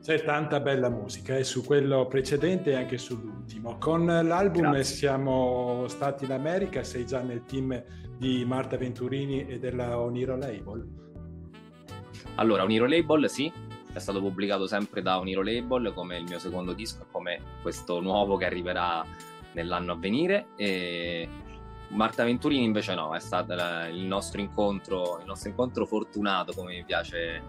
C'è 0.00 0.22
tanta 0.22 0.60
bella 0.60 0.88
musica 0.88 1.34
e 1.34 1.40
eh, 1.40 1.42
su 1.42 1.64
quello 1.64 2.06
precedente 2.06 2.70
e 2.70 2.74
anche 2.76 2.96
sull'ultimo. 2.96 3.76
Con 3.78 4.06
l'album 4.06 4.70
Grazie. 4.70 4.84
siamo 4.84 5.88
stati 5.88 6.26
in 6.26 6.30
America, 6.30 6.84
sei 6.84 7.06
già 7.06 7.22
nel 7.22 7.42
team 7.44 7.82
di 8.16 8.44
Marta 8.44 8.76
Venturini 8.76 9.48
e 9.48 9.58
della 9.58 9.98
Oniro 9.98 10.36
Label. 10.36 11.05
Allora, 12.36 12.64
Uniro 12.64 12.86
Label 12.86 13.28
sì, 13.30 13.50
è 13.92 13.98
stato 13.98 14.20
pubblicato 14.20 14.66
sempre 14.66 15.00
da 15.00 15.16
Uniro 15.16 15.42
Label 15.42 15.92
come 15.94 16.18
il 16.18 16.24
mio 16.24 16.38
secondo 16.38 16.72
disco, 16.74 17.06
come 17.10 17.40
questo 17.62 18.00
nuovo 18.00 18.36
che 18.36 18.44
arriverà 18.44 19.04
nell'anno 19.52 19.92
a 19.92 19.96
venire. 19.96 20.48
E 20.56 21.26
Marta 21.88 22.24
Venturini 22.24 22.64
invece 22.64 22.94
no, 22.94 23.14
è 23.14 23.20
stato 23.20 23.54
il 23.54 24.04
nostro 24.04 24.40
incontro, 24.40 25.18
il 25.20 25.26
nostro 25.26 25.48
incontro 25.48 25.86
fortunato, 25.86 26.52
come 26.52 26.74
mi 26.74 26.84
piace 26.84 27.42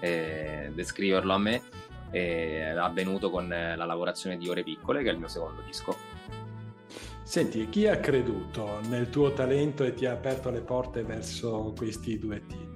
eh, 0.00 0.70
descriverlo 0.74 1.32
a 1.32 1.38
me, 1.38 1.62
è 2.10 2.74
avvenuto 2.76 3.30
con 3.30 3.48
la 3.48 3.84
lavorazione 3.84 4.36
di 4.36 4.48
Ore 4.48 4.62
Piccole, 4.62 5.02
che 5.02 5.08
è 5.08 5.12
il 5.12 5.18
mio 5.18 5.28
secondo 5.28 5.62
disco. 5.62 5.96
Senti, 7.22 7.70
chi 7.70 7.86
ha 7.86 7.96
creduto 7.96 8.80
nel 8.88 9.08
tuo 9.08 9.32
talento 9.32 9.84
e 9.84 9.94
ti 9.94 10.04
ha 10.04 10.12
aperto 10.12 10.50
le 10.50 10.60
porte 10.60 11.02
verso 11.02 11.72
questi 11.74 12.18
due 12.18 12.44
team? 12.46 12.73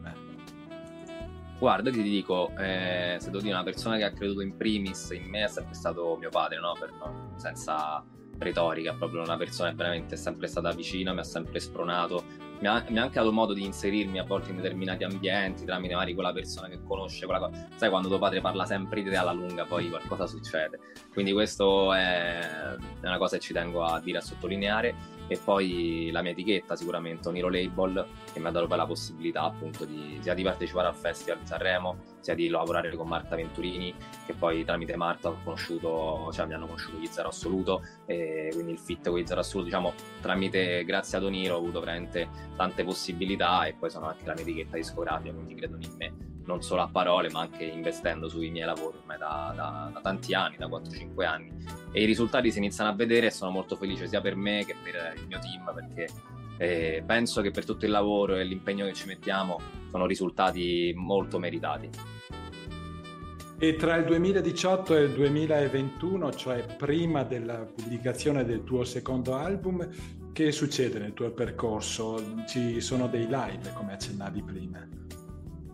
Guarda, 1.59 1.91
ti 1.91 2.03
dico, 2.03 2.53
eh, 2.57 3.17
se 3.19 3.31
devo 3.31 3.43
dire 3.43 3.55
una 3.55 3.65
persona 3.65 3.97
che 3.97 4.05
ha 4.05 4.13
creduto 4.13 4.43
in 4.43 4.57
primis 4.57 5.11
in 5.11 5.29
me 5.29 5.45
è 5.45 5.49
sempre 5.49 5.75
stato 5.75 6.17
mio 6.17 6.31
padre, 6.31 6.61
no? 6.61 6.75
Per, 6.79 6.93
no? 6.93 7.33
Senza 7.37 8.05
retorica, 8.39 8.95
proprio 8.95 9.23
una 9.23 9.37
persona 9.37 9.71
che 9.71 9.75
veramente 9.75 10.15
è 10.15 10.19
sempre 10.19 10.47
stata 10.47 10.71
vicina, 10.71 11.13
mi 11.13 11.19
ha 11.19 11.25
sempre 11.25 11.59
spronato, 11.59 12.23
mi 12.61 12.69
ha, 12.69 12.85
mi 12.89 12.99
ha, 12.99 13.03
anche 13.03 13.19
dato 13.19 13.33
modo 13.33 13.53
di 13.53 13.65
inserirmi 13.65 14.21
a 14.21 14.25
volte 14.25 14.51
in 14.51 14.57
determinati 14.57 15.03
ambienti 15.03 15.65
tramite 15.65 15.95
magari 15.95 16.15
quella 16.15 16.33
persona 16.33 16.69
che 16.69 16.81
conosce 16.83 17.27
quella 17.27 17.41
cosa. 17.41 17.69
Sai, 17.75 17.89
quando 17.91 18.07
tuo 18.07 18.19
padre 18.19 18.41
parla 18.41 18.65
sempre 18.65 19.03
di 19.03 19.11
te 19.11 19.17
alla 19.17 19.33
lunga, 19.33 19.65
poi 19.65 19.89
qualcosa 19.89 20.27
succede. 20.27 20.79
Quindi 21.13 21.33
questo 21.33 21.93
è, 21.93 22.39
è 22.39 23.07
una 23.07 23.19
cosa 23.19 23.37
che 23.37 23.43
ci 23.43 23.53
tengo 23.53 23.85
a 23.85 24.01
dire, 24.01 24.19
a 24.19 24.23
sottolineare 24.23 25.18
e 25.29 25.39
poi 25.39 26.09
la 26.11 26.23
mia 26.23 26.33
etichetta 26.33 26.75
sicuramente 26.75 27.29
Oniro 27.29 27.49
Label 27.49 28.07
che 28.33 28.41
mi 28.41 28.47
ha 28.47 28.51
dato 28.51 28.67
poi 28.67 28.77
la 28.79 28.87
possibilità 28.87 29.43
appunto 29.43 29.85
di, 29.85 30.19
sia 30.21 30.35
di 30.35 30.43
partecipare 30.43 30.89
al 30.89 30.97
Festival 30.97 31.39
di 31.39 31.47
Sanremo 31.47 31.99
sia 32.21 32.35
di 32.35 32.49
lavorare 32.49 32.95
con 32.97 33.07
Marta 33.07 33.37
Venturini 33.37 33.95
che 34.27 34.33
poi 34.33 34.65
tramite 34.65 34.97
Marta 34.97 35.29
ho 35.29 35.37
conosciuto 35.45 36.31
cioè 36.33 36.47
mi 36.47 36.55
hanno 36.55 36.67
conosciuto 36.67 36.99
gli 36.99 37.07
Zero 37.07 37.29
Assoluto 37.29 37.83
e 38.07 38.49
quindi 38.53 38.73
il 38.73 38.79
fit 38.79 39.09
con 39.09 39.19
gli 39.19 39.27
Zero 39.27 39.41
Assoluto 39.41 39.67
diciamo 39.67 39.93
tramite 40.21 40.85
grazie 40.85 41.19
ad 41.19 41.25
Oniro 41.25 41.55
ho 41.55 41.59
avuto 41.59 41.81
veramente 41.81 42.29
tante 42.57 42.83
possibilità 42.83 43.67
e 43.67 43.75
poi 43.75 43.91
sono 43.91 44.07
anche 44.07 44.25
la 44.25 44.33
mia 44.33 44.43
etichetta 44.43 44.77
discografica 44.77 45.35
quindi 45.35 45.55
credono 45.55 45.83
in 45.83 45.95
me 45.97 46.37
non 46.49 46.63
solo 46.63 46.81
a 46.81 46.89
parole 46.89 47.29
ma 47.31 47.41
anche 47.41 47.65
investendo 47.65 48.27
sui 48.29 48.49
miei 48.49 48.65
lavori 48.65 48.97
ormai 48.97 49.19
da, 49.19 49.53
da, 49.55 49.91
da 49.93 50.01
tanti 50.01 50.33
anni, 50.33 50.57
da 50.57 50.67
4-5 50.67 51.25
anni 51.25 51.53
e 51.93 52.03
i 52.03 52.07
risultati 52.07 52.51
si 52.51 52.57
iniziano 52.57 52.91
a 52.91 52.95
vedere 52.95 53.27
e 53.27 53.31
sono 53.31 53.51
molto 53.51 53.77
felice 53.77 54.09
sia 54.09 54.23
per 54.23 54.35
me 54.35 54.65
che 54.65 54.75
per 54.83 55.15
il 55.17 55.27
mio 55.27 55.39
team 55.39 55.71
perché 55.75 56.09
eh, 56.57 57.03
penso 57.07 57.43
che 57.43 57.51
per 57.51 57.67
tutto 57.67 57.85
il 57.85 57.91
lavoro 57.91 58.37
e 58.37 58.45
l'impegno 58.45 58.87
che 58.87 58.95
ci 58.95 59.07
mettiamo 59.07 59.61
sono 59.91 60.07
risultati 60.07 60.93
molto 60.97 61.39
meritati. 61.39 61.89
E 63.61 63.75
tra 63.75 63.97
il 63.97 64.05
2018 64.05 64.97
e 64.97 65.03
il 65.03 65.13
2021, 65.13 66.33
cioè 66.33 66.65
prima 66.77 67.25
della 67.25 67.65
pubblicazione 67.65 68.45
del 68.45 68.63
tuo 68.63 68.85
secondo 68.85 69.35
album, 69.35 69.89
che 70.33 70.53
succede 70.53 70.99
nel 71.01 71.13
tuo 71.13 71.31
percorso? 71.33 72.45
Ci 72.47 72.81
sono 72.81 73.09
dei 73.09 73.27
live, 73.27 73.73
come 73.75 73.95
accennavi 73.95 74.43
prima? 74.43 74.98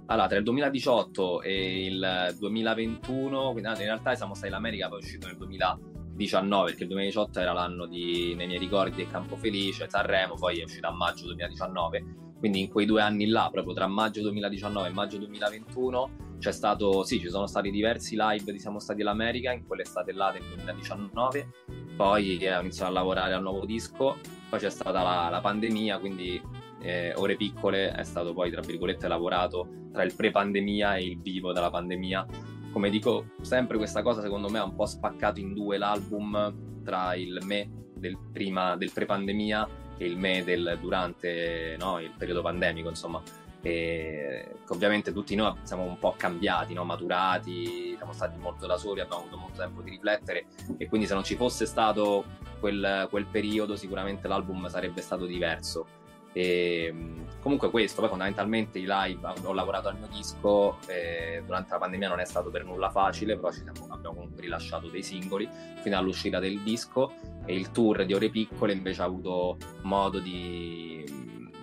Allora, 0.06 0.28
tra 0.28 0.36
il 0.36 0.44
2018 0.44 1.40
e 1.40 1.86
il 1.86 2.34
2021, 2.38 3.52
quindi 3.52 3.68
in 3.70 3.76
realtà 3.76 4.14
siamo 4.14 4.34
stati 4.34 4.48
in 4.48 4.54
America, 4.54 4.88
poi 4.88 5.00
è 5.00 5.02
uscito 5.02 5.26
nel 5.26 5.36
2019, 5.36 6.66
perché 6.66 6.82
il 6.82 6.88
2018 6.88 7.40
era 7.40 7.52
l'anno 7.52 7.86
di, 7.86 8.34
nei 8.34 8.46
miei 8.46 8.58
ricordi, 8.58 9.00
e 9.00 9.08
Campo 9.08 9.36
Felice, 9.36 9.88
Sanremo, 9.88 10.34
poi 10.34 10.58
è 10.58 10.64
uscito 10.64 10.86
a 10.86 10.92
maggio 10.92 11.24
2019, 11.24 12.04
quindi 12.38 12.60
in 12.60 12.68
quei 12.68 12.84
due 12.84 13.00
anni 13.00 13.26
là, 13.26 13.48
proprio 13.50 13.72
tra 13.72 13.86
maggio 13.86 14.20
2019 14.20 14.88
e 14.88 14.92
maggio 14.92 15.16
2021, 15.16 16.10
c'è 16.38 16.52
stato, 16.52 17.02
sì, 17.04 17.18
ci 17.18 17.30
sono 17.30 17.46
stati 17.46 17.70
diversi 17.70 18.14
live 18.18 18.52
di 18.52 18.58
Siamo 18.58 18.80
stati 18.80 19.00
all'America, 19.00 19.52
in 19.52 19.66
quell'estate 19.66 20.12
là 20.12 20.30
del 20.30 20.42
2019, 20.54 21.48
poi 21.96 22.46
ho 22.46 22.60
iniziato 22.60 22.90
a 22.90 22.94
lavorare 22.94 23.32
al 23.32 23.40
nuovo 23.40 23.64
disco, 23.64 24.18
poi 24.50 24.58
c'è 24.58 24.68
stata 24.68 25.02
la, 25.02 25.30
la 25.30 25.40
pandemia, 25.40 25.98
quindi 25.98 26.38
eh, 26.84 27.14
Ore 27.16 27.36
Piccole 27.36 27.92
è 27.92 28.04
stato 28.04 28.34
poi, 28.34 28.50
tra 28.50 28.60
virgolette, 28.60 29.08
lavorato 29.08 29.66
tra 29.90 30.02
il 30.02 30.14
pre-pandemia 30.14 30.96
e 30.96 31.04
il 31.04 31.20
vivo 31.20 31.52
della 31.52 31.70
pandemia. 31.70 32.26
Come 32.72 32.90
dico 32.90 33.26
sempre, 33.40 33.76
questa 33.76 34.02
cosa 34.02 34.20
secondo 34.20 34.48
me 34.48 34.58
ha 34.58 34.64
un 34.64 34.74
po' 34.74 34.86
spaccato 34.86 35.40
in 35.40 35.54
due 35.54 35.78
l'album 35.78 36.82
tra 36.84 37.14
il 37.14 37.40
me 37.44 37.70
del, 37.94 38.18
prima, 38.32 38.76
del 38.76 38.92
pre-pandemia 38.92 39.68
e 39.96 40.06
il 40.06 40.18
me 40.18 40.44
del 40.44 40.78
durante 40.80 41.76
no, 41.78 42.00
il 42.00 42.12
periodo 42.16 42.42
pandemico, 42.42 42.88
insomma. 42.88 43.22
E 43.62 44.56
ovviamente 44.68 45.10
tutti 45.14 45.34
noi 45.34 45.54
siamo 45.62 45.84
un 45.84 45.98
po' 45.98 46.14
cambiati, 46.18 46.74
no? 46.74 46.84
maturati, 46.84 47.94
siamo 47.96 48.12
stati 48.12 48.38
molto 48.38 48.66
da 48.66 48.76
soli, 48.76 49.00
abbiamo 49.00 49.22
avuto 49.22 49.38
molto 49.38 49.60
tempo 49.60 49.80
di 49.80 49.88
riflettere 49.88 50.46
e 50.76 50.86
quindi 50.86 51.06
se 51.06 51.14
non 51.14 51.24
ci 51.24 51.34
fosse 51.34 51.64
stato 51.64 52.24
quel, 52.60 53.06
quel 53.08 53.24
periodo 53.24 53.74
sicuramente 53.74 54.28
l'album 54.28 54.68
sarebbe 54.68 55.00
stato 55.00 55.24
diverso 55.24 56.02
e, 56.34 56.86
ehm, 56.86 57.26
comunque 57.40 57.70
questo, 57.70 58.00
poi 58.00 58.10
fondamentalmente 58.10 58.78
i 58.78 58.86
live, 58.86 59.20
ho 59.44 59.52
lavorato 59.52 59.88
al 59.88 59.96
mio 59.96 60.08
disco, 60.10 60.78
eh, 60.86 61.42
durante 61.46 61.70
la 61.70 61.78
pandemia 61.78 62.08
non 62.08 62.18
è 62.18 62.24
stato 62.24 62.50
per 62.50 62.64
nulla 62.64 62.90
facile, 62.90 63.36
però 63.36 63.50
siamo, 63.50 63.86
abbiamo 63.88 64.14
comunque 64.16 64.42
rilasciato 64.42 64.88
dei 64.88 65.02
singoli 65.02 65.48
fino 65.80 65.96
all'uscita 65.96 66.40
del 66.40 66.60
disco 66.60 67.12
e 67.46 67.54
il 67.54 67.70
tour 67.70 68.04
di 68.04 68.14
Ore 68.14 68.30
Piccole 68.30 68.72
invece 68.72 69.02
ha 69.02 69.04
avuto 69.04 69.58
modo 69.82 70.18
di, 70.18 71.04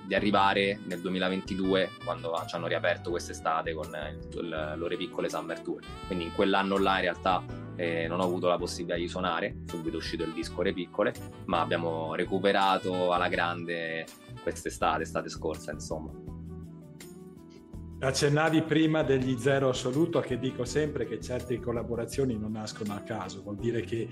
di 0.06 0.16
arrivare 0.16 0.80
nel 0.86 1.02
2022 1.02 1.90
quando 2.04 2.32
ci 2.48 2.56
hanno 2.56 2.68
riaperto 2.68 3.10
quest'estate 3.10 3.74
con 3.74 3.90
il, 4.34 4.74
l'Ore 4.78 4.96
Piccole 4.98 5.30
Summer 5.30 5.60
Tour. 5.60 5.82
Quindi 6.06 6.26
in 6.26 6.34
quell'anno 6.34 6.78
là 6.78 6.96
in 6.96 7.02
realtà 7.02 7.44
eh, 7.76 8.08
non 8.08 8.20
ho 8.20 8.24
avuto 8.24 8.48
la 8.48 8.58
possibilità 8.58 8.96
di 8.96 9.08
suonare, 9.08 9.56
subito 9.66 9.98
uscito 9.98 10.24
il 10.24 10.34
disco 10.34 10.60
Ore 10.60 10.74
Piccole, 10.74 11.14
ma 11.46 11.62
abbiamo 11.62 12.14
recuperato 12.14 13.12
alla 13.12 13.28
grande 13.28 14.06
quest'estate, 14.42 15.04
estate 15.04 15.30
scorsa, 15.30 15.72
insomma. 15.72 16.12
Accennavi 18.00 18.64
prima 18.64 19.04
degli 19.04 19.38
zero 19.38 19.70
assoluto 19.70 20.22
che 20.22 20.40
dico 20.40 20.66
sempre 20.66 21.06
che 21.06 21.22
certe 21.22 21.60
collaborazioni 21.60 22.36
non 22.36 22.54
nascono 22.54 22.94
a 22.94 23.02
caso, 23.02 23.44
vuol 23.44 23.58
dire 23.58 23.82
che 23.82 24.08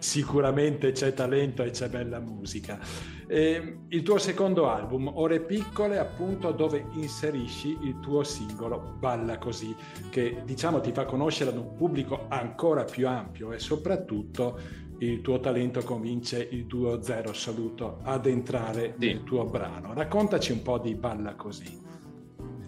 sicuramente 0.00 0.92
c'è 0.92 1.14
talento 1.14 1.62
e 1.62 1.70
c'è 1.70 1.88
bella 1.88 2.18
musica. 2.18 2.78
E 3.26 3.78
il 3.88 4.02
tuo 4.02 4.18
secondo 4.18 4.68
album, 4.68 5.10
Ore 5.14 5.40
Piccole, 5.40 5.98
appunto 5.98 6.50
dove 6.50 6.84
inserisci 6.92 7.78
il 7.82 8.00
tuo 8.00 8.24
singolo 8.24 8.96
Balla 8.98 9.38
Così, 9.38 9.74
che 10.10 10.42
diciamo 10.44 10.80
ti 10.80 10.92
fa 10.92 11.04
conoscere 11.04 11.50
ad 11.50 11.56
un 11.56 11.74
pubblico 11.74 12.26
ancora 12.28 12.84
più 12.84 13.06
ampio 13.06 13.52
e 13.52 13.58
soprattutto 13.58 14.88
il 15.00 15.22
tuo 15.22 15.40
talento 15.40 15.82
convince 15.82 16.46
il 16.50 16.66
tuo 16.66 17.00
zero 17.02 17.30
assoluto 17.30 18.00
ad 18.02 18.26
entrare 18.26 18.96
sì. 18.98 19.06
nel 19.06 19.24
tuo 19.24 19.44
brano. 19.44 19.94
Raccontaci 19.94 20.52
un 20.52 20.62
po' 20.62 20.78
di 20.78 20.94
Balla 20.94 21.34
Così. 21.34 21.78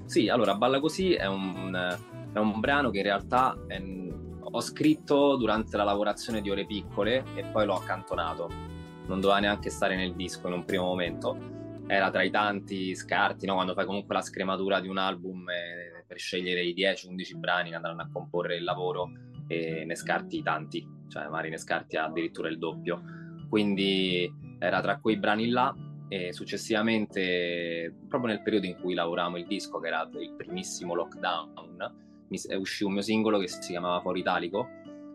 Sì, 0.07 0.29
allora 0.29 0.55
Balla 0.55 0.81
Così 0.81 1.13
è 1.13 1.27
un, 1.27 1.99
è 2.33 2.39
un 2.39 2.61
brano 2.61 2.91
che 2.91 2.99
in 2.99 3.05
realtà 3.05 3.57
è, 3.67 3.83
ho 4.41 4.61
scritto 4.61 5.37
durante 5.37 5.77
la 5.77 5.85
lavorazione 5.85 6.41
di 6.41 6.51
ore 6.51 6.65
piccole 6.65 7.25
e 7.35 7.45
poi 7.45 7.67
l'ho 7.67 7.75
accantonato. 7.75 8.49
Non 9.07 9.21
doveva 9.21 9.41
neanche 9.41 9.69
stare 9.69 9.95
nel 9.95 10.15
disco 10.15 10.47
in 10.49 10.55
un 10.55 10.65
primo 10.65 10.85
momento. 10.85 11.37
Era 11.87 12.11
tra 12.11 12.23
i 12.23 12.31
tanti 12.31 12.95
scarti, 12.95 13.45
no? 13.45 13.55
quando 13.55 13.75
fai 13.75 13.85
comunque 13.85 14.15
la 14.15 14.23
scrematura 14.23 14.81
di 14.81 14.89
un 14.89 14.97
album 14.97 15.51
eh, 15.51 16.05
per 16.07 16.19
scegliere 16.19 16.65
i 16.65 16.73
10-11 16.75 17.37
brani 17.37 17.69
che 17.71 17.75
andranno 17.75 18.01
a 18.01 18.09
comporre 18.11 18.57
il 18.57 18.65
lavoro 18.65 19.11
e 19.49 19.85
ne 19.85 19.95
scarti 19.95 20.43
tanti, 20.43 20.87
cioè 21.13 21.29
magari 21.29 21.51
ne 21.51 21.59
scarti 21.59 21.97
addirittura 21.97 22.49
il 22.49 22.59
doppio. 22.59 23.03
Quindi 23.49 24.33
era 24.59 24.81
tra 24.81 24.99
quei 24.99 25.19
brani 25.19 25.51
là 25.51 25.75
e 26.09 26.33
successivamente, 26.33 27.95
proprio 28.09 28.33
nel 28.33 28.43
periodo 28.43 28.67
in 28.67 28.79
cui 28.81 28.95
lavoravamo 28.95 29.37
il 29.37 29.47
disco, 29.47 29.79
che 29.79 29.89
era 29.89 30.09
il 30.19 30.35
primissimo 30.37 30.95
lockdown, 30.95 32.01
uscì 32.59 32.85
un 32.85 32.93
mio 32.93 33.03
singolo 33.03 33.39
che 33.39 33.49
si 33.49 33.61
chiamava 33.61 34.01
Fuori 34.01 34.21
Italico 34.21 34.69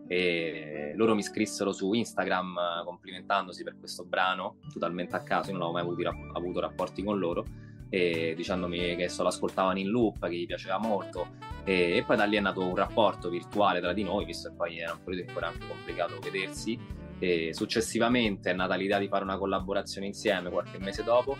e 0.06 0.92
loro 0.94 1.14
mi 1.14 1.22
scrissero 1.22 1.72
su 1.72 1.92
Instagram 1.92 2.84
complimentandosi 2.84 3.64
per 3.64 3.76
questo 3.78 4.04
brano, 4.04 4.58
totalmente 4.72 5.16
a 5.16 5.22
caso, 5.22 5.50
io 5.50 5.58
non 5.58 5.74
avevo 5.74 5.94
mai 5.94 6.06
avuto, 6.06 6.36
avuto 6.38 6.60
rapporti 6.60 7.02
con 7.02 7.18
loro 7.18 7.44
e 7.90 8.34
dicendomi 8.36 8.96
che 8.96 9.08
so, 9.08 9.22
l'ascoltavano 9.22 9.78
in 9.78 9.88
loop, 9.88 10.26
che 10.28 10.36
gli 10.36 10.46
piaceva 10.46 10.78
molto 10.78 11.28
e, 11.64 11.96
e, 11.96 12.02
poi 12.02 12.16
da 12.16 12.24
lì 12.24 12.36
è 12.36 12.40
nato 12.40 12.66
un 12.66 12.74
rapporto 12.74 13.28
virtuale 13.28 13.80
tra 13.80 13.92
di 13.92 14.02
noi, 14.02 14.24
visto 14.24 14.48
che 14.48 14.54
poi 14.54 14.78
era 14.78 14.92
un 14.92 15.02
periodo 15.04 15.26
in 15.26 15.32
cui 15.32 15.42
era 15.42 15.52
anche 15.52 15.66
complicato 15.66 16.18
vedersi 16.18 16.78
e 17.18 17.52
successivamente 17.52 18.50
è 18.50 18.54
nata 18.54 18.74
l'idea 18.74 18.98
di 18.98 19.08
fare 19.08 19.24
una 19.24 19.36
collaborazione 19.36 20.06
insieme 20.06 20.50
qualche 20.50 20.78
mese 20.78 21.02
dopo 21.02 21.36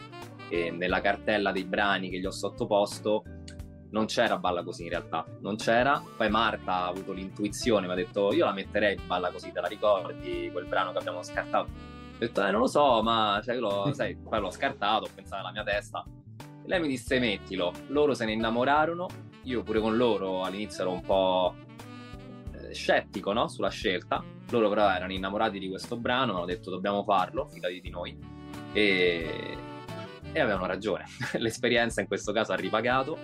e 0.48 0.70
nella 0.70 1.00
cartella 1.00 1.52
dei 1.52 1.64
brani 1.64 2.10
che 2.10 2.18
gli 2.18 2.26
ho 2.26 2.30
sottoposto 2.30 3.22
non 3.90 4.06
c'era 4.06 4.36
Balla 4.36 4.62
Così 4.62 4.82
in 4.82 4.90
realtà, 4.90 5.24
non 5.40 5.56
c'era. 5.56 6.02
Poi 6.16 6.28
Marta 6.28 6.72
ha 6.72 6.86
avuto 6.88 7.12
l'intuizione, 7.12 7.86
mi 7.86 7.92
ha 7.92 7.96
detto 7.96 8.32
io 8.32 8.44
la 8.44 8.52
metterei 8.52 8.98
Balla 9.06 9.30
Così, 9.30 9.50
te 9.50 9.60
la 9.60 9.66
ricordi, 9.66 10.50
quel 10.52 10.66
brano 10.66 10.92
che 10.92 10.98
abbiamo 10.98 11.22
scartato? 11.22 11.70
Ho 11.70 12.18
detto 12.18 12.44
eh 12.44 12.50
non 12.50 12.60
lo 12.60 12.66
so, 12.66 13.02
ma 13.02 13.40
cioè, 13.42 13.56
lo, 13.56 13.90
sai, 13.94 14.16
poi 14.16 14.40
l'ho 14.40 14.50
scartato, 14.50 15.04
ho 15.06 15.10
pensato 15.14 15.40
alla 15.40 15.52
mia 15.52 15.64
testa. 15.64 16.04
Lei 16.68 16.80
mi 16.80 16.88
disse 16.88 17.18
mettilo, 17.18 17.72
loro 17.88 18.12
se 18.12 18.26
ne 18.26 18.32
innamorarono, 18.32 19.08
io 19.44 19.62
pure 19.62 19.80
con 19.80 19.96
loro 19.96 20.42
all'inizio 20.44 20.82
ero 20.82 20.92
un 20.92 21.00
po' 21.00 21.54
eh, 22.52 22.74
scettico 22.74 23.32
no? 23.32 23.48
sulla 23.48 23.70
scelta, 23.70 24.22
loro 24.50 24.68
però 24.68 24.90
erano 24.90 25.12
innamorati 25.12 25.58
di 25.58 25.68
questo 25.70 25.96
brano, 25.96 26.36
hanno 26.36 26.44
detto 26.44 26.70
dobbiamo 26.70 27.02
farlo, 27.04 27.46
fidati 27.46 27.80
di 27.80 27.88
noi. 27.88 28.18
E, 28.74 29.56
e 30.30 30.40
avevano 30.40 30.66
ragione. 30.66 31.06
L'esperienza 31.38 32.02
in 32.02 32.06
questo 32.06 32.32
caso 32.32 32.52
ha 32.52 32.56
ripagato 32.56 33.16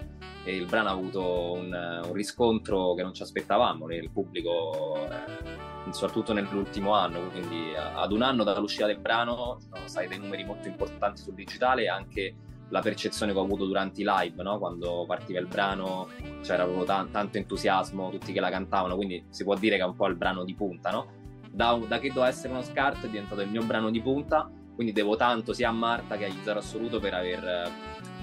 e 0.42 0.56
il 0.56 0.64
brano 0.64 0.88
ha 0.88 0.92
avuto 0.92 1.52
un, 1.52 2.02
un 2.02 2.12
riscontro 2.14 2.94
che 2.94 3.02
non 3.02 3.12
ci 3.12 3.22
aspettavamo 3.22 3.86
nel 3.86 4.10
pubblico, 4.10 5.06
eh, 5.06 5.92
soprattutto 5.92 6.32
nell'ultimo 6.32 6.94
anno. 6.94 7.28
Quindi 7.28 7.74
ad 7.76 8.10
un 8.10 8.22
anno 8.22 8.42
dall'uscita 8.42 8.86
del 8.86 9.00
brano 9.00 9.58
sono 9.60 9.86
stati 9.86 10.08
dei 10.08 10.18
numeri 10.18 10.44
molto 10.44 10.66
importanti 10.66 11.20
sul 11.20 11.34
digitale 11.34 11.82
e 11.82 11.88
anche 11.88 12.34
la 12.74 12.80
percezione 12.80 13.30
che 13.30 13.38
ho 13.38 13.42
avuto 13.42 13.66
durante 13.66 14.00
i 14.00 14.04
live, 14.04 14.42
no? 14.42 14.58
quando 14.58 15.04
partiva 15.06 15.38
il 15.38 15.46
brano 15.46 16.08
c'era 16.42 16.64
proprio 16.64 16.82
t- 16.82 17.10
tanto 17.12 17.38
entusiasmo, 17.38 18.10
tutti 18.10 18.32
che 18.32 18.40
la 18.40 18.50
cantavano, 18.50 18.96
quindi 18.96 19.24
si 19.30 19.44
può 19.44 19.54
dire 19.54 19.76
che 19.76 19.82
è 19.82 19.86
un 19.86 19.94
po' 19.94 20.08
il 20.08 20.16
brano 20.16 20.42
di 20.42 20.54
punta. 20.54 20.90
No? 20.90 21.06
Da, 21.48 21.78
da 21.86 22.00
che 22.00 22.08
doveva 22.08 22.26
essere 22.26 22.52
uno 22.52 22.62
scarto 22.62 23.06
è 23.06 23.08
diventato 23.08 23.42
il 23.42 23.48
mio 23.48 23.62
brano 23.62 23.90
di 23.90 24.00
punta 24.00 24.50
quindi 24.74 24.92
devo 24.92 25.14
tanto 25.14 25.52
sia 25.52 25.68
a 25.68 25.72
Marta 25.72 26.16
che 26.16 26.24
agli 26.24 26.42
Zero 26.42 26.58
Assoluto 26.58 26.98
per 26.98 27.14
aver 27.14 27.44
eh, 27.44 27.70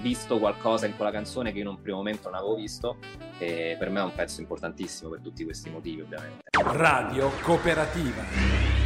visto 0.02 0.38
qualcosa 0.38 0.84
in 0.84 0.94
quella 0.96 1.10
canzone 1.10 1.50
che 1.50 1.56
io 1.56 1.62
in 1.62 1.70
un 1.70 1.80
primo 1.80 1.96
momento 1.96 2.28
non 2.28 2.38
avevo 2.38 2.56
visto 2.56 2.98
e 3.38 3.74
per 3.78 3.88
me 3.88 4.00
è 4.00 4.04
un 4.04 4.14
pezzo 4.14 4.42
importantissimo 4.42 5.08
per 5.08 5.20
tutti 5.20 5.44
questi 5.44 5.70
motivi 5.70 6.02
ovviamente. 6.02 6.42
Radio 6.74 7.30
Cooperativa. 7.40 8.81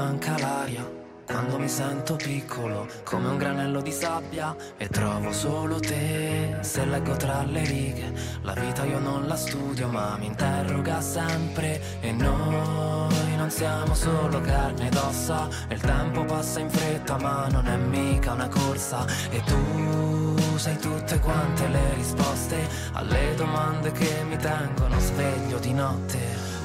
Manca 0.00 0.38
l'aria. 0.38 0.98
Quando 1.26 1.58
mi 1.58 1.68
sento 1.68 2.16
piccolo 2.16 2.88
come 3.04 3.28
un 3.28 3.36
granello 3.36 3.80
di 3.80 3.92
sabbia 3.92 4.56
e 4.76 4.88
trovo 4.88 5.30
solo 5.32 5.78
te. 5.78 6.56
Se 6.60 6.84
leggo 6.86 7.14
tra 7.16 7.42
le 7.44 7.64
righe 7.64 8.12
la 8.42 8.54
vita 8.54 8.84
io 8.84 8.98
non 8.98 9.28
la 9.28 9.36
studio 9.36 9.88
ma 9.88 10.16
mi 10.18 10.26
interroga 10.26 11.00
sempre. 11.00 11.80
E 12.00 12.12
noi 12.12 13.36
non 13.36 13.50
siamo 13.50 13.94
solo 13.94 14.40
carne 14.40 14.88
ed 14.88 14.96
ossa 14.96 15.48
e 15.68 15.74
il 15.74 15.80
tempo 15.80 16.24
passa 16.24 16.60
in 16.60 16.70
fretta 16.70 17.16
ma 17.18 17.46
non 17.50 17.66
è 17.66 17.76
mica 17.76 18.32
una 18.32 18.48
corsa. 18.48 19.04
E 19.30 19.40
tu 19.44 20.56
sai 20.56 20.78
tutte 20.78 21.18
quante 21.20 21.68
le 21.68 21.94
risposte 21.94 22.68
alle 22.94 23.34
domande 23.36 23.92
che 23.92 24.24
mi 24.28 24.36
tengono 24.36 24.98
sveglio 24.98 25.58
di 25.58 25.72
notte. 25.72 26.18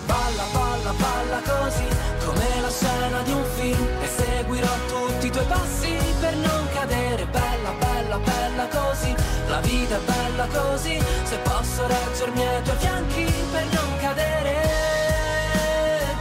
Balla, 0.05 0.43
balla, 0.53 0.91
balla 0.91 1.41
così, 1.41 1.87
come 2.23 2.61
la 2.61 2.64
scena 2.75 3.21
di 3.21 3.31
un 3.31 3.45
film 3.55 3.87
e 4.01 4.07
seguirò 4.07 4.73
tutti 4.87 5.27
i 5.27 5.31
tuoi 5.31 5.45
passi 5.45 5.97
per 6.19 6.35
non 6.35 6.67
cadere. 6.73 7.25
Bella, 7.25 7.71
bella, 7.79 8.17
bella 8.17 8.67
così, 8.67 9.15
la 9.47 9.59
vita 9.61 9.95
è 9.95 9.99
bella 9.99 10.47
così, 10.47 10.99
se 11.23 11.37
posso 11.37 11.87
reggermi 11.87 12.45
ai 12.45 12.63
tuoi 12.63 12.77
fianchi 12.77 13.33
per 13.51 13.65
non 13.73 13.97
cadere 13.99 14.53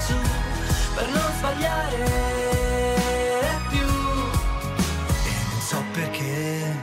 giù, 0.06 0.16
per 0.94 1.08
non 1.08 1.32
sbagliare 1.38 2.04
più. 3.68 3.86
E 5.26 5.32
non 5.50 5.60
so 5.60 5.82
perché 5.92 6.82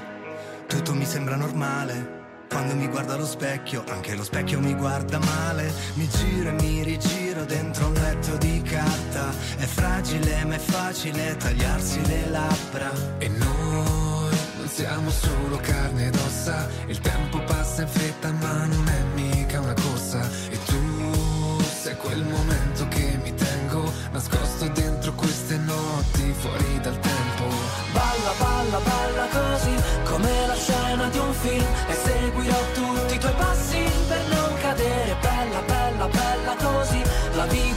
tutto 0.67 0.93
mi 0.93 1.05
sembra 1.05 1.35
normale 1.35 2.20
quando 2.61 2.77
mi 2.77 2.89
guardo 2.89 3.13
allo 3.13 3.25
specchio, 3.25 3.83
anche 3.87 4.13
lo 4.13 4.23
specchio 4.23 4.59
mi 4.59 4.75
guarda 4.75 5.17
male. 5.17 5.73
Mi 5.95 6.07
giro 6.07 6.49
e 6.49 6.51
mi 6.51 6.83
rigiro 6.83 7.43
dentro 7.43 7.87
un 7.87 7.93
letto 7.93 8.37
di 8.37 8.61
carta. 8.61 9.31
È 9.57 9.65
fragile 9.65 10.45
ma 10.45 10.53
è 10.53 10.59
facile 10.59 11.35
tagliarsi 11.37 12.05
le 12.05 12.29
labbra. 12.29 12.91
E 13.17 13.29
noi 13.29 14.37
non 14.57 14.67
siamo 14.67 15.09
solo 15.09 15.57
carne 15.57 16.05
ed 16.05 16.15
ossa. 16.15 16.69
Il 16.85 16.99
tempo 16.99 17.39
passa 17.45 17.81
in 17.81 17.87
fretta 17.87 18.31
ma 18.31 18.65
non 18.67 18.87
è 18.87 19.19
mica 19.19 19.59
una 19.59 19.73
corsa. 19.73 20.21
E 20.51 20.59
tu 20.63 21.63
sei 21.81 21.95
quel 21.95 22.23
momento 22.23 22.87
che 22.89 23.17
mi 23.23 23.33
tengo 23.33 23.91
nascosto 24.11 24.67
dentro 24.67 25.13
queste 25.13 25.57
notti 25.57 26.31
fuori 26.37 26.79
dal 26.79 26.99
tempo. 26.99 27.43
Balla, 27.91 28.33
balla, 28.37 28.79
balla 28.81 29.27
così 29.31 29.75
come 30.03 30.45
la 30.45 30.55
scena 30.55 31.09
di 31.09 31.17
un 31.17 31.33
film 31.33 31.65
e 31.87 31.93
seguirò 31.93 32.10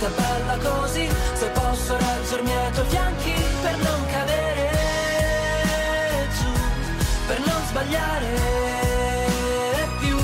vita 0.05 0.09
bella 0.20 0.59
così, 0.59 1.09
se 1.34 1.46
posso 1.48 1.96
reggermi 1.96 2.52
ai 2.52 2.72
tuoi 2.72 2.86
fianchi 2.88 3.32
per 3.62 3.76
non 3.76 4.07
cadere 4.07 4.70
giù, 6.36 6.52
per 7.26 7.40
non 7.40 7.62
sbagliare 7.68 8.28
più. 10.00 10.16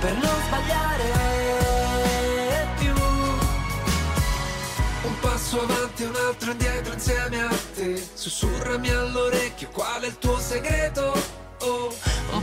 Per 0.00 0.12
non 0.12 0.42
sbagliare 0.46 1.12
più. 2.78 2.94
Un 5.02 5.18
passo 5.20 5.60
avanti 5.62 6.02
e 6.02 6.06
un 6.06 6.16
altro 6.16 6.50
indietro 6.50 6.92
insieme 6.94 7.42
a 7.42 7.54
te. 7.74 8.08
Sussurrami 8.14 8.90
all'orecchio 8.90 9.68
qual 9.70 10.02
è 10.02 10.06
il 10.06 10.18
tuo 10.18 10.38
segreto. 10.38 11.33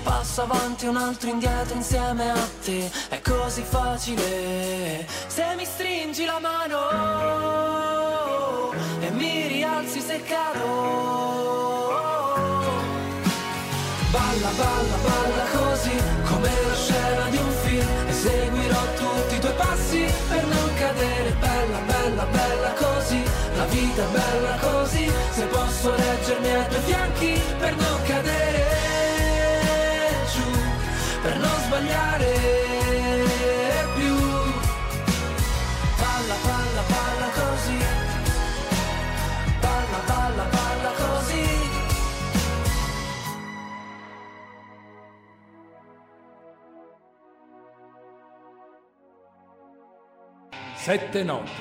Un 0.04 0.08
passo 0.08 0.42
avanti, 0.42 0.88
un 0.88 0.98
altro 0.98 1.30
indietro 1.30 1.76
insieme 1.76 2.32
a 2.32 2.48
te. 2.64 2.90
È 3.10 3.22
così 3.22 3.62
facile. 3.62 5.06
Se 5.28 5.44
mi 5.56 5.64
stringi 5.64 6.26
la 6.26 6.40
mano 6.40 6.80
e 9.00 9.12
mi 9.12 9.46
rialzi 9.48 10.00
se 10.00 10.24
cado. 10.24 11.90
Balla, 14.10 14.50
balla, 14.58 14.98
balla 15.04 15.46
così 15.60 15.96
come 16.28 16.50
la 16.50 16.74
scena 16.74 17.30
di 17.30 17.38
un 17.38 17.52
film. 17.64 17.88
E 18.08 18.12
seguirò 18.12 18.82
tutti 18.96 19.36
i 19.36 19.40
tuoi 19.40 19.54
passi 19.54 20.12
per 20.30 20.44
non 20.48 20.74
cadere. 20.80 21.30
Bella, 21.40 21.78
bella, 21.86 22.24
bella 22.24 22.74
così. 22.74 23.24
La 23.56 23.66
vita 23.66 24.02
è 24.02 24.08
bella 24.08 24.58
così. 24.62 25.12
Se 25.30 25.44
posso 25.46 25.96
reggermi 25.96 26.50
ai 26.50 26.68
tuoi 26.70 26.82
fianchi 26.82 27.40
per 27.60 27.76
non 27.76 27.91
Sette 50.92 51.24
note, 51.24 51.52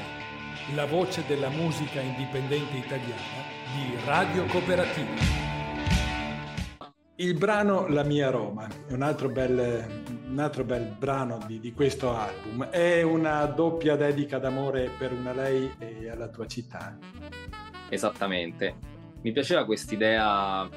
la 0.75 0.87
voce 0.87 1.25
della 1.25 1.51
musica 1.51 2.01
indipendente 2.01 2.77
italiana 2.77 3.45
di 3.73 3.97
Radio 4.05 4.45
Cooperativa. 4.47 5.07
Il 7.15 7.39
brano 7.39 7.87
La 7.87 8.03
mia 8.03 8.29
Roma 8.31 8.67
è 8.89 8.93
un 8.93 9.03
altro 9.03 9.29
bel, 9.29 10.03
un 10.27 10.39
altro 10.41 10.65
bel 10.65 10.97
brano 10.99 11.39
di, 11.47 11.61
di 11.61 11.73
questo 11.73 12.13
album. 12.13 12.65
È 12.71 13.03
una 13.03 13.45
doppia 13.45 13.95
dedica 13.95 14.39
d'amore 14.41 14.91
per 14.99 15.13
una 15.13 15.33
lei 15.33 15.77
e 15.79 16.11
alla 16.11 16.27
tua 16.27 16.49
città. 16.49 16.99
Esattamente. 17.89 18.75
Mi 19.23 19.31
piaceva 19.31 19.65
quest'idea 19.65 20.69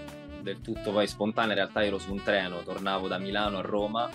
del 0.44 0.62
tutto 0.62 0.92
poi 0.92 1.08
spontanea, 1.08 1.54
in 1.54 1.58
realtà 1.58 1.84
ero 1.84 1.98
su 1.98 2.12
un 2.12 2.22
treno, 2.22 2.62
tornavo 2.62 3.08
da 3.08 3.18
Milano 3.18 3.58
a 3.58 3.62
Roma 3.62 4.08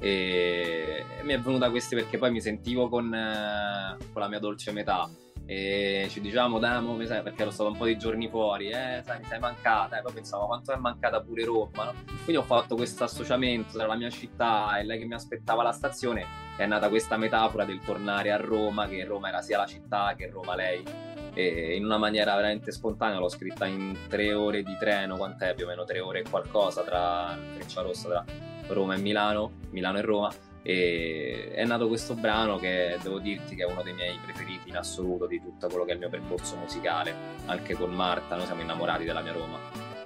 e 0.00 1.04
mi 1.22 1.34
è 1.34 1.38
venuta 1.38 1.70
questa 1.70 1.94
perché 1.94 2.18
poi 2.18 2.30
mi 2.30 2.40
sentivo 2.40 2.88
con, 2.88 3.14
eh, 3.14 3.96
con 4.12 4.22
la 4.22 4.28
mia 4.28 4.38
dolce 4.38 4.72
metà. 4.72 5.08
E 5.46 6.06
ci 6.10 6.20
diciamo 6.20 6.60
dai 6.60 6.80
mo 6.80 6.94
mi 6.94 7.06
sai 7.06 7.22
perché 7.22 7.42
ero 7.42 7.50
stato 7.50 7.70
un 7.70 7.76
po' 7.76 7.86
di 7.86 7.98
giorni 7.98 8.28
fuori 8.28 8.68
eh 8.68 9.02
sai 9.04 9.18
mi 9.18 9.24
sei 9.24 9.40
mancata 9.40 9.98
e 9.98 10.02
poi 10.02 10.12
pensavo 10.12 10.46
quanto 10.46 10.72
è 10.72 10.76
mancata 10.76 11.20
pure 11.22 11.44
Roma 11.44 11.86
no? 11.86 11.94
quindi 12.22 12.36
ho 12.36 12.44
fatto 12.44 12.76
questo 12.76 13.02
associamento 13.02 13.76
tra 13.76 13.88
la 13.88 13.96
mia 13.96 14.10
città 14.10 14.78
e 14.78 14.84
lei 14.84 15.00
che 15.00 15.06
mi 15.06 15.14
aspettava 15.14 15.62
alla 15.62 15.72
stazione 15.72 16.24
è 16.60 16.66
nata 16.66 16.90
questa 16.90 17.16
metafora 17.16 17.64
del 17.64 17.80
tornare 17.80 18.30
a 18.30 18.36
Roma 18.36 18.86
che 18.86 19.02
Roma 19.04 19.28
era 19.28 19.40
sia 19.40 19.56
la 19.56 19.66
città 19.66 20.14
che 20.14 20.28
Roma 20.28 20.54
lei. 20.54 20.84
E 21.32 21.74
in 21.74 21.86
una 21.86 21.96
maniera 21.96 22.34
veramente 22.34 22.70
spontanea 22.70 23.18
l'ho 23.18 23.30
scritta 23.30 23.64
in 23.64 23.96
tre 24.08 24.34
ore 24.34 24.62
di 24.62 24.76
treno 24.78 25.16
quant'è? 25.16 25.54
Più 25.54 25.64
o 25.64 25.68
meno 25.68 25.84
tre 25.84 26.00
ore 26.00 26.20
e 26.20 26.24
qualcosa 26.28 26.82
tra 26.82 27.34
Freccia 27.54 27.80
Rossa 27.80 28.08
tra 28.08 28.24
Roma 28.72 28.94
e 28.94 28.98
Milano 28.98 29.52
Milano 29.70 29.98
e 29.98 30.02
Roma 30.02 30.32
e 30.62 31.52
è 31.54 31.64
nato 31.64 31.88
questo 31.88 32.14
brano 32.14 32.58
che 32.58 32.98
devo 33.02 33.18
dirti 33.18 33.54
che 33.54 33.64
è 33.64 33.70
uno 33.70 33.82
dei 33.82 33.94
miei 33.94 34.18
preferiti 34.22 34.68
in 34.68 34.76
assoluto 34.76 35.26
di 35.26 35.40
tutto 35.40 35.68
quello 35.68 35.84
che 35.84 35.92
è 35.92 35.94
il 35.94 36.00
mio 36.00 36.10
percorso 36.10 36.56
musicale 36.56 37.14
anche 37.46 37.74
con 37.74 37.90
Marta 37.90 38.36
noi 38.36 38.46
siamo 38.46 38.60
innamorati 38.60 39.04
della 39.04 39.22
mia 39.22 39.32
Roma. 39.32 39.58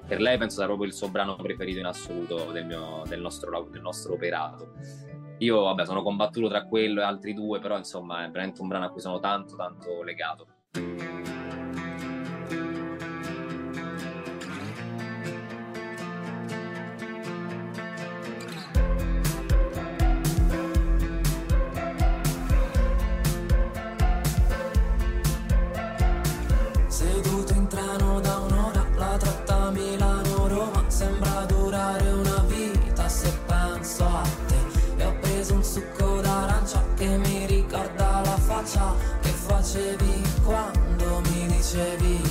Per 0.06 0.20
lei 0.20 0.36
penso 0.36 0.56
sia 0.56 0.66
proprio 0.66 0.86
il 0.86 0.92
suo 0.92 1.08
brano 1.08 1.34
preferito 1.34 1.78
in 1.78 1.86
assoluto 1.86 2.52
del, 2.52 2.66
mio, 2.66 3.02
del, 3.06 3.22
nostro, 3.22 3.68
del 3.70 3.80
nostro 3.80 4.12
operato. 4.12 4.74
Io 5.38 5.62
vabbè 5.62 5.86
sono 5.86 6.02
combattuto 6.02 6.48
tra 6.48 6.66
quello 6.66 7.00
e 7.00 7.04
altri 7.04 7.32
due 7.32 7.58
però 7.58 7.76
insomma 7.76 8.24
è 8.24 8.30
veramente 8.30 8.60
un 8.60 8.68
brano 8.68 8.84
a 8.84 8.90
cui 8.90 9.00
sono 9.00 9.18
tanto 9.18 9.56
tanto 9.56 10.02
legato 10.02 10.46
Sembra 30.94 31.44
durare 31.46 32.08
una 32.08 32.44
vita 32.46 33.08
se 33.08 33.28
penso 33.46 34.04
a 34.04 34.22
te. 34.46 35.02
E 35.02 35.04
ho 35.04 35.12
preso 35.20 35.54
un 35.54 35.64
succo 35.64 36.20
d'arancia 36.20 36.84
che 36.94 37.18
mi 37.18 37.46
ricorda 37.46 38.20
la 38.24 38.36
faccia 38.36 38.94
Che 39.20 39.28
facevi 39.30 40.22
quando 40.44 41.20
mi 41.30 41.46
dicevi 41.48 42.23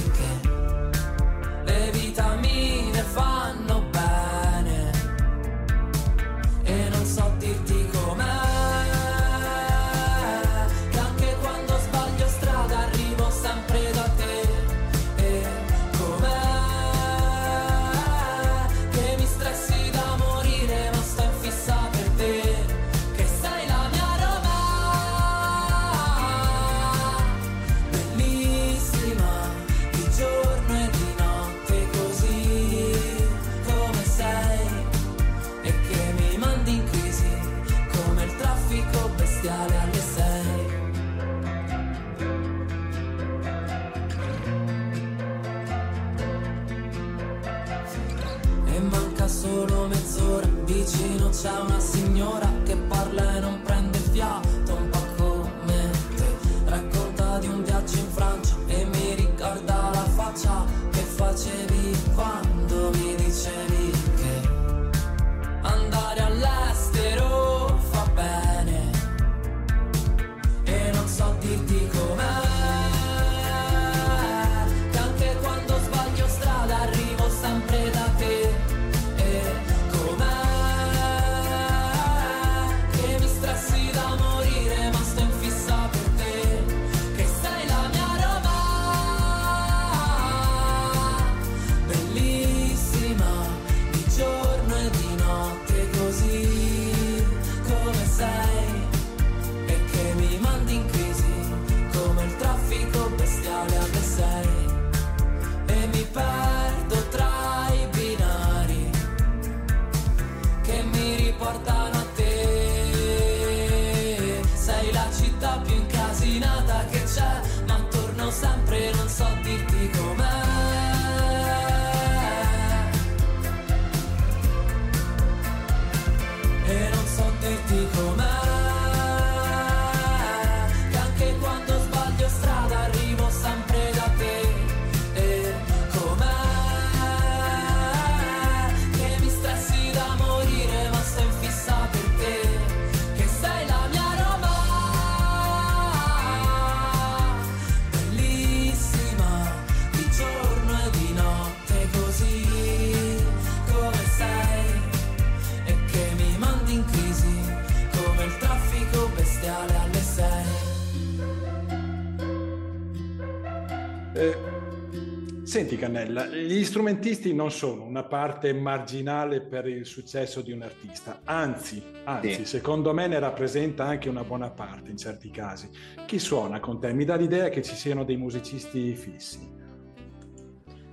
Cannella, 165.83 166.27
gli 166.27 166.63
strumentisti 166.63 167.33
non 167.33 167.51
sono 167.51 167.83
una 167.83 168.03
parte 168.03 168.53
marginale 168.53 169.41
per 169.41 169.67
il 169.67 169.85
successo 169.85 170.39
di 170.41 170.53
un 170.53 170.61
artista, 170.61 171.19
anzi, 171.25 171.83
anzi 172.05 172.33
Sì. 172.35 172.45
secondo 172.45 172.93
me 172.93 173.05
ne 173.07 173.19
rappresenta 173.19 173.83
anche 173.83 174.07
una 174.07 174.23
buona 174.23 174.49
parte 174.49 174.91
in 174.91 174.97
certi 174.97 175.29
casi. 175.29 175.69
Chi 176.05 176.19
suona 176.19 176.61
con 176.61 176.79
te? 176.79 176.93
Mi 176.93 177.03
dà 177.03 177.15
l'idea 177.15 177.49
che 177.49 177.61
ci 177.61 177.75
siano 177.75 178.05
dei 178.05 178.15
musicisti 178.15 178.95
fissi. 178.95 179.45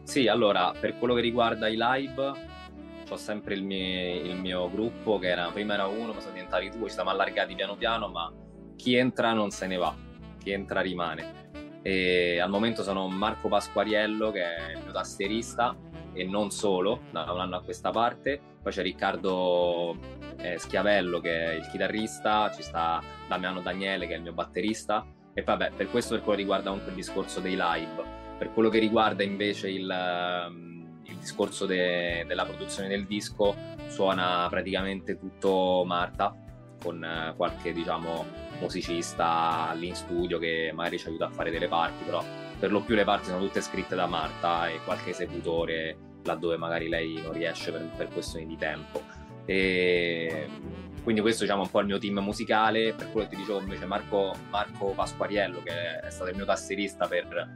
Sì, 0.02 0.26
allora, 0.26 0.72
per 0.78 0.98
quello 0.98 1.14
che 1.14 1.20
riguarda 1.20 1.68
i 1.68 1.76
live, 1.78 2.32
ho 3.08 3.16
sempre 3.16 3.54
il 3.54 3.62
mio, 3.62 4.24
il 4.24 4.40
mio 4.40 4.68
gruppo 4.68 5.20
che 5.20 5.28
era, 5.28 5.50
prima 5.52 5.74
era 5.74 5.86
uno, 5.86 6.10
poi 6.10 6.20
sono 6.20 6.32
diventati 6.32 6.68
due, 6.68 6.88
ci 6.88 6.94
siamo 6.94 7.10
allargati 7.10 7.54
piano 7.54 7.76
piano, 7.76 8.08
ma 8.08 8.32
chi 8.74 8.96
entra 8.96 9.34
non 9.34 9.50
se 9.50 9.68
ne 9.68 9.76
va, 9.76 9.94
chi 10.42 10.50
entra 10.50 10.80
rimane. 10.80 11.39
E 11.82 12.38
al 12.38 12.50
momento 12.50 12.82
sono 12.82 13.08
Marco 13.08 13.48
Pasquariello 13.48 14.30
che 14.30 14.42
è 14.42 14.72
il 14.72 14.82
mio 14.82 14.92
tastierista 14.92 15.76
e 16.12 16.24
non 16.24 16.50
solo, 16.50 17.02
da 17.10 17.30
un 17.32 17.40
anno 17.40 17.56
a 17.56 17.62
questa 17.62 17.90
parte. 17.90 18.40
Poi 18.62 18.72
c'è 18.72 18.82
Riccardo 18.82 19.96
eh, 20.36 20.58
Schiavello 20.58 21.20
che 21.20 21.44
è 21.44 21.52
il 21.54 21.66
chitarrista, 21.68 22.50
ci 22.54 22.62
sta 22.62 23.02
Damiano 23.26 23.60
Daniele 23.60 24.06
che 24.06 24.14
è 24.14 24.16
il 24.16 24.22
mio 24.22 24.32
batterista. 24.32 25.06
E 25.32 25.42
poi 25.42 25.56
vabbè, 25.56 25.72
per 25.76 25.90
questo 25.90 26.14
per 26.14 26.24
quello 26.24 26.38
riguarda 26.38 26.68
comunque 26.68 26.90
il 26.90 26.96
discorso 26.96 27.40
dei 27.40 27.56
live. 27.56 28.18
Per 28.36 28.52
quello 28.52 28.68
che 28.68 28.78
riguarda 28.78 29.22
invece 29.22 29.70
il, 29.70 29.88
ehm, 29.88 31.00
il 31.04 31.16
discorso 31.16 31.66
de- 31.66 32.24
della 32.26 32.44
produzione 32.44 32.88
del 32.88 33.06
disco, 33.06 33.54
suona 33.86 34.46
praticamente 34.48 35.18
tutto 35.18 35.82
Marta, 35.86 36.34
con 36.82 37.02
eh, 37.02 37.34
qualche 37.36 37.72
diciamo 37.72 38.26
musicista 38.58 39.72
lì 39.74 39.88
in 39.88 39.94
studio 39.94 40.38
che 40.38 40.70
magari 40.74 40.98
ci 40.98 41.08
aiuta 41.08 41.26
a 41.26 41.30
fare 41.30 41.50
delle 41.50 41.68
parti, 41.68 42.04
però 42.04 42.22
per 42.58 42.70
lo 42.70 42.80
più 42.80 42.94
le 42.94 43.04
parti 43.04 43.26
sono 43.26 43.40
tutte 43.40 43.60
scritte 43.60 43.94
da 43.94 44.06
Marta 44.06 44.68
e 44.68 44.80
qualche 44.84 45.10
esecutore 45.10 45.96
laddove 46.24 46.56
magari 46.56 46.88
lei 46.88 47.20
non 47.22 47.32
riesce 47.32 47.72
per, 47.72 47.88
per 47.96 48.08
questioni 48.08 48.46
di 48.46 48.56
tempo. 48.56 49.02
E 49.46 50.48
quindi 51.02 51.22
questo 51.22 51.44
diciamo, 51.44 51.62
è 51.62 51.64
un 51.64 51.70
po' 51.70 51.80
il 51.80 51.86
mio 51.86 51.98
team 51.98 52.18
musicale, 52.18 52.92
per 52.92 53.10
quello 53.10 53.26
che 53.26 53.34
ti 53.34 53.40
dicevo 53.40 53.60
invece 53.60 53.86
Marco, 53.86 54.34
Marco 54.50 54.92
Pasquariello 54.94 55.62
che 55.62 56.00
è 56.00 56.10
stato 56.10 56.30
il 56.30 56.36
mio 56.36 56.44
tastierista 56.44 57.06
per 57.06 57.48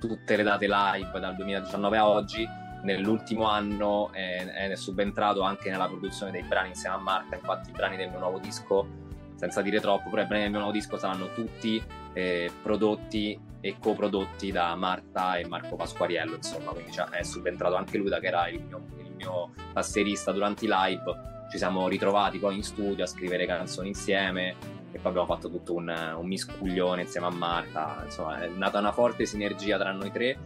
tutte 0.00 0.36
le 0.36 0.42
date 0.42 0.66
live 0.68 1.20
dal 1.20 1.34
2019 1.36 1.96
a 1.96 2.08
oggi, 2.08 2.48
nell'ultimo 2.86 3.48
anno 3.48 4.12
è, 4.12 4.46
è 4.46 4.74
subentrato 4.76 5.42
anche 5.42 5.68
nella 5.70 5.88
produzione 5.88 6.30
dei 6.30 6.42
brani 6.42 6.68
insieme 6.68 6.94
a 6.94 6.98
Marta, 6.98 7.34
infatti 7.34 7.70
i 7.70 7.72
brani 7.72 7.96
del 7.96 8.08
mio 8.08 8.20
nuovo 8.20 8.38
disco 8.38 9.04
senza 9.34 9.60
dire 9.60 9.80
troppo, 9.80 10.08
però 10.08 10.22
i 10.22 10.26
brani 10.26 10.44
del 10.44 10.50
mio 10.52 10.60
nuovo 10.60 10.72
disco 10.72 10.96
saranno 10.96 11.32
tutti 11.34 11.82
eh, 12.14 12.50
prodotti 12.62 13.38
e 13.60 13.76
coprodotti 13.78 14.52
da 14.52 14.74
Marta 14.76 15.36
e 15.36 15.46
Marco 15.46 15.76
Pasquariello, 15.76 16.36
insomma, 16.36 16.70
quindi 16.70 16.92
cioè, 16.92 17.06
è 17.08 17.22
subentrato 17.22 17.74
anche 17.74 17.98
lui 17.98 18.08
da 18.08 18.20
che 18.20 18.28
era 18.28 18.48
il 18.48 18.62
mio, 18.62 18.82
il 18.98 19.14
mio 19.16 19.50
tastierista 19.72 20.30
durante 20.32 20.64
i 20.64 20.68
live, 20.70 21.34
ci 21.50 21.58
siamo 21.58 21.88
ritrovati 21.88 22.38
poi 22.38 22.56
in 22.56 22.62
studio 22.62 23.04
a 23.04 23.06
scrivere 23.06 23.46
canzoni 23.46 23.88
insieme 23.88 24.54
e 24.92 24.98
poi 24.98 25.10
abbiamo 25.10 25.26
fatto 25.26 25.50
tutto 25.50 25.74
un, 25.74 26.14
un 26.16 26.26
miscuglione 26.26 27.02
insieme 27.02 27.26
a 27.26 27.30
Marta, 27.30 28.02
insomma 28.04 28.40
è 28.40 28.48
nata 28.48 28.78
una 28.78 28.92
forte 28.92 29.26
sinergia 29.26 29.76
tra 29.76 29.90
noi 29.90 30.12
tre 30.12 30.38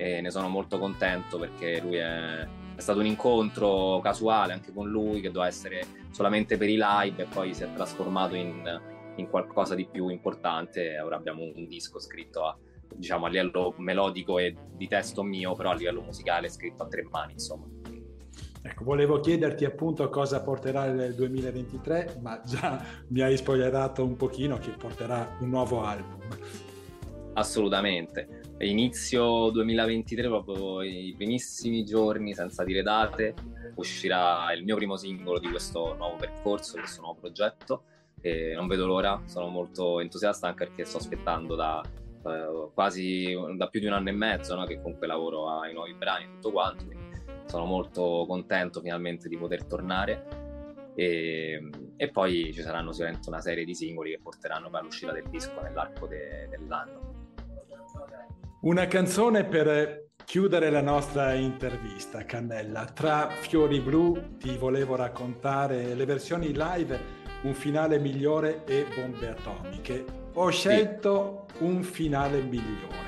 e 0.00 0.22
ne 0.22 0.30
sono 0.30 0.48
molto 0.48 0.78
contento 0.78 1.38
perché 1.38 1.78
lui 1.78 1.96
è, 1.96 2.38
è 2.40 2.80
stato 2.80 3.00
un 3.00 3.06
incontro 3.06 4.00
casuale 4.02 4.54
anche 4.54 4.72
con 4.72 4.88
lui 4.88 5.20
che 5.20 5.30
doveva 5.30 5.46
essere 5.46 5.84
solamente 6.10 6.56
per 6.56 6.70
i 6.70 6.78
live 6.80 7.22
e 7.22 7.26
poi 7.26 7.52
si 7.52 7.64
è 7.64 7.72
trasformato 7.74 8.34
in, 8.34 8.80
in 9.16 9.28
qualcosa 9.28 9.74
di 9.74 9.86
più 9.86 10.08
importante. 10.08 10.98
Ora 11.00 11.16
abbiamo 11.16 11.42
un 11.42 11.66
disco 11.68 12.00
scritto 12.00 12.46
a, 12.46 12.56
diciamo, 12.94 13.26
a 13.26 13.28
livello 13.28 13.74
melodico 13.76 14.38
e 14.38 14.56
di 14.72 14.88
testo 14.88 15.22
mio, 15.22 15.54
però 15.54 15.72
a 15.72 15.74
livello 15.74 16.00
musicale 16.00 16.48
scritto 16.48 16.84
a 16.84 16.88
tre 16.88 17.06
mani, 17.10 17.32
insomma. 17.32 17.66
Ecco, 18.62 18.84
volevo 18.84 19.20
chiederti 19.20 19.66
appunto 19.66 20.08
cosa 20.08 20.42
porterà 20.42 20.86
il 20.86 21.14
2023, 21.14 22.20
ma 22.22 22.40
già 22.42 22.82
mi 23.08 23.20
hai 23.20 23.36
spoilerato 23.36 24.02
un 24.02 24.16
pochino 24.16 24.56
che 24.56 24.70
porterà 24.70 25.36
un 25.40 25.50
nuovo 25.50 25.82
album. 25.82 26.20
Assolutamente. 27.34 28.39
Inizio 28.62 29.48
2023, 29.50 30.28
proprio 30.28 30.82
i 30.82 31.14
primissimi 31.16 31.82
giorni, 31.82 32.34
senza 32.34 32.62
dire 32.62 32.82
date, 32.82 33.34
uscirà 33.76 34.52
il 34.52 34.64
mio 34.64 34.76
primo 34.76 34.96
singolo 34.96 35.38
di 35.38 35.48
questo 35.48 35.94
nuovo 35.94 36.16
percorso, 36.16 36.74
questo 36.74 37.00
nuovo 37.00 37.20
progetto. 37.20 37.84
E 38.20 38.52
non 38.54 38.66
vedo 38.66 38.86
l'ora, 38.86 39.22
sono 39.24 39.48
molto 39.48 39.98
entusiasta 40.00 40.46
anche 40.46 40.66
perché 40.66 40.84
sto 40.84 40.98
aspettando 40.98 41.54
da 41.54 41.82
eh, 42.26 42.68
quasi 42.74 43.34
da 43.56 43.68
più 43.68 43.80
di 43.80 43.86
un 43.86 43.94
anno 43.94 44.10
e 44.10 44.12
mezzo 44.12 44.54
no? 44.54 44.66
che 44.66 44.76
comunque 44.76 45.06
lavoro 45.06 45.48
ai 45.58 45.72
nuovi 45.72 45.94
brani 45.94 46.24
e 46.24 46.28
tutto 46.34 46.52
quanto. 46.52 46.84
Quindi 46.84 47.18
sono 47.46 47.64
molto 47.64 48.26
contento 48.28 48.82
finalmente 48.82 49.28
di 49.28 49.38
poter 49.38 49.64
tornare. 49.64 50.38
E, 50.94 51.70
e, 51.96 52.10
poi 52.10 52.52
ci 52.52 52.60
saranno 52.60 52.92
sicuramente 52.92 53.30
una 53.30 53.40
serie 53.40 53.64
di 53.64 53.74
singoli 53.74 54.10
che 54.10 54.20
porteranno 54.20 54.68
poi 54.68 54.80
all'uscita 54.80 55.12
del 55.12 55.24
disco 55.30 55.62
nell'arco 55.62 56.06
de, 56.06 56.46
dell'anno. 56.50 57.09
Una 58.62 58.86
canzone 58.86 59.44
per 59.44 60.10
chiudere 60.22 60.68
la 60.68 60.82
nostra 60.82 61.32
intervista, 61.32 62.26
Cannella. 62.26 62.84
Tra 62.84 63.28
Fiori 63.30 63.80
Blu 63.80 64.36
ti 64.36 64.58
volevo 64.58 64.96
raccontare 64.96 65.94
le 65.94 66.04
versioni 66.04 66.48
live, 66.48 67.00
un 67.44 67.54
finale 67.54 67.98
migliore 67.98 68.64
e 68.66 68.86
bombe 68.94 69.28
atomiche. 69.28 70.04
Ho 70.34 70.50
scelto 70.50 71.46
sì. 71.56 71.64
un 71.64 71.82
finale 71.82 72.42
migliore 72.42 72.98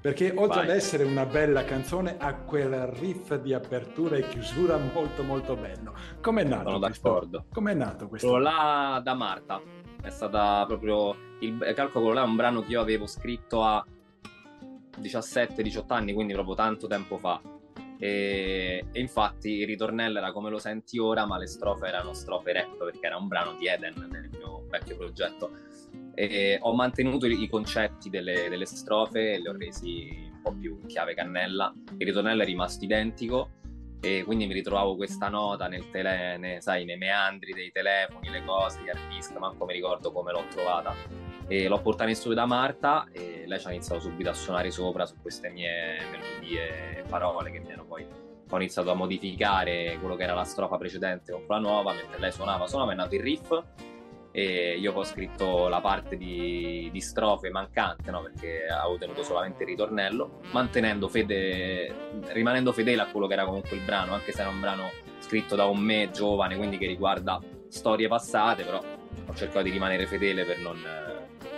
perché 0.00 0.32
oltre 0.34 0.60
Vai. 0.60 0.70
ad 0.70 0.76
essere 0.76 1.02
una 1.02 1.26
bella 1.26 1.64
canzone 1.64 2.16
ha 2.16 2.32
quel 2.34 2.86
riff 2.86 3.34
di 3.34 3.52
apertura 3.52 4.14
e 4.14 4.28
chiusura 4.28 4.76
molto 4.76 5.24
molto 5.24 5.56
bello. 5.56 5.92
Com'è 6.22 6.44
nato 6.44 6.70
Sono 6.70 6.78
questo? 6.78 7.08
d'accordo. 7.08 7.44
Com'è 7.52 7.74
nato 7.74 8.06
questo? 8.06 8.28
Quello 8.28 8.44
là 8.44 9.00
da 9.02 9.14
Marta. 9.14 9.60
È 10.00 10.08
stata 10.08 10.64
proprio 10.66 11.16
il 11.40 11.72
calcolo 11.74 12.12
là 12.12 12.22
è 12.22 12.26
un 12.26 12.36
brano 12.36 12.62
che 12.62 12.70
io 12.70 12.80
avevo 12.80 13.06
scritto 13.08 13.64
a 13.64 13.84
17-18 15.00 15.84
anni, 15.88 16.12
quindi 16.12 16.32
proprio 16.32 16.54
tanto 16.54 16.86
tempo 16.86 17.18
fa. 17.18 17.40
E, 17.98 18.84
e, 18.90 19.00
infatti 19.00 19.58
il 19.58 19.66
ritornello 19.66 20.18
era 20.18 20.32
come 20.32 20.48
lo 20.48 20.58
senti 20.58 20.98
ora, 20.98 21.26
ma 21.26 21.36
le 21.36 21.46
strofe 21.46 21.86
erano 21.86 22.14
strofe 22.14 22.52
rap 22.52 22.78
perché 22.78 23.06
era 23.06 23.16
un 23.16 23.28
brano 23.28 23.54
di 23.58 23.66
Eden 23.66 24.08
nel 24.10 24.30
mio 24.30 24.64
vecchio 24.68 24.96
progetto. 24.96 25.50
E 26.14 26.58
ho 26.60 26.74
mantenuto 26.74 27.26
i 27.26 27.48
concetti 27.48 28.08
delle, 28.08 28.48
delle 28.48 28.66
strofe 28.66 29.34
e 29.34 29.38
li 29.38 29.48
ho 29.48 29.52
resi 29.52 30.30
un 30.32 30.40
po' 30.42 30.52
più 30.52 30.78
in 30.80 30.86
chiave 30.86 31.14
cannella. 31.14 31.72
Il 31.98 32.06
ritornello 32.06 32.42
è 32.42 32.46
rimasto 32.46 32.84
identico 32.84 33.50
e 34.00 34.22
quindi 34.24 34.46
mi 34.46 34.54
ritrovavo 34.54 34.96
questa 34.96 35.28
nota 35.28 35.68
nel 35.68 35.90
tele, 35.90 36.38
ne, 36.38 36.60
sai, 36.62 36.86
nei 36.86 36.96
meandri 36.96 37.52
dei 37.52 37.70
telefoni, 37.70 38.30
le 38.30 38.42
cose, 38.44 38.80
gli 38.82 38.88
hard 38.88 39.08
disk, 39.08 39.36
manco 39.36 39.66
mi 39.66 39.74
ricordo 39.74 40.10
come 40.10 40.32
l'ho 40.32 40.44
trovata. 40.48 40.94
E 41.50 41.66
l'ho 41.66 41.80
portata 41.80 42.08
in 42.08 42.14
studio 42.14 42.36
da 42.36 42.46
Marta 42.46 43.08
e 43.10 43.42
lei 43.44 43.58
ci 43.58 43.66
ha 43.66 43.72
iniziato 43.72 44.00
subito 44.00 44.30
a 44.30 44.34
suonare 44.34 44.70
sopra 44.70 45.04
su 45.04 45.16
queste 45.20 45.48
mie 45.48 45.98
melodie 46.08 46.98
e 46.98 47.02
parole 47.08 47.50
che 47.50 47.58
mi 47.58 47.72
hanno 47.72 47.84
poi 47.86 48.06
ho 48.48 48.56
iniziato 48.56 48.92
a 48.92 48.94
modificare 48.94 49.96
quello 49.98 50.14
che 50.14 50.22
era 50.22 50.34
la 50.34 50.44
strofa 50.44 50.76
precedente 50.76 51.32
con 51.32 51.46
quella 51.46 51.60
nuova, 51.60 51.92
mentre 51.92 52.20
lei 52.20 52.30
suonava, 52.30 52.68
suonava, 52.68 52.92
è 52.92 52.94
nato 52.94 53.16
il 53.16 53.20
riff 53.20 53.62
e 54.32 54.76
io 54.78 54.92
ho 54.92 55.02
scritto 55.02 55.66
la 55.66 55.80
parte 55.80 56.16
di, 56.16 56.88
di 56.92 57.00
strofe 57.00 57.50
mancante, 57.50 58.12
no? 58.12 58.22
perché 58.22 58.66
avevo 58.66 58.96
tenuto 58.96 59.24
solamente 59.24 59.64
il 59.64 59.70
ritornello, 59.70 60.40
mantenendo 60.52 61.08
fede, 61.08 61.92
rimanendo 62.28 62.72
fedele 62.72 63.02
a 63.02 63.06
quello 63.06 63.26
che 63.26 63.32
era 63.32 63.44
comunque 63.44 63.76
il 63.76 63.82
brano, 63.82 64.14
anche 64.14 64.30
se 64.30 64.40
era 64.40 64.50
un 64.50 64.60
brano 64.60 64.90
scritto 65.18 65.56
da 65.56 65.64
un 65.64 65.78
me 65.78 66.10
giovane, 66.12 66.56
quindi 66.56 66.78
che 66.78 66.86
riguarda 66.86 67.40
storie 67.68 68.06
passate, 68.06 68.62
però 68.62 68.80
ho 68.80 69.34
cercato 69.34 69.62
di 69.62 69.70
rimanere 69.70 70.06
fedele 70.06 70.44
per 70.44 70.58
non, 70.58 70.80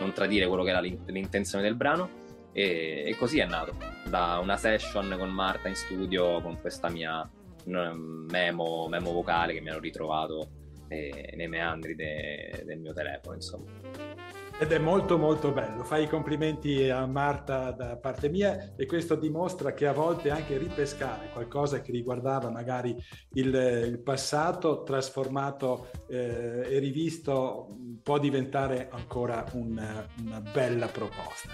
non 0.03 0.13
tradire 0.13 0.47
quello 0.47 0.65
che 0.65 0.71
era 0.71 0.81
l'intenzione 0.81 1.65
del 1.65 1.75
brano 1.75 2.21
e, 2.53 3.05
e, 3.07 3.17
così 3.17 3.39
è 3.39 3.47
nato, 3.47 3.77
da 4.07 4.39
una 4.43 4.57
session 4.57 5.15
con 5.19 5.31
Marta 5.31 5.69
in 5.69 5.77
studio 5.77 6.43
con 6.43 6.61
questa 6.61 6.91
mia 6.91 7.29
memo, 7.65 8.87
memo 8.89 9.13
vocale 9.13 9.55
che 9.55 9.61
mi 9.61 9.71
hanno 9.71 9.79
ritrovato 9.79 10.51
eh, 10.89 11.33
nei 11.37 11.49
meandri 11.49 11.95
de, 11.95 12.63
del 12.67 12.79
mio 12.79 12.93
telefono, 12.93 13.37
insomma 13.37 13.71
ed 14.63 14.71
è 14.71 14.79
molto 14.79 15.19
molto 15.19 15.51
bello. 15.51 15.83
Fai 15.83 16.05
i 16.05 16.09
complimenti 16.09 16.89
a 16.89 17.05
Marta 17.05 17.73
da 17.73 17.97
parte 17.97 18.29
mia 18.29 18.75
e 18.77 18.87
questo 18.87 19.17
dimostra 19.17 19.75
che 19.75 19.89
a 19.89 19.93
volte 19.93 20.31
anche 20.31 20.57
ripescare 20.57 21.31
qualcosa 21.33 21.81
che 21.81 21.91
riguardava 21.91 22.49
magari 22.49 22.95
il, 23.33 23.53
il 23.53 23.99
passato 23.99 24.85
trasformato 24.85 25.91
eh, 26.07 26.65
e 26.65 26.79
rivisto 26.79 27.77
può 28.05 28.21
diventare 28.21 28.89
ancora 28.93 29.45
una, 29.55 30.07
una 30.25 30.41
bella 30.41 30.87
proposta. 30.87 31.49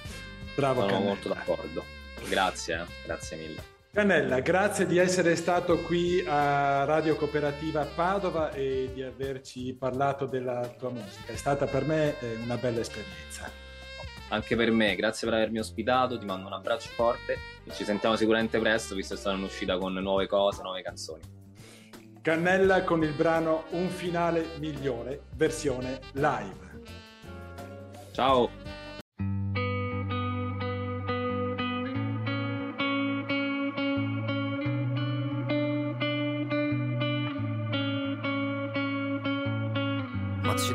Bravo 0.55 0.80
Sono 0.80 0.93
Cannella. 0.93 1.09
molto 1.09 1.28
d'accordo. 1.28 1.85
Grazie, 2.28 2.74
eh. 2.74 2.85
grazie 3.06 3.36
mille. 3.39 3.77
Cannella, 3.99 4.39
grazie 4.39 4.87
di 4.87 4.97
essere 4.97 5.35
stato 5.35 5.79
qui 5.81 6.25
a 6.25 6.85
Radio 6.85 7.16
Cooperativa 7.16 7.85
Padova 7.85 8.53
e 8.53 8.93
di 8.95 9.03
averci 9.03 9.75
parlato 9.75 10.25
della 10.25 10.73
tua 10.79 10.91
musica. 10.91 11.33
È 11.33 11.35
stata 11.35 11.66
per 11.66 11.85
me 11.85 12.16
eh, 12.20 12.37
una 12.45 12.55
bella 12.55 12.79
esperienza. 12.79 13.51
Anche 14.29 14.55
per 14.55 14.70
me, 14.70 14.95
grazie 14.95 15.27
per 15.27 15.37
avermi 15.39 15.59
ospitato, 15.59 16.16
ti 16.16 16.25
mando 16.25 16.47
un 16.47 16.53
abbraccio 16.53 16.91
forte 16.91 17.39
e 17.65 17.73
ci 17.73 17.83
sentiamo 17.83 18.15
sicuramente 18.15 18.61
presto 18.61 18.95
visto 18.95 19.16
che 19.16 19.20
sono 19.20 19.47
uscita 19.47 19.77
con 19.79 19.95
nuove 19.95 20.29
cose, 20.29 20.62
nuove 20.62 20.81
canzoni. 20.83 21.23
Cannella 22.23 22.85
con 22.85 23.03
il 23.03 23.15
brano 23.15 23.65
Un 23.70 23.89
finale 23.89 24.51
migliore, 24.61 25.23
versione 25.35 25.99
live. 26.12 26.83
Ciao! 28.12 28.77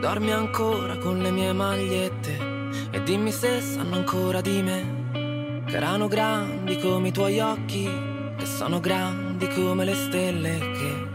Dormi 0.04 0.34
ancora 0.34 0.98
con 0.98 1.20
le 1.20 1.32
mie 1.32 1.54
magliette 1.54 2.38
e 2.92 3.02
dimmi 3.04 3.32
se 3.32 3.62
sanno 3.62 3.96
ancora 3.96 4.42
di 4.42 4.62
me. 4.62 5.64
Che 5.66 5.78
erano 5.78 6.10
grandi 6.10 6.78
come 6.78 7.08
i 7.08 7.12
tuoi 7.14 7.40
occhi, 7.40 7.90
che 8.36 8.46
sono 8.46 8.82
grandi 8.82 9.48
come 9.48 9.86
le 9.86 9.96
stelle 9.96 10.60
che 10.60 11.08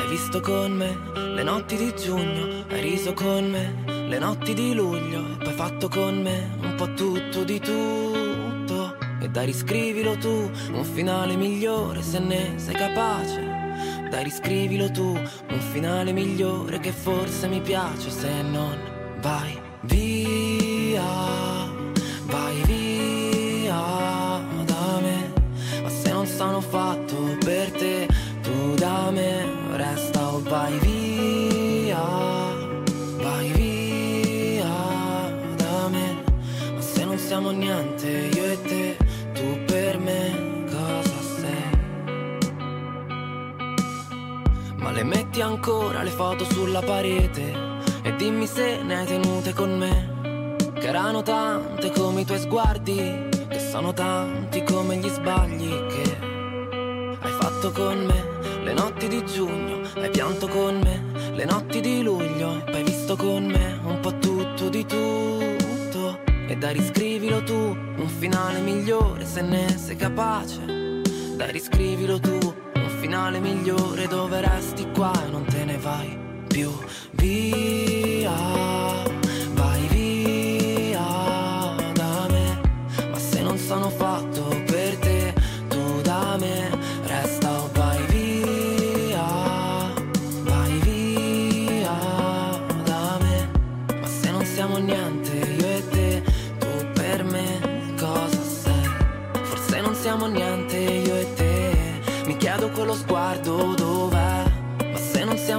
hai 0.00 0.08
visto 0.08 0.40
con 0.40 0.72
me 0.72 0.98
le 1.14 1.44
notti 1.44 1.76
di 1.76 1.94
giugno, 1.94 2.64
hai 2.70 2.80
riso 2.80 3.12
con 3.12 3.48
me 3.48 3.84
le 3.86 4.18
notti 4.18 4.52
di 4.52 4.74
luglio 4.74 5.20
e 5.38 5.44
poi 5.44 5.52
fatto 5.52 5.88
con 5.88 6.20
me 6.20 6.56
un 6.62 6.74
po' 6.74 6.92
tutto 6.92 7.44
di 7.44 7.60
tutto. 7.60 8.96
E 9.20 9.28
dai 9.28 9.46
riscrivilo 9.46 10.16
tu, 10.16 10.50
un 10.72 10.84
finale 10.84 11.36
migliore 11.36 12.02
se 12.02 12.18
ne 12.18 12.54
sei 12.56 12.74
capace 12.74 13.65
dai 14.08 14.24
riscrivilo 14.24 14.90
tu, 14.90 15.12
un 15.12 15.60
finale 15.72 16.12
migliore 16.12 16.78
che 16.78 16.92
forse 16.92 17.48
mi 17.48 17.60
piace 17.60 18.10
se 18.10 18.42
non 18.42 18.78
vai 19.20 19.58
via, 19.82 20.15
metti 45.36 45.42
ancora 45.42 46.02
le 46.02 46.10
foto 46.10 46.44
sulla 46.44 46.80
parete 46.80 47.52
e 48.02 48.16
dimmi 48.16 48.46
se 48.46 48.80
ne 48.82 49.00
hai 49.00 49.06
tenute 49.06 49.52
con 49.52 49.76
me. 49.76 50.14
Che 50.72 50.86
erano 50.86 51.22
tante 51.22 51.90
come 51.90 52.22
i 52.22 52.24
tuoi 52.24 52.38
sguardi, 52.38 53.28
che 53.48 53.58
sono 53.58 53.92
tanti 53.92 54.62
come 54.62 54.96
gli 54.96 55.08
sbagli 55.08 55.68
che 55.88 56.16
hai 57.20 57.32
fatto 57.32 57.70
con 57.70 58.04
me. 58.06 58.62
Le 58.62 58.72
notti 58.72 59.08
di 59.08 59.24
giugno 59.26 59.82
hai 59.96 60.10
pianto 60.10 60.48
con 60.48 60.78
me, 60.78 61.32
le 61.32 61.44
notti 61.44 61.80
di 61.80 62.02
luglio 62.02 62.64
e 62.66 62.70
poi 62.70 62.82
visto 62.82 63.16
con 63.16 63.44
me 63.44 63.78
un 63.84 64.00
po' 64.00 64.16
tutto 64.18 64.70
di 64.70 64.86
tutto. 64.86 66.18
E 66.48 66.56
dai 66.56 66.72
riscrivilo 66.72 67.42
tu, 67.42 67.54
un 67.54 68.08
finale 68.08 68.60
migliore 68.60 69.26
se 69.26 69.42
ne 69.42 69.68
sei 69.76 69.96
capace. 69.96 70.64
Dai 71.36 71.52
riscrivilo 71.52 72.18
tu 72.18 72.64
finale 73.06 73.38
migliore 73.38 74.08
dove 74.08 74.40
resti 74.40 74.84
qua 74.92 75.12
e 75.24 75.30
non 75.30 75.44
te 75.44 75.64
ne 75.64 75.78
vai 75.78 76.18
più 76.48 76.72
via. 77.12 78.65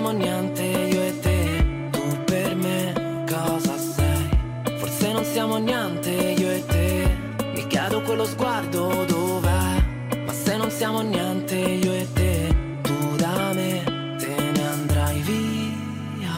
Siamo 0.08 0.24
niente 0.24 0.64
io 0.64 1.02
e 1.04 1.20
te. 1.20 1.90
Tu 1.92 2.24
per 2.24 2.56
me 2.56 3.26
cosa 3.30 3.78
sei? 3.78 4.78
Forse 4.78 5.12
non 5.12 5.24
siamo 5.26 5.58
niente 5.58 6.12
io 6.12 6.50
e 6.50 6.66
te. 6.66 7.18
Mi 7.54 7.68
chiedo 7.68 8.02
con 8.04 8.16
lo 8.16 8.26
sguardo 8.26 9.04
dov'è? 9.06 9.84
Ma 10.26 10.32
se 10.32 10.56
non 10.56 10.72
siamo 10.72 11.02
niente 11.02 11.56
io 11.56 11.94
e 11.94 12.08
te 12.14 12.56
Tu 12.84 13.16
da 13.18 13.52
me 13.54 13.84
te 14.18 14.36
ne 14.56 14.68
andrai 14.68 15.20
via. 15.22 16.38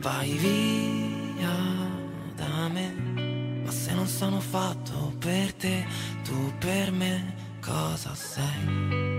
Vai 0.00 0.30
via 0.38 1.54
da 2.34 2.68
me. 2.68 3.62
Ma 3.64 3.70
se 3.70 3.92
non 3.92 4.06
sono 4.06 4.40
fatto 4.40 5.12
per 5.18 5.52
te 5.52 5.84
Tu 6.24 6.52
per 6.58 6.92
me 6.92 7.34
cosa 7.60 8.14
sei 8.14 9.17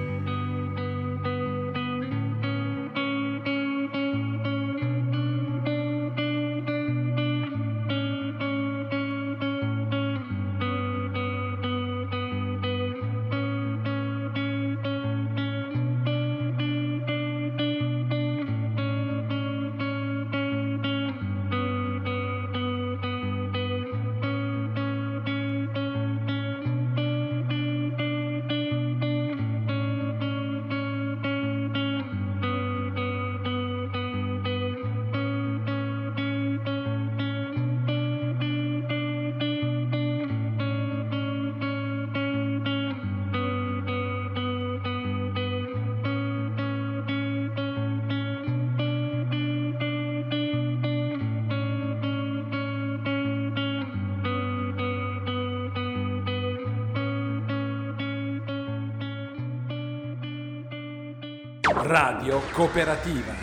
Radio 61.81 62.41
Cooperativa. 62.51 63.33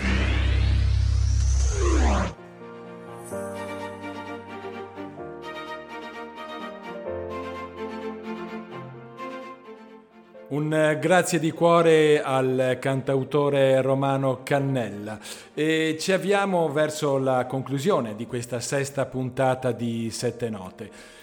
Un 10.48 10.72
eh, 10.74 10.98
grazie 10.98 11.38
di 11.38 11.50
cuore 11.50 12.20
al 12.22 12.76
cantautore 12.78 13.80
romano 13.80 14.42
Cannella 14.42 15.18
e 15.54 15.96
ci 15.98 16.12
avviamo 16.12 16.70
verso 16.70 17.16
la 17.16 17.46
conclusione 17.46 18.14
di 18.14 18.26
questa 18.26 18.60
sesta 18.60 19.06
puntata 19.06 19.72
di 19.72 20.10
Sette 20.10 20.50
Note. 20.50 21.15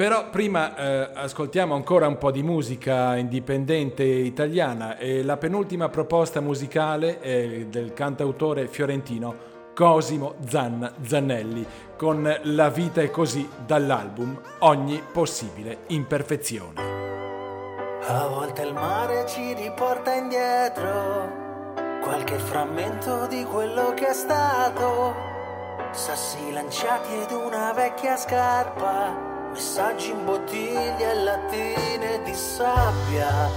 Però 0.00 0.30
prima 0.30 0.74
eh, 0.76 1.10
ascoltiamo 1.12 1.74
ancora 1.74 2.06
un 2.06 2.16
po' 2.16 2.30
di 2.30 2.42
musica 2.42 3.16
indipendente 3.16 4.02
italiana 4.02 4.96
e 4.96 5.22
la 5.22 5.36
penultima 5.36 5.90
proposta 5.90 6.40
musicale 6.40 7.20
è 7.20 7.66
del 7.66 7.92
cantautore 7.92 8.66
fiorentino 8.66 9.34
Cosimo 9.74 10.36
Zanna 10.46 10.94
Zannelli 11.02 11.66
con 11.98 12.34
La 12.44 12.70
vita 12.70 13.02
è 13.02 13.10
così 13.10 13.46
dall'album 13.66 14.40
Ogni 14.60 15.02
possibile 15.12 15.80
imperfezione. 15.88 16.80
A 18.06 18.26
volte 18.26 18.62
il 18.62 18.72
mare 18.72 19.26
ci 19.26 19.52
riporta 19.52 20.14
indietro 20.14 21.68
qualche 22.00 22.38
frammento 22.38 23.26
di 23.26 23.44
quello 23.44 23.92
che 23.92 24.08
è 24.08 24.14
stato. 24.14 25.14
Sassi 25.90 26.50
lanciati 26.52 27.12
ed 27.20 27.32
una 27.32 27.74
vecchia 27.74 28.16
scarpa, 28.16 29.29
messaggi 29.52 30.10
in 30.10 30.24
bottiglie 30.24 31.10
e 31.10 31.14
lattine 31.22 32.22
di 32.24 32.34
sabbia, 32.34 33.48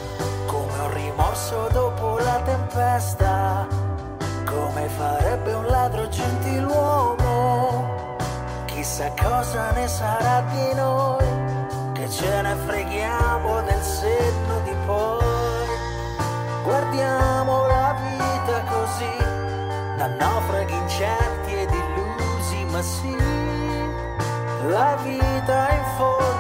come 0.48 0.80
un 0.80 0.94
rimorso 0.94 1.70
dopo 1.72 2.18
la 2.18 2.42
tempesta, 2.44 3.68
come 4.46 4.88
farebbe 4.88 5.54
un 5.54 5.66
ladro 5.66 6.08
gentiluomo. 6.10 8.16
Chissà 8.66 9.12
cosa 9.22 9.72
ne 9.72 9.88
sarà 9.88 10.42
di 10.52 10.74
noi 10.74 11.26
che 11.94 12.10
ce 12.10 12.42
ne 12.42 12.56
freghiamo 12.66 13.62
del 13.62 13.82
senno 13.82 14.60
di 14.64 14.76
poi. 14.86 15.22
Guardiamo 16.64 17.68
la 17.68 17.96
vita 18.02 18.64
così, 18.64 19.18
da 19.98 20.08
naufraghi 20.08 20.76
incerti 20.76 21.54
ed 21.54 21.72
illusi, 21.72 22.66
ma 22.72 22.82
sì, 22.82 23.16
la 24.70 24.98
vita 25.04 25.33
in 25.50 26.33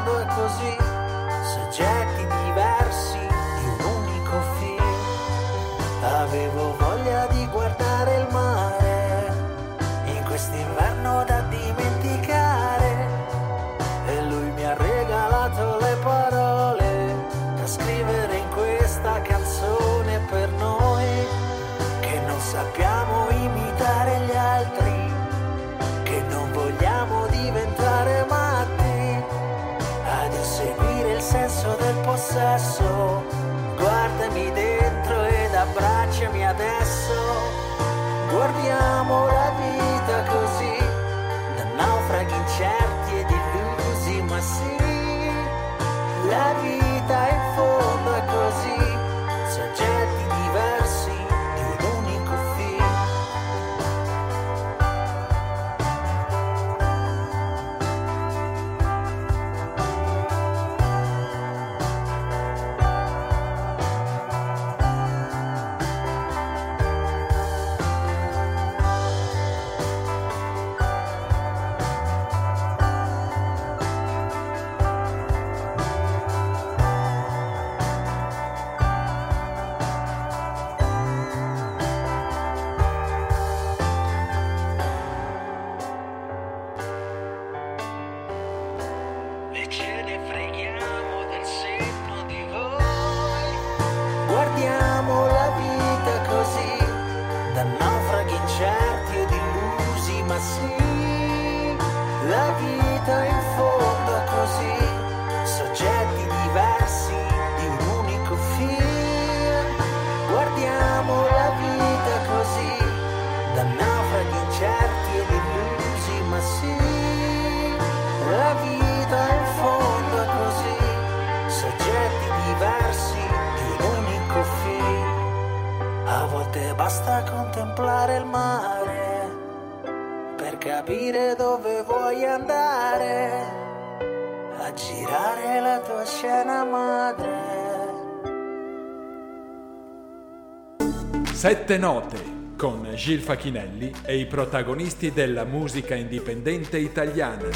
Sette 141.43 141.77
note 141.77 142.53
con 142.57 142.89
Gil 142.95 143.19
Facchinelli 143.19 143.91
e 144.05 144.17
i 144.17 144.25
protagonisti 144.25 145.11
della 145.11 145.43
musica 145.43 145.93
indipendente 145.93 146.77
italiana. 146.77 147.49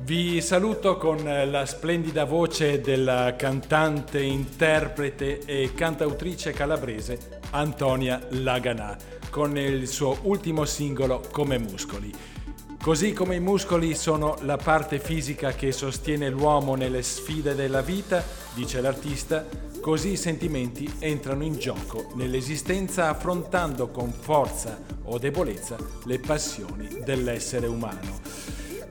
Vi 0.00 0.38
saluto 0.42 0.98
con 0.98 1.24
la 1.24 1.64
splendida 1.64 2.24
voce 2.26 2.82
della 2.82 3.36
cantante, 3.36 4.20
interprete 4.20 5.38
e 5.46 5.72
cantautrice 5.74 6.52
calabrese 6.52 7.40
Antonia 7.52 8.20
Laganà 8.28 8.98
con 9.30 9.56
il 9.56 9.88
suo 9.88 10.18
ultimo 10.24 10.66
singolo 10.66 11.22
Come 11.32 11.56
muscoli. 11.58 12.39
Così 12.82 13.12
come 13.12 13.34
i 13.34 13.40
muscoli 13.40 13.94
sono 13.94 14.38
la 14.40 14.56
parte 14.56 14.98
fisica 14.98 15.52
che 15.52 15.70
sostiene 15.70 16.30
l'uomo 16.30 16.76
nelle 16.76 17.02
sfide 17.02 17.54
della 17.54 17.82
vita, 17.82 18.24
dice 18.54 18.80
l'artista, 18.80 19.46
così 19.82 20.12
i 20.12 20.16
sentimenti 20.16 20.90
entrano 20.98 21.44
in 21.44 21.58
gioco 21.58 22.10
nell'esistenza 22.14 23.10
affrontando 23.10 23.88
con 23.88 24.10
forza 24.10 24.78
o 25.04 25.18
debolezza 25.18 25.76
le 26.04 26.20
passioni 26.20 26.88
dell'essere 27.04 27.66
umano. 27.66 28.18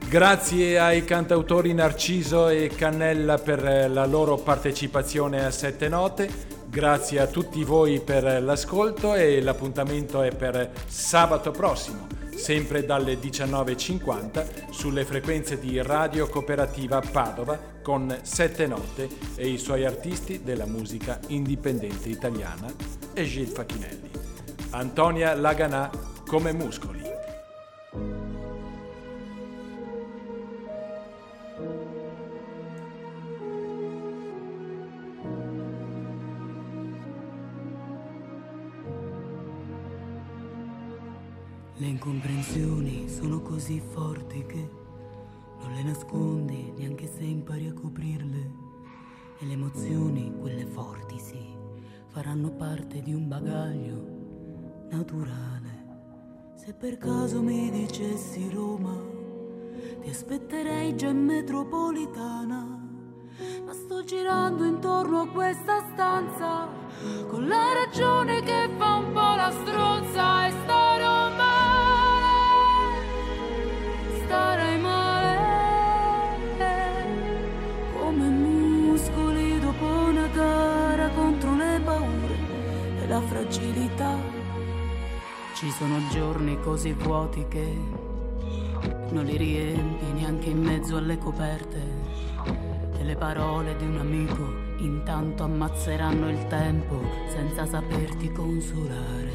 Grazie 0.08 0.78
ai 0.78 1.04
cantautori 1.04 1.74
Narciso 1.74 2.48
e 2.48 2.68
Cannella 2.68 3.40
per 3.40 3.90
la 3.90 4.06
loro 4.06 4.38
partecipazione 4.38 5.44
a 5.44 5.50
Sette 5.50 5.90
Note. 5.90 6.30
Grazie 6.68 7.22
a 7.22 7.28
tutti 7.28 7.64
voi 7.64 8.00
per 8.02 8.44
l'ascolto 8.44 9.16
e 9.16 9.42
l'appuntamento 9.42 10.22
è 10.22 10.34
per 10.36 10.72
sabato 10.86 11.50
prossimo, 11.50 12.06
sempre 12.40 12.86
dalle 12.86 13.20
19.50 13.20 14.72
sulle 14.72 15.04
frequenze 15.04 15.60
di 15.60 15.82
Radio 15.82 16.28
Cooperativa 16.30 17.02
Padova 17.02 17.60
con 17.84 18.18
Sette 18.22 18.66
Note 18.66 19.10
e 19.36 19.50
i 19.50 19.58
suoi 19.58 19.86
artisti 19.86 20.42
della 20.42 20.66
musica 20.66 21.20
indipendente 21.28 22.08
italiana 22.08 22.74
e 23.14 23.26
Gil 23.26 23.48
Facchinelli. 23.48 24.10
Antonia 24.72 25.36
Laganà 25.36 25.92
come 26.26 26.54
muscoli. 26.54 27.02
Le 41.82 41.88
incomprensioni 41.88 43.08
sono 43.08 43.40
così 43.40 43.80
forti 43.80 44.46
che 44.46 44.70
non 45.62 45.72
le 45.72 45.84
nascondi 45.84 46.74
neanche 46.76 47.08
se 47.08 47.24
impari 47.24 47.68
a 47.68 47.74
coprirle. 47.74 48.52
E 49.40 49.46
le 49.46 49.54
emozioni, 49.54 50.34
quelle 50.42 50.66
forti, 50.66 51.18
sì, 51.18 51.56
faranno 52.08 52.52
parte 52.52 53.02
di 53.02 53.14
un 53.14 53.30
bagaglio 53.30 54.88
naturale. 54.90 56.52
Se 56.56 56.74
per 56.74 56.98
caso 56.98 57.42
mi 57.42 57.72
dicessi 57.72 58.50
Roma, 58.50 59.02
ti 60.02 60.10
aspetterei 60.10 60.98
già 60.98 61.08
in 61.08 61.24
metropolitana. 61.24 62.78
Ma 63.66 63.72
sto 63.72 64.04
girando 64.04 64.66
intorno 64.66 65.22
a 65.22 65.30
questa 65.30 65.80
stanza 65.94 66.68
con 67.30 67.48
la 67.48 67.72
ragione 67.86 68.42
che 68.42 68.70
fa 68.78 68.96
un 68.96 69.14
po' 69.14 69.36
la 69.36 69.50
stronza 69.50 70.48
e 70.48 70.52
starò 70.52 70.79
Ci 85.60 85.72
sono 85.72 85.98
giorni 86.10 86.58
così 86.62 86.94
vuoti 86.94 87.46
che 87.50 87.78
non 89.10 89.26
li 89.26 89.36
riempi 89.36 90.06
neanche 90.14 90.52
in 90.52 90.62
mezzo 90.62 90.96
alle 90.96 91.18
coperte 91.18 91.82
e 92.98 93.04
le 93.04 93.18
parole 93.18 93.76
di 93.76 93.84
un 93.84 93.98
amico 93.98 94.48
intanto 94.78 95.44
ammazzeranno 95.44 96.30
il 96.30 96.48
tempo 96.48 97.02
senza 97.28 97.66
saperti 97.66 98.32
consolare. 98.32 99.34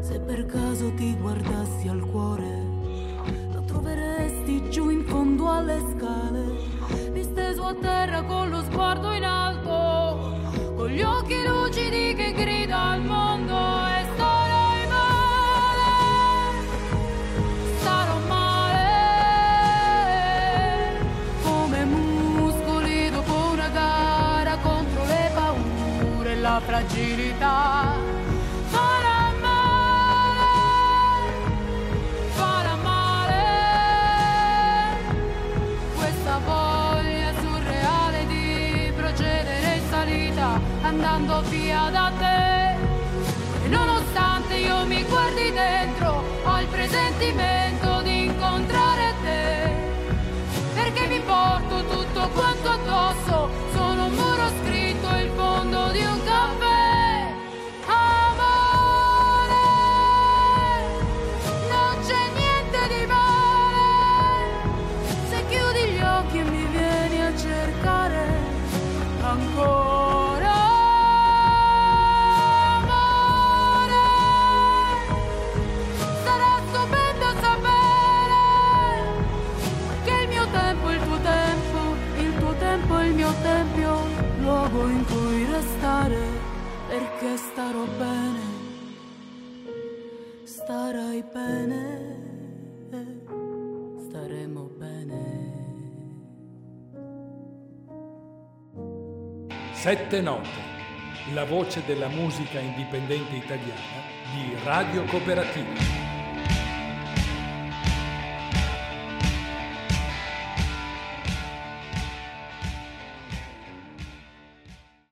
Se 0.00 0.20
per 0.20 0.44
caso 0.44 0.92
ti 0.92 1.16
guardassi 1.16 1.88
al 1.88 2.00
cuore, 2.00 2.62
lo 3.50 3.62
troveresti 3.64 4.68
giù 4.68 4.90
in 4.90 5.06
fondo 5.06 5.50
alle 5.50 5.80
scale, 5.96 7.12
disteso 7.12 7.64
a 7.64 7.74
terra 7.74 8.22
con 8.22 8.50
lo 8.50 8.62
sguardo 8.64 9.12
in 9.12 9.24
alto, 9.24 10.74
con 10.76 10.88
gli 10.90 11.00
occhi 11.00 11.36
lucidi 11.42 12.12
che 12.14 12.34
grida 12.34 12.90
al 12.90 13.02
mondo 13.02 13.27
andando 41.18 41.42
via 41.50 41.90
Sette 99.88 100.20
note, 100.20 100.50
la 101.32 101.46
voce 101.46 101.82
della 101.86 102.08
musica 102.08 102.60
indipendente 102.60 103.36
italiana 103.36 104.02
di 104.34 104.54
Radio 104.62 105.02
Cooperativa. 105.04 106.17